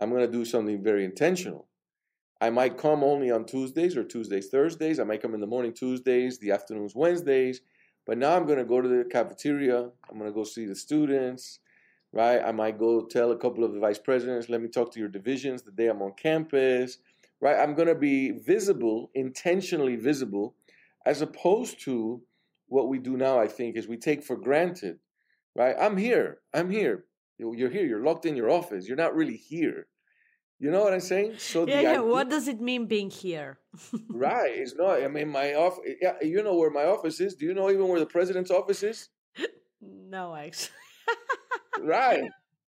I'm 0.00 0.10
going 0.10 0.24
to 0.24 0.30
do 0.30 0.44
something 0.44 0.82
very 0.82 1.04
intentional. 1.04 1.68
I 2.40 2.50
might 2.50 2.78
come 2.78 3.04
only 3.04 3.30
on 3.30 3.44
Tuesdays 3.44 3.96
or 3.96 4.04
Tuesdays, 4.04 4.48
Thursdays. 4.48 4.98
I 4.98 5.04
might 5.04 5.22
come 5.22 5.34
in 5.34 5.40
the 5.40 5.46
morning 5.46 5.72
Tuesdays, 5.72 6.38
the 6.38 6.50
afternoons 6.50 6.94
Wednesdays. 6.94 7.60
But 8.06 8.18
now 8.18 8.36
I'm 8.36 8.46
going 8.46 8.58
to 8.58 8.64
go 8.64 8.80
to 8.80 8.88
the 8.88 9.04
cafeteria. 9.04 9.90
I'm 10.10 10.18
going 10.18 10.30
to 10.30 10.34
go 10.34 10.42
see 10.42 10.66
the 10.66 10.74
students, 10.74 11.60
right? 12.12 12.40
I 12.44 12.50
might 12.50 12.78
go 12.78 13.06
tell 13.06 13.30
a 13.30 13.36
couple 13.36 13.62
of 13.62 13.74
the 13.74 13.78
vice 13.78 13.98
presidents, 13.98 14.48
let 14.48 14.60
me 14.60 14.68
talk 14.68 14.92
to 14.92 14.98
your 14.98 15.08
divisions 15.08 15.62
the 15.62 15.70
day 15.70 15.86
I'm 15.86 16.02
on 16.02 16.14
campus 16.14 16.98
right? 17.42 17.58
I'm 17.58 17.74
going 17.74 17.88
to 17.88 17.94
be 17.94 18.30
visible, 18.30 19.10
intentionally 19.14 19.96
visible, 19.96 20.54
as 21.04 21.20
opposed 21.20 21.82
to 21.82 22.22
what 22.68 22.88
we 22.88 22.98
do 22.98 23.16
now, 23.18 23.38
I 23.38 23.48
think, 23.48 23.76
is 23.76 23.86
we 23.86 23.98
take 23.98 24.22
for 24.22 24.36
granted, 24.36 25.00
right? 25.54 25.74
I'm 25.78 25.96
here. 25.98 26.38
I'm 26.54 26.70
here. 26.70 27.04
You're 27.38 27.68
here. 27.68 27.84
You're 27.84 28.04
locked 28.04 28.24
in 28.24 28.36
your 28.36 28.48
office. 28.48 28.86
You're 28.86 28.96
not 28.96 29.16
really 29.16 29.36
here. 29.36 29.88
You 30.60 30.70
know 30.70 30.84
what 30.84 30.94
I'm 30.94 31.00
saying? 31.00 31.34
So 31.38 31.66
yeah, 31.66 31.80
yeah. 31.80 31.88
Idea, 31.90 32.04
what 32.04 32.30
does 32.30 32.46
it 32.46 32.60
mean 32.60 32.86
being 32.86 33.10
here? 33.10 33.58
right. 34.08 34.52
It's 34.54 34.76
not. 34.76 35.02
I 35.02 35.08
mean, 35.08 35.28
my 35.28 35.54
office. 35.54 35.80
Yeah, 36.00 36.14
you 36.22 36.40
know 36.44 36.54
where 36.54 36.70
my 36.70 36.84
office 36.84 37.18
is. 37.20 37.34
Do 37.34 37.44
you 37.44 37.52
know 37.52 37.68
even 37.68 37.88
where 37.88 37.98
the 37.98 38.06
president's 38.06 38.52
office 38.52 38.84
is? 38.84 39.08
No, 39.80 40.36
actually. 40.36 40.70
right. 41.80 42.22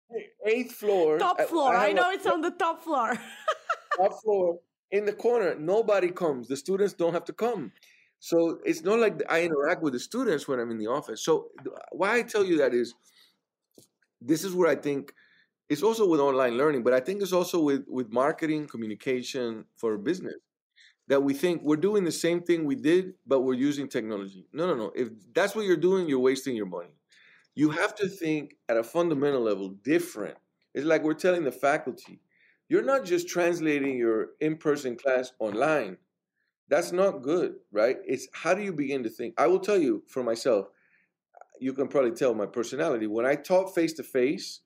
Eighth 0.47 0.73
floor. 0.73 1.19
Top 1.19 1.39
floor. 1.43 1.77
I, 1.77 1.89
I 1.89 1.93
know 1.93 2.11
a, 2.11 2.15
it's 2.15 2.27
on 2.27 2.41
the 2.41 2.51
top 2.51 2.83
floor 2.83 3.13
top 3.97 4.21
floor 4.23 4.59
in 4.91 5.05
the 5.05 5.13
corner. 5.13 5.55
Nobody 5.59 6.11
comes. 6.11 6.49
The 6.49 6.57
students 6.57 6.95
don't 6.95 7.13
have 7.13 7.25
to 7.27 7.33
come. 7.33 7.73
So 8.19 8.61
it's 8.65 8.83
not 8.83 9.01
like 9.01 9.21
I 9.29 9.43
interact 9.43 9.83
with 9.83 9.95
the 9.95 9.99
students 9.99 10.47
when 10.47 10.61
I'm 10.61 10.71
in 10.71 10.79
the 10.79 10.87
office. 10.87 11.25
So 11.25 11.49
why 11.91 12.19
I 12.19 12.23
tell 12.23 12.45
you 12.45 12.59
that 12.59 12.73
is 12.73 12.95
this 14.21 14.45
is 14.45 14.55
where 14.55 14.71
I 14.71 14.77
think 14.77 15.13
it's 15.69 15.83
also 15.83 16.07
with 16.07 16.21
online 16.21 16.57
learning, 16.57 16.83
but 16.83 16.93
I 16.93 17.01
think 17.01 17.23
it's 17.23 17.33
also 17.33 17.61
with, 17.61 17.85
with 17.89 18.13
marketing, 18.13 18.69
communication 18.69 19.65
for 19.77 19.97
business 19.99 20.37
that 21.09 21.23
we 21.23 21.35
think 21.35 21.63
we're 21.63 21.77
doing 21.77 22.05
the 22.05 22.13
same 22.13 22.43
thing 22.43 22.65
we 22.65 22.77
did, 22.77 23.15
but 23.27 23.41
we're 23.41 23.55
using 23.55 23.89
technology. 23.89 24.47
No, 24.53 24.67
no, 24.67 24.75
no. 24.75 24.93
If 24.95 25.09
that's 25.35 25.55
what 25.55 25.65
you're 25.65 25.77
doing, 25.77 26.09
you're 26.09 26.21
wasting 26.21 26.55
your 26.55 26.67
money. 26.67 26.95
You 27.55 27.71
have 27.71 27.95
to 27.97 28.09
think 28.09 28.57
at 28.69 28.77
a 28.77 28.85
fundamental 28.85 29.41
level 29.43 29.69
different. 29.69 30.37
It's 30.75 30.87
like 30.87 31.03
we're 31.03 31.15
telling 31.15 31.45
the 31.45 31.53
faculty 31.53 32.21
you're 32.73 32.83
not 32.83 33.05
just 33.05 33.29
translating 33.29 33.99
your 33.99 34.31
in-person 34.41 34.97
class 34.97 35.31
online. 35.39 35.99
That's 36.69 36.91
not 36.91 37.21
good, 37.21 37.57
right? 37.71 37.99
It's 38.07 38.29
how 38.33 38.55
do 38.55 38.63
you 38.63 38.73
begin 38.73 39.03
to 39.03 39.11
think? 39.11 39.35
I 39.37 39.47
will 39.47 39.59
tell 39.61 39.77
you 39.77 40.03
for 40.09 40.23
myself, 40.23 40.69
you 41.61 41.75
can 41.75 41.87
probably 41.87 42.13
tell 42.13 42.33
my 42.33 42.47
personality. 42.47 43.07
When 43.07 43.27
I 43.27 43.35
talk 43.35 43.75
face 43.75 43.93
to 43.95 44.03
face, 44.03 44.61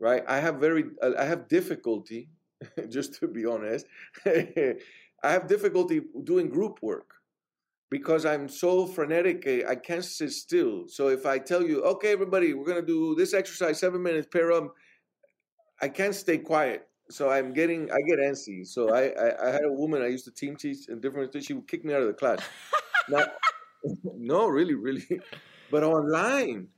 right, 0.00 0.22
I 0.26 0.38
have 0.38 0.54
very 0.54 0.84
I 1.18 1.24
have 1.26 1.46
difficulty, 1.46 2.30
just 2.88 3.20
to 3.20 3.28
be 3.28 3.44
honest. 3.44 3.84
I 4.26 4.76
have 5.22 5.46
difficulty 5.46 6.00
doing 6.24 6.48
group 6.48 6.78
work 6.80 7.16
because 7.90 8.24
I'm 8.24 8.48
so 8.48 8.86
frenetic. 8.86 9.46
Eh, 9.46 9.62
I 9.68 9.74
can't 9.74 10.02
sit 10.02 10.32
still. 10.32 10.84
So 10.88 11.08
if 11.08 11.26
I 11.26 11.36
tell 11.38 11.62
you, 11.62 11.82
okay, 11.82 12.12
everybody, 12.12 12.54
we're 12.54 12.64
gonna 12.64 12.80
do 12.80 13.14
this 13.14 13.34
exercise, 13.34 13.78
seven 13.78 14.02
minutes, 14.02 14.26
pair 14.32 14.52
up, 14.52 14.74
I 15.82 15.88
can't 15.88 16.14
stay 16.14 16.38
quiet 16.38 16.88
so 17.10 17.30
I'm 17.30 17.52
getting 17.52 17.90
I 17.90 18.00
get 18.06 18.18
antsy. 18.18 18.66
So 18.66 18.90
I, 18.94 19.08
I, 19.08 19.48
I 19.48 19.50
had 19.52 19.64
a 19.64 19.72
woman 19.72 20.02
I 20.02 20.08
used 20.08 20.24
to 20.24 20.30
team 20.30 20.56
teach 20.56 20.88
in 20.88 21.00
different 21.00 21.32
things. 21.32 21.44
she 21.44 21.54
would 21.54 21.68
kick 21.68 21.84
me 21.84 21.94
out 21.94 22.02
of 22.02 22.08
the 22.08 22.14
class. 22.14 22.40
Not, 23.08 23.34
no, 24.16 24.48
really, 24.48 24.74
really. 24.74 25.20
But 25.70 25.84
online, 25.84 26.68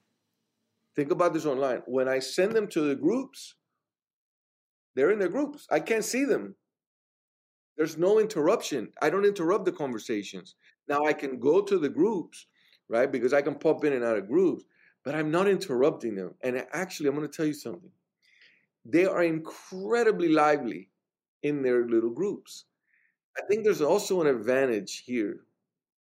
think 0.94 1.10
about 1.10 1.32
this 1.34 1.46
online. 1.46 1.82
When 1.86 2.08
I 2.08 2.18
send 2.18 2.52
them 2.52 2.68
to 2.68 2.82
the 2.82 2.94
groups, 2.94 3.54
they're 4.94 5.10
in 5.10 5.18
their 5.18 5.28
groups. 5.28 5.66
I 5.70 5.80
can't 5.80 6.04
see 6.04 6.24
them. 6.24 6.54
There's 7.76 7.96
no 7.96 8.18
interruption. 8.18 8.88
I 9.00 9.08
don't 9.08 9.24
interrupt 9.24 9.64
the 9.64 9.72
conversations. 9.72 10.56
Now 10.88 11.04
I 11.04 11.12
can 11.12 11.38
go 11.38 11.62
to 11.62 11.78
the 11.78 11.88
groups, 11.88 12.46
right? 12.88 13.10
Because 13.10 13.32
I 13.32 13.42
can 13.42 13.54
pop 13.54 13.84
in 13.84 13.92
and 13.92 14.04
out 14.04 14.18
of 14.18 14.26
groups, 14.26 14.64
but 15.04 15.14
I'm 15.14 15.30
not 15.30 15.46
interrupting 15.46 16.16
them. 16.16 16.34
And 16.42 16.66
actually, 16.72 17.08
I'm 17.08 17.14
going 17.14 17.28
to 17.28 17.36
tell 17.36 17.46
you 17.46 17.54
something 17.54 17.90
they 18.88 19.04
are 19.04 19.22
incredibly 19.22 20.28
lively 20.28 20.88
in 21.42 21.62
their 21.62 21.86
little 21.86 22.10
groups. 22.10 22.64
I 23.36 23.42
think 23.46 23.62
there's 23.62 23.82
also 23.82 24.20
an 24.22 24.26
advantage 24.26 25.04
here 25.04 25.40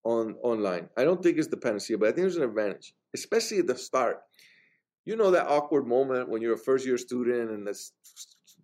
on 0.05 0.35
online. 0.43 0.89
I 0.97 1.05
don't 1.05 1.23
think 1.23 1.39
it's 1.39 1.49
the 1.49 1.57
panacea, 1.57 1.97
but 1.97 2.09
I 2.09 2.13
think 2.13 2.23
there's 2.23 2.37
an 2.37 2.43
advantage, 2.43 2.95
especially 3.15 3.59
at 3.59 3.69
the 3.69 3.79
start. 3.79 4.21
You 5.05 5.17
know 5.17 5.31
that 5.31 5.47
awkward 5.47 5.87
moment 5.87 6.29
when 6.29 6.43
you're 6.43 6.55
a 6.55 6.59
first 6.59 6.85
year 6.85 6.99
student 6.99 7.51
and 7.51 7.67
the 7.67 7.79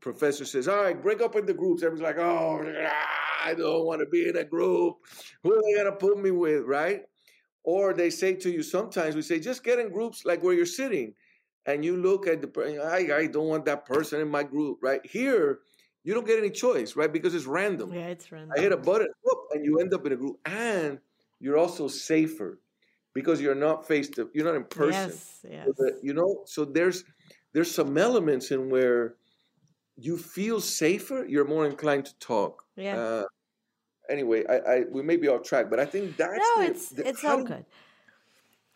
professor 0.01 0.45
says, 0.45 0.69
"All 0.69 0.83
right, 0.83 1.01
break 1.01 1.21
up 1.21 1.37
into 1.37 1.55
groups." 1.55 1.83
Everyone's 1.83 2.03
like, 2.03 2.19
"Oh, 2.19 2.61
I 3.45 3.55
don't 3.55 3.87
want 3.87 4.01
to 4.01 4.07
be 4.07 4.29
in 4.29 4.37
a 4.37 4.45
group. 4.45 4.97
Who 5.43 5.55
are 5.55 5.63
they 5.63 5.77
gonna 5.77 5.97
put 5.97 6.19
me 6.19 6.33
with?" 6.33 6.65
Right? 6.65 7.05
Or 7.63 7.93
they 7.93 8.11
say 8.11 8.35
to 8.35 8.51
you, 8.51 8.63
sometimes 8.63 9.15
we 9.15 9.23
say, 9.23 9.39
"Just 9.39 9.65
get 9.65 9.79
in 9.79 9.91
groups 9.91 10.25
like 10.25 10.43
where 10.43 10.55
you're 10.55 10.67
sitting." 10.67 11.15
And 11.69 11.85
you 11.85 11.97
look 11.97 12.27
at 12.27 12.41
the 12.41 12.81
I, 12.83 13.21
I 13.21 13.27
don't 13.27 13.47
want 13.47 13.67
that 13.67 13.85
person 13.85 14.21
in 14.21 14.29
my 14.29 14.43
group 14.43 14.79
right? 14.83 15.05
Here 15.05 15.61
you 16.03 16.15
don't 16.15 16.27
get 16.27 16.39
any 16.39 16.51
choice 16.51 16.97
right? 16.97 17.13
Because 17.13 17.35
it's 17.35 17.45
random. 17.45 17.93
Yeah 17.93 18.09
it's 18.09 18.33
random. 18.33 18.53
I 18.57 18.61
hit 18.61 18.73
a 18.73 18.77
button 18.77 19.09
whoop, 19.23 19.39
and 19.53 19.65
you 19.65 19.79
end 19.79 19.93
up 19.95 20.07
in 20.07 20.13
a 20.13 20.17
group. 20.17 20.39
And 20.47 20.99
you're 21.39 21.59
also 21.59 21.87
safer 21.87 22.59
because 23.15 23.41
you're 23.41 23.55
not 23.55 23.87
face 23.87 24.09
to 24.11 24.31
you're 24.33 24.47
not 24.47 24.57
in 24.57 24.65
person. 24.65 25.11
Yes, 25.11 25.47
yes. 25.49 25.67
So 25.67 25.73
that, 25.85 26.01
you 26.03 26.15
know 26.15 26.43
so 26.47 26.65
there's 26.65 27.05
there's 27.53 27.71
some 27.71 27.97
elements 27.99 28.51
in 28.51 28.71
where 28.71 29.15
you 29.97 30.17
feel 30.17 30.61
safer 30.61 31.27
you're 31.29 31.47
more 31.47 31.67
inclined 31.67 32.07
to 32.07 32.19
talk. 32.19 32.65
Yeah. 32.77 32.97
Uh, 32.97 33.25
anyway 34.09 34.43
I, 34.49 34.57
I 34.73 34.85
we 34.91 35.03
may 35.03 35.17
be 35.17 35.29
off 35.29 35.43
track 35.43 35.69
but 35.69 35.79
i 35.79 35.85
think 35.85 36.17
that's 36.17 36.39
no 36.39 36.63
the, 36.63 36.71
it's 36.71 36.89
the, 36.89 37.09
it's 37.09 37.25
all 37.25 37.45
good 37.45 37.65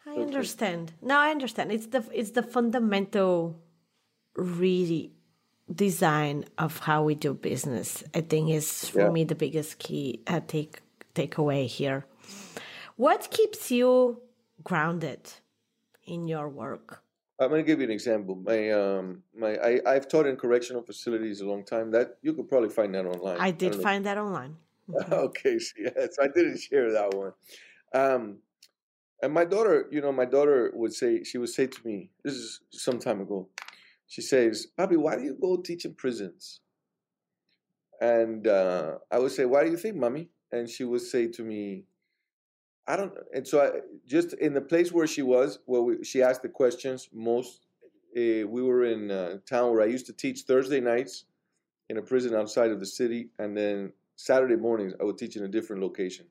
I 0.06 0.14
understand. 0.16 0.92
No, 1.00 1.18
I 1.18 1.30
understand. 1.30 1.72
It's 1.72 1.86
the 1.86 2.04
it's 2.12 2.32
the 2.32 2.42
fundamental 2.42 3.60
redesign 4.36 5.10
of 6.58 6.78
how 6.80 7.04
we 7.04 7.14
do 7.14 7.34
business. 7.34 8.02
I 8.14 8.20
think 8.22 8.50
is 8.50 8.88
for 8.88 9.02
yeah. 9.02 9.10
me 9.10 9.24
the 9.24 9.34
biggest 9.34 9.78
key. 9.78 10.22
I 10.26 10.40
take 10.40 10.80
takeaway 11.14 11.66
here. 11.66 12.04
What 12.96 13.30
keeps 13.30 13.70
you 13.70 14.20
grounded 14.64 15.32
in 16.04 16.28
your 16.28 16.48
work? 16.48 17.02
I'm 17.38 17.48
going 17.48 17.64
to 17.64 17.66
give 17.66 17.80
you 17.80 17.86
an 17.86 17.90
example. 17.90 18.36
My 18.36 18.70
um 18.70 19.22
my 19.36 19.56
I 19.56 19.80
I've 19.86 20.08
taught 20.08 20.26
in 20.26 20.36
correctional 20.36 20.82
facilities 20.82 21.40
a 21.40 21.46
long 21.46 21.64
time. 21.64 21.90
That 21.90 22.18
you 22.22 22.34
could 22.34 22.48
probably 22.48 22.68
find 22.70 22.94
that 22.94 23.06
online. 23.06 23.38
I 23.40 23.50
did 23.50 23.76
I 23.76 23.82
find 23.82 24.06
that 24.06 24.18
online. 24.18 24.56
okay, 25.12 25.58
so 25.58 25.74
yes, 25.78 26.16
I 26.20 26.26
didn't 26.28 26.58
share 26.58 26.92
that 26.92 27.14
one. 27.14 27.32
Um, 27.94 28.38
and 29.22 29.32
my 29.32 29.44
daughter, 29.44 29.86
you 29.90 30.00
know, 30.00 30.12
my 30.12 30.24
daughter 30.24 30.72
would 30.74 30.92
say 30.92 31.22
she 31.22 31.38
would 31.38 31.48
say 31.48 31.66
to 31.66 31.86
me, 31.86 32.10
this 32.24 32.34
is 32.34 32.60
some 32.70 32.98
time 32.98 33.20
ago. 33.20 33.48
She 34.08 34.20
says, 34.20 34.66
"Bobby, 34.76 34.96
why 34.96 35.16
do 35.16 35.22
you 35.22 35.36
go 35.40 35.56
teach 35.56 35.84
in 35.84 35.94
prisons?" 35.94 36.60
And 38.00 38.46
uh, 38.46 38.98
I 39.10 39.18
would 39.18 39.32
say, 39.32 39.44
"Why 39.44 39.64
do 39.64 39.70
you 39.70 39.76
think, 39.76 39.96
mommy?" 39.96 40.28
And 40.50 40.68
she 40.68 40.84
would 40.84 41.00
say 41.00 41.28
to 41.28 41.42
me, 41.42 41.84
I 42.86 42.96
don't. 42.96 43.12
And 43.32 43.46
so, 43.46 43.60
I, 43.62 43.80
just 44.06 44.34
in 44.34 44.54
the 44.54 44.60
place 44.60 44.92
where 44.92 45.06
she 45.06 45.22
was, 45.22 45.60
where 45.66 45.82
we, 45.82 46.04
she 46.04 46.22
asked 46.22 46.42
the 46.42 46.48
questions, 46.48 47.08
most 47.12 47.66
uh, 48.16 48.46
we 48.46 48.62
were 48.62 48.84
in 48.84 49.10
a 49.10 49.38
town 49.38 49.70
where 49.70 49.82
I 49.82 49.86
used 49.86 50.06
to 50.06 50.12
teach 50.12 50.42
Thursday 50.42 50.80
nights 50.80 51.24
in 51.88 51.96
a 51.96 52.02
prison 52.02 52.34
outside 52.34 52.70
of 52.70 52.80
the 52.80 52.86
city, 52.86 53.28
and 53.38 53.56
then 53.56 53.92
Saturday 54.16 54.56
mornings 54.56 54.94
I 55.00 55.04
would 55.04 55.16
teach 55.16 55.36
in 55.36 55.44
a 55.44 55.48
different 55.48 55.80
location, 55.80 56.26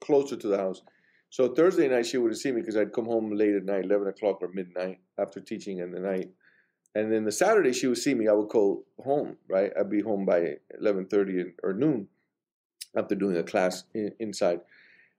closer 0.00 0.36
to 0.36 0.48
the 0.48 0.58
house. 0.58 0.82
So 1.34 1.48
Thursday 1.48 1.88
night 1.88 2.06
she 2.06 2.16
would 2.16 2.36
see 2.36 2.52
me 2.52 2.60
because 2.60 2.76
I'd 2.76 2.92
come 2.92 3.06
home 3.06 3.32
late 3.32 3.56
at 3.56 3.64
night, 3.64 3.86
eleven 3.86 4.06
o'clock 4.06 4.40
or 4.40 4.46
midnight 4.52 5.00
after 5.18 5.40
teaching 5.40 5.78
in 5.78 5.90
the 5.90 5.98
night, 5.98 6.30
and 6.94 7.12
then 7.12 7.24
the 7.24 7.32
Saturday 7.32 7.72
she 7.72 7.88
would 7.88 7.98
see 7.98 8.14
me. 8.14 8.28
I 8.28 8.32
would 8.32 8.50
go 8.50 8.84
home. 9.02 9.36
Right, 9.48 9.72
I'd 9.76 9.90
be 9.90 10.00
home 10.00 10.24
by 10.24 10.58
eleven 10.78 11.06
thirty 11.06 11.42
or 11.64 11.72
noon 11.72 12.06
after 12.96 13.16
doing 13.16 13.36
a 13.36 13.42
class 13.42 13.82
in, 13.94 14.12
inside. 14.20 14.60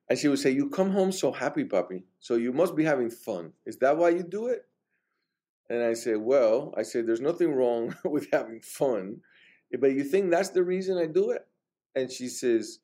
And 0.10 0.18
she 0.18 0.30
would 0.30 0.40
say, 0.40 0.52
You 0.52 0.70
come 0.70 0.92
home 0.92 1.12
so 1.12 1.34
happy, 1.34 1.66
puppy. 1.66 2.06
So 2.22 2.36
you 2.36 2.54
must 2.54 2.78
be 2.78 2.86
having 2.86 3.10
fun. 3.10 3.52
Is 3.66 3.76
that 3.80 3.98
why 3.98 4.12
you 4.12 4.24
do 4.24 4.48
it? 4.48 4.64
And 5.70 5.84
I 5.84 5.96
said, 5.96 6.20
Well, 6.20 6.74
I 6.78 6.84
said, 6.84 7.08
There's 7.08 7.20
nothing 7.20 7.54
wrong 7.54 7.94
with 8.06 8.30
having 8.32 8.62
fun. 8.62 9.20
But 9.78 9.92
you 9.92 10.06
think 10.06 10.32
that's 10.32 10.52
the 10.52 10.64
reason 10.64 10.98
I 10.98 11.08
do 11.08 11.32
it? 11.32 11.46
And 11.94 12.10
she 12.10 12.30
says, 12.30 12.80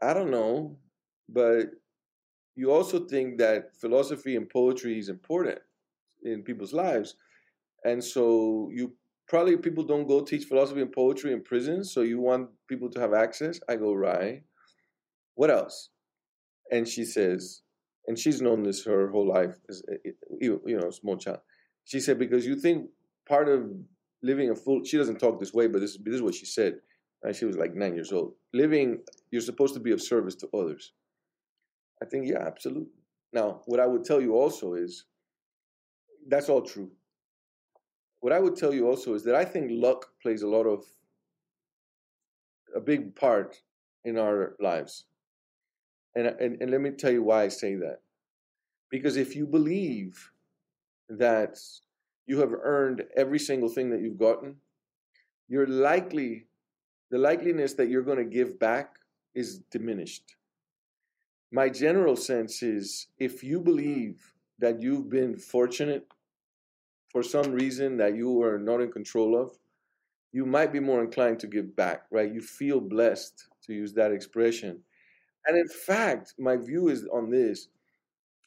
I 0.00 0.14
don't 0.14 0.30
know. 0.30 0.78
But 1.28 1.66
you 2.56 2.70
also 2.72 3.06
think 3.06 3.38
that 3.38 3.74
philosophy 3.76 4.36
and 4.36 4.48
poetry 4.48 4.98
is 4.98 5.08
important 5.08 5.58
in 6.22 6.42
people's 6.42 6.72
lives. 6.72 7.16
And 7.84 8.02
so 8.02 8.70
you 8.72 8.92
probably 9.28 9.56
people 9.56 9.84
don't 9.84 10.06
go 10.06 10.20
teach 10.22 10.44
philosophy 10.44 10.80
and 10.82 10.92
poetry 10.92 11.32
in 11.32 11.42
prisons. 11.42 11.92
So 11.92 12.02
you 12.02 12.20
want 12.20 12.50
people 12.68 12.90
to 12.90 13.00
have 13.00 13.12
access. 13.14 13.60
I 13.68 13.76
go, 13.76 13.94
Right. 13.94 14.42
What 15.34 15.50
else? 15.50 15.90
and 16.70 16.88
she 16.88 17.04
says, 17.04 17.62
and 18.06 18.18
she's 18.18 18.42
known 18.42 18.62
this 18.62 18.84
her 18.84 19.08
whole 19.10 19.26
life, 19.26 19.56
as 19.68 19.82
eh, 19.90 19.96
eh, 20.06 20.10
you 20.40 20.78
know, 20.80 20.90
small 20.90 21.16
child. 21.16 21.38
She 21.84 22.00
said 22.00 22.18
because 22.18 22.46
you 22.46 22.56
think 22.56 22.88
part 23.28 23.48
of 23.48 23.70
living 24.22 24.50
a 24.50 24.54
full. 24.54 24.84
She 24.84 24.96
doesn't 24.96 25.18
talk 25.18 25.38
this 25.40 25.52
way, 25.54 25.66
but 25.66 25.80
this, 25.80 25.96
this 26.02 26.14
is 26.14 26.22
what 26.22 26.34
she 26.34 26.46
said. 26.46 26.76
And 27.22 27.34
she 27.34 27.46
was 27.46 27.56
like 27.56 27.74
nine 27.74 27.94
years 27.94 28.12
old. 28.12 28.34
Living, 28.52 29.00
you're 29.30 29.40
supposed 29.40 29.74
to 29.74 29.80
be 29.80 29.92
of 29.92 30.02
service 30.02 30.34
to 30.36 30.48
others. 30.54 30.92
I 32.02 32.06
think 32.06 32.26
yeah, 32.28 32.44
absolutely. 32.46 32.92
Now, 33.32 33.62
what 33.66 33.80
I 33.80 33.86
would 33.86 34.04
tell 34.04 34.20
you 34.20 34.34
also 34.34 34.74
is 34.74 35.04
that's 36.28 36.48
all 36.48 36.62
true. 36.62 36.90
What 38.20 38.32
I 38.32 38.38
would 38.38 38.56
tell 38.56 38.72
you 38.72 38.88
also 38.88 39.14
is 39.14 39.24
that 39.24 39.34
I 39.34 39.44
think 39.44 39.70
luck 39.70 40.06
plays 40.22 40.42
a 40.42 40.48
lot 40.48 40.66
of 40.66 40.84
a 42.74 42.80
big 42.80 43.14
part 43.14 43.60
in 44.04 44.18
our 44.18 44.56
lives. 44.60 45.04
And, 46.14 46.26
and, 46.26 46.60
and 46.60 46.70
let 46.70 46.80
me 46.80 46.90
tell 46.90 47.12
you 47.12 47.22
why 47.22 47.42
I 47.42 47.48
say 47.48 47.74
that. 47.76 48.00
Because 48.90 49.16
if 49.16 49.34
you 49.34 49.46
believe 49.46 50.30
that 51.08 51.58
you 52.26 52.40
have 52.40 52.52
earned 52.52 53.04
every 53.16 53.38
single 53.38 53.68
thing 53.68 53.90
that 53.90 54.00
you've 54.00 54.18
gotten, 54.18 54.56
you're 55.48 55.66
likely, 55.66 56.46
the 57.10 57.18
likeliness 57.18 57.76
that 57.76 57.88
you're 57.88 58.02
going 58.02 58.18
to 58.18 58.24
give 58.24 58.58
back 58.58 58.94
is 59.34 59.58
diminished. 59.70 60.36
My 61.54 61.68
general 61.68 62.16
sense 62.16 62.64
is 62.64 63.06
if 63.16 63.44
you 63.44 63.60
believe 63.60 64.34
that 64.58 64.82
you've 64.82 65.08
been 65.08 65.36
fortunate 65.36 66.04
for 67.12 67.22
some 67.22 67.52
reason 67.52 67.96
that 67.98 68.16
you 68.16 68.42
are 68.42 68.58
not 68.58 68.80
in 68.80 68.90
control 68.90 69.40
of, 69.40 69.56
you 70.32 70.46
might 70.46 70.72
be 70.72 70.80
more 70.80 71.00
inclined 71.00 71.38
to 71.38 71.46
give 71.46 71.76
back, 71.76 72.06
right? 72.10 72.34
You 72.34 72.40
feel 72.40 72.80
blessed, 72.80 73.46
to 73.66 73.72
use 73.72 73.92
that 73.92 74.10
expression. 74.10 74.80
And 75.46 75.56
in 75.56 75.68
fact, 75.68 76.34
my 76.40 76.56
view 76.56 76.88
is 76.88 77.06
on 77.12 77.30
this 77.30 77.68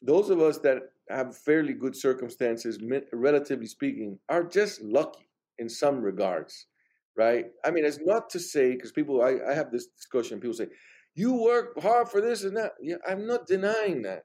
those 0.02 0.28
of 0.28 0.42
us 0.42 0.58
that 0.58 0.92
have 1.08 1.34
fairly 1.34 1.72
good 1.72 1.96
circumstances, 1.96 2.78
relatively 3.14 3.66
speaking, 3.66 4.18
are 4.28 4.44
just 4.44 4.82
lucky 4.82 5.30
in 5.58 5.70
some 5.70 6.02
regards, 6.02 6.66
right? 7.16 7.46
I 7.64 7.70
mean, 7.70 7.86
it's 7.86 8.00
not 8.04 8.28
to 8.30 8.38
say, 8.38 8.72
because 8.74 8.92
people, 8.92 9.22
I, 9.22 9.38
I 9.50 9.54
have 9.54 9.72
this 9.72 9.86
discussion, 9.86 10.40
people 10.40 10.54
say, 10.54 10.68
you 11.18 11.32
work 11.32 11.80
hard 11.80 12.08
for 12.08 12.20
this 12.20 12.44
and 12.44 12.56
that. 12.56 12.74
Yeah, 12.80 12.96
I'm 13.06 13.26
not 13.26 13.48
denying 13.48 14.02
that. 14.02 14.24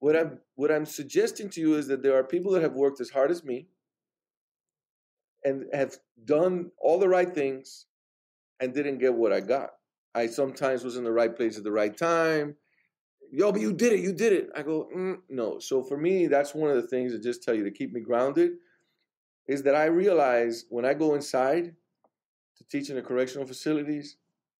What 0.00 0.16
I'm 0.16 0.40
what 0.56 0.72
I'm 0.72 0.84
suggesting 0.84 1.48
to 1.50 1.60
you 1.60 1.74
is 1.74 1.86
that 1.86 2.02
there 2.02 2.16
are 2.18 2.24
people 2.24 2.52
that 2.52 2.62
have 2.62 2.74
worked 2.74 3.00
as 3.00 3.10
hard 3.10 3.30
as 3.30 3.44
me 3.44 3.68
and 5.44 5.66
have 5.72 5.96
done 6.24 6.72
all 6.78 6.98
the 6.98 7.08
right 7.08 7.32
things 7.32 7.86
and 8.58 8.74
didn't 8.74 8.98
get 8.98 9.14
what 9.14 9.32
I 9.32 9.40
got. 9.40 9.70
I 10.14 10.26
sometimes 10.26 10.82
was 10.82 10.96
in 10.96 11.04
the 11.04 11.12
right 11.12 11.34
place 11.34 11.56
at 11.56 11.64
the 11.64 11.70
right 11.70 11.96
time. 11.96 12.56
Yo, 13.30 13.52
but 13.52 13.60
you 13.60 13.72
did 13.72 13.92
it, 13.92 14.00
you 14.00 14.12
did 14.12 14.32
it. 14.32 14.48
I 14.56 14.62
go, 14.62 14.88
mm, 14.96 15.18
no. 15.28 15.58
So 15.60 15.82
for 15.82 15.96
me, 15.96 16.26
that's 16.26 16.54
one 16.54 16.70
of 16.70 16.76
the 16.76 16.88
things 16.88 17.12
that 17.12 17.22
just 17.22 17.42
tell 17.42 17.54
you 17.54 17.64
to 17.64 17.70
keep 17.70 17.92
me 17.92 18.00
grounded 18.00 18.52
is 19.46 19.62
that 19.62 19.74
I 19.76 19.84
realize 19.84 20.64
when 20.70 20.84
I 20.84 20.94
go 20.94 21.14
inside 21.14 21.74
to 22.56 22.64
teach 22.68 22.90
in 22.90 22.96
the 22.96 23.02
correctional 23.02 23.46
facilities, 23.46 24.16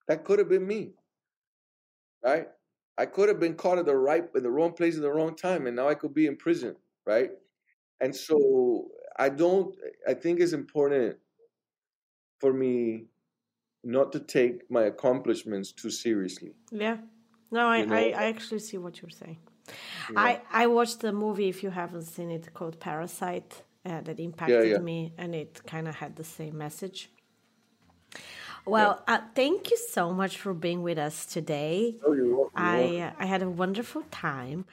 that 0.06 0.24
could 0.24 0.38
have 0.38 0.48
been 0.48 0.66
me. 0.66 0.92
Right? 2.26 2.48
I 2.98 3.06
could 3.06 3.28
have 3.28 3.38
been 3.38 3.54
caught 3.54 3.78
at 3.78 3.86
the 3.86 3.96
right 3.96 4.24
in 4.34 4.42
the 4.42 4.50
wrong 4.50 4.72
place 4.72 4.96
at 4.96 5.02
the 5.02 5.12
wrong 5.12 5.36
time, 5.36 5.66
and 5.66 5.76
now 5.76 5.88
I 5.88 5.94
could 5.94 6.14
be 6.14 6.26
in 6.26 6.36
prison, 6.36 6.76
right? 7.06 7.30
And 8.00 8.14
so 8.14 8.88
I 9.18 9.28
don't 9.28 9.74
I 10.08 10.14
think 10.14 10.40
it's 10.40 10.52
important 10.52 11.16
for 12.40 12.52
me 12.52 13.04
not 13.84 14.12
to 14.12 14.20
take 14.20 14.68
my 14.70 14.84
accomplishments 14.84 15.72
too 15.72 15.90
seriously. 15.90 16.52
Yeah. 16.70 16.96
No, 17.50 17.68
I, 17.68 17.78
you 17.78 17.86
know? 17.86 17.94
I, 17.94 18.02
I, 18.22 18.24
actually 18.24 18.58
see 18.58 18.78
what 18.78 19.00
you're 19.00 19.10
saying. 19.10 19.38
Yeah. 20.12 20.20
I, 20.20 20.40
I 20.50 20.66
watched 20.66 21.00
the 21.00 21.12
movie, 21.12 21.48
if 21.48 21.62
you 21.62 21.70
haven't 21.70 22.02
seen 22.02 22.30
it, 22.30 22.52
called 22.52 22.80
Parasite, 22.80 23.62
uh, 23.84 24.00
that 24.00 24.18
impacted 24.18 24.66
yeah, 24.66 24.72
yeah. 24.72 24.78
me, 24.78 25.12
and 25.16 25.34
it 25.34 25.60
kind 25.66 25.86
of 25.86 25.94
had 25.94 26.16
the 26.16 26.24
same 26.24 26.58
message. 26.58 27.10
Well, 28.66 29.02
uh, 29.06 29.20
thank 29.34 29.70
you 29.70 29.76
so 29.76 30.12
much 30.12 30.38
for 30.38 30.52
being 30.52 30.82
with 30.82 30.98
us 30.98 31.26
today. 31.26 31.96
Oh, 32.04 32.12
you're 32.12 32.36
welcome. 32.36 32.52
I, 32.56 32.98
uh, 32.98 33.12
I 33.18 33.26
had 33.26 33.42
a 33.42 33.50
wonderful 33.50 34.02
time. 34.10 34.64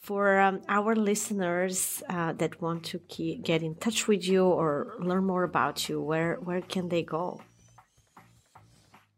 For 0.00 0.40
um, 0.40 0.62
our 0.68 0.96
listeners 0.96 2.02
uh, 2.08 2.32
that 2.32 2.60
want 2.60 2.82
to 2.86 2.98
keep, 2.98 3.44
get 3.44 3.62
in 3.62 3.76
touch 3.76 4.08
with 4.08 4.26
you 4.26 4.44
or 4.44 4.94
learn 4.98 5.24
more 5.24 5.44
about 5.44 5.88
you, 5.88 6.00
where, 6.00 6.40
where 6.42 6.60
can 6.60 6.88
they 6.88 7.04
go? 7.04 7.40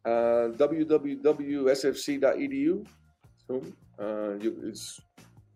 uh, 0.04 0.52
www.sfc.edu. 0.56 1.26
Uh, 3.98 4.34
you 4.40 4.74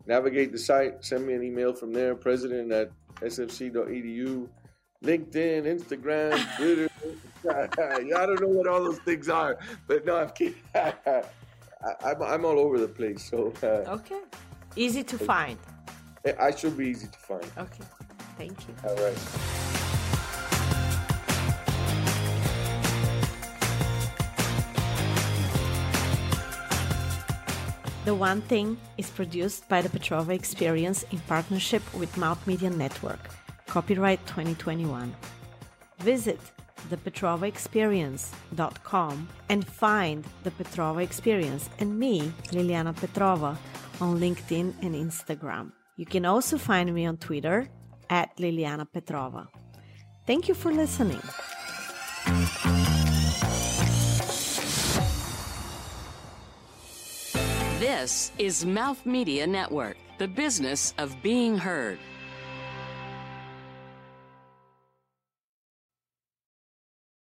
navigate 0.07 0.53
the 0.53 0.59
site, 0.59 1.05
send 1.05 1.27
me 1.27 1.35
an 1.35 1.43
email 1.43 1.75
from 1.75 1.93
there, 1.93 2.15
president 2.15 2.73
at 2.73 2.91
sfc.edu, 3.21 4.49
LinkedIn, 5.05 5.65
Instagram, 5.65 6.35
Twitter. 6.57 6.89
I 7.49 8.27
don't 8.27 8.41
know 8.41 8.49
what 8.49 8.67
all 8.67 8.83
those 8.83 8.99
things 8.99 9.29
are, 9.29 9.59
but 9.87 10.05
no, 10.05 10.17
I'm 10.17 10.31
kidding. 10.31 10.57
I, 10.75 11.23
am 12.05 12.23
I'm 12.23 12.45
all 12.45 12.59
over 12.59 12.79
the 12.79 12.89
place. 12.89 13.23
So 13.31 13.53
uh, 13.63 13.95
okay, 13.99 14.21
easy 14.75 15.05
to 15.05 15.19
find. 15.19 15.59
I 16.39 16.51
should 16.51 16.77
be 16.77 16.89
easy 16.89 17.07
to 17.07 17.19
find. 17.19 17.47
Okay, 17.57 17.85
thank 18.37 18.59
you. 18.67 18.75
All 18.85 18.97
right. 18.97 19.19
The 28.05 28.15
One 28.15 28.41
Thing 28.41 28.79
is 28.97 29.11
produced 29.11 29.69
by 29.69 29.81
the 29.83 29.89
Petrova 29.91 30.31
Experience 30.31 31.05
in 31.13 31.19
partnership 31.21 31.83
with 31.95 32.17
Mouth 32.17 32.45
Media 32.47 32.71
Network. 32.71 33.38
Copyright 33.69 34.27
2021. 34.27 35.15
Visit 36.01 36.41
thepetrovaexperience.com 36.91 39.29
and 39.49 39.67
find 39.67 40.27
the 40.43 40.51
Petrova 40.51 41.03
Experience 41.03 41.71
and 41.79 41.99
me, 41.99 42.31
Liliana 42.51 42.95
Petrova, 42.97 43.57
on 44.01 44.19
LinkedIn 44.19 44.75
and 44.83 44.95
Instagram. 44.95 45.73
You 45.97 46.07
can 46.07 46.25
also 46.25 46.57
find 46.59 46.95
me 46.95 47.07
on 47.07 47.17
Twitter 47.19 47.69
at 48.09 48.37
Liliana 48.39 48.87
Petrova. 48.89 49.49
Thank 50.27 50.49
you 50.49 50.55
for 50.55 50.73
listening. 50.73 51.21
This 57.79 58.33
is 58.39 58.65
Mouth 58.65 59.05
Media 59.05 59.47
Network, 59.47 59.99
the 60.19 60.29
business 60.29 60.95
of 60.99 61.21
being 61.23 61.59
heard. 61.59 61.99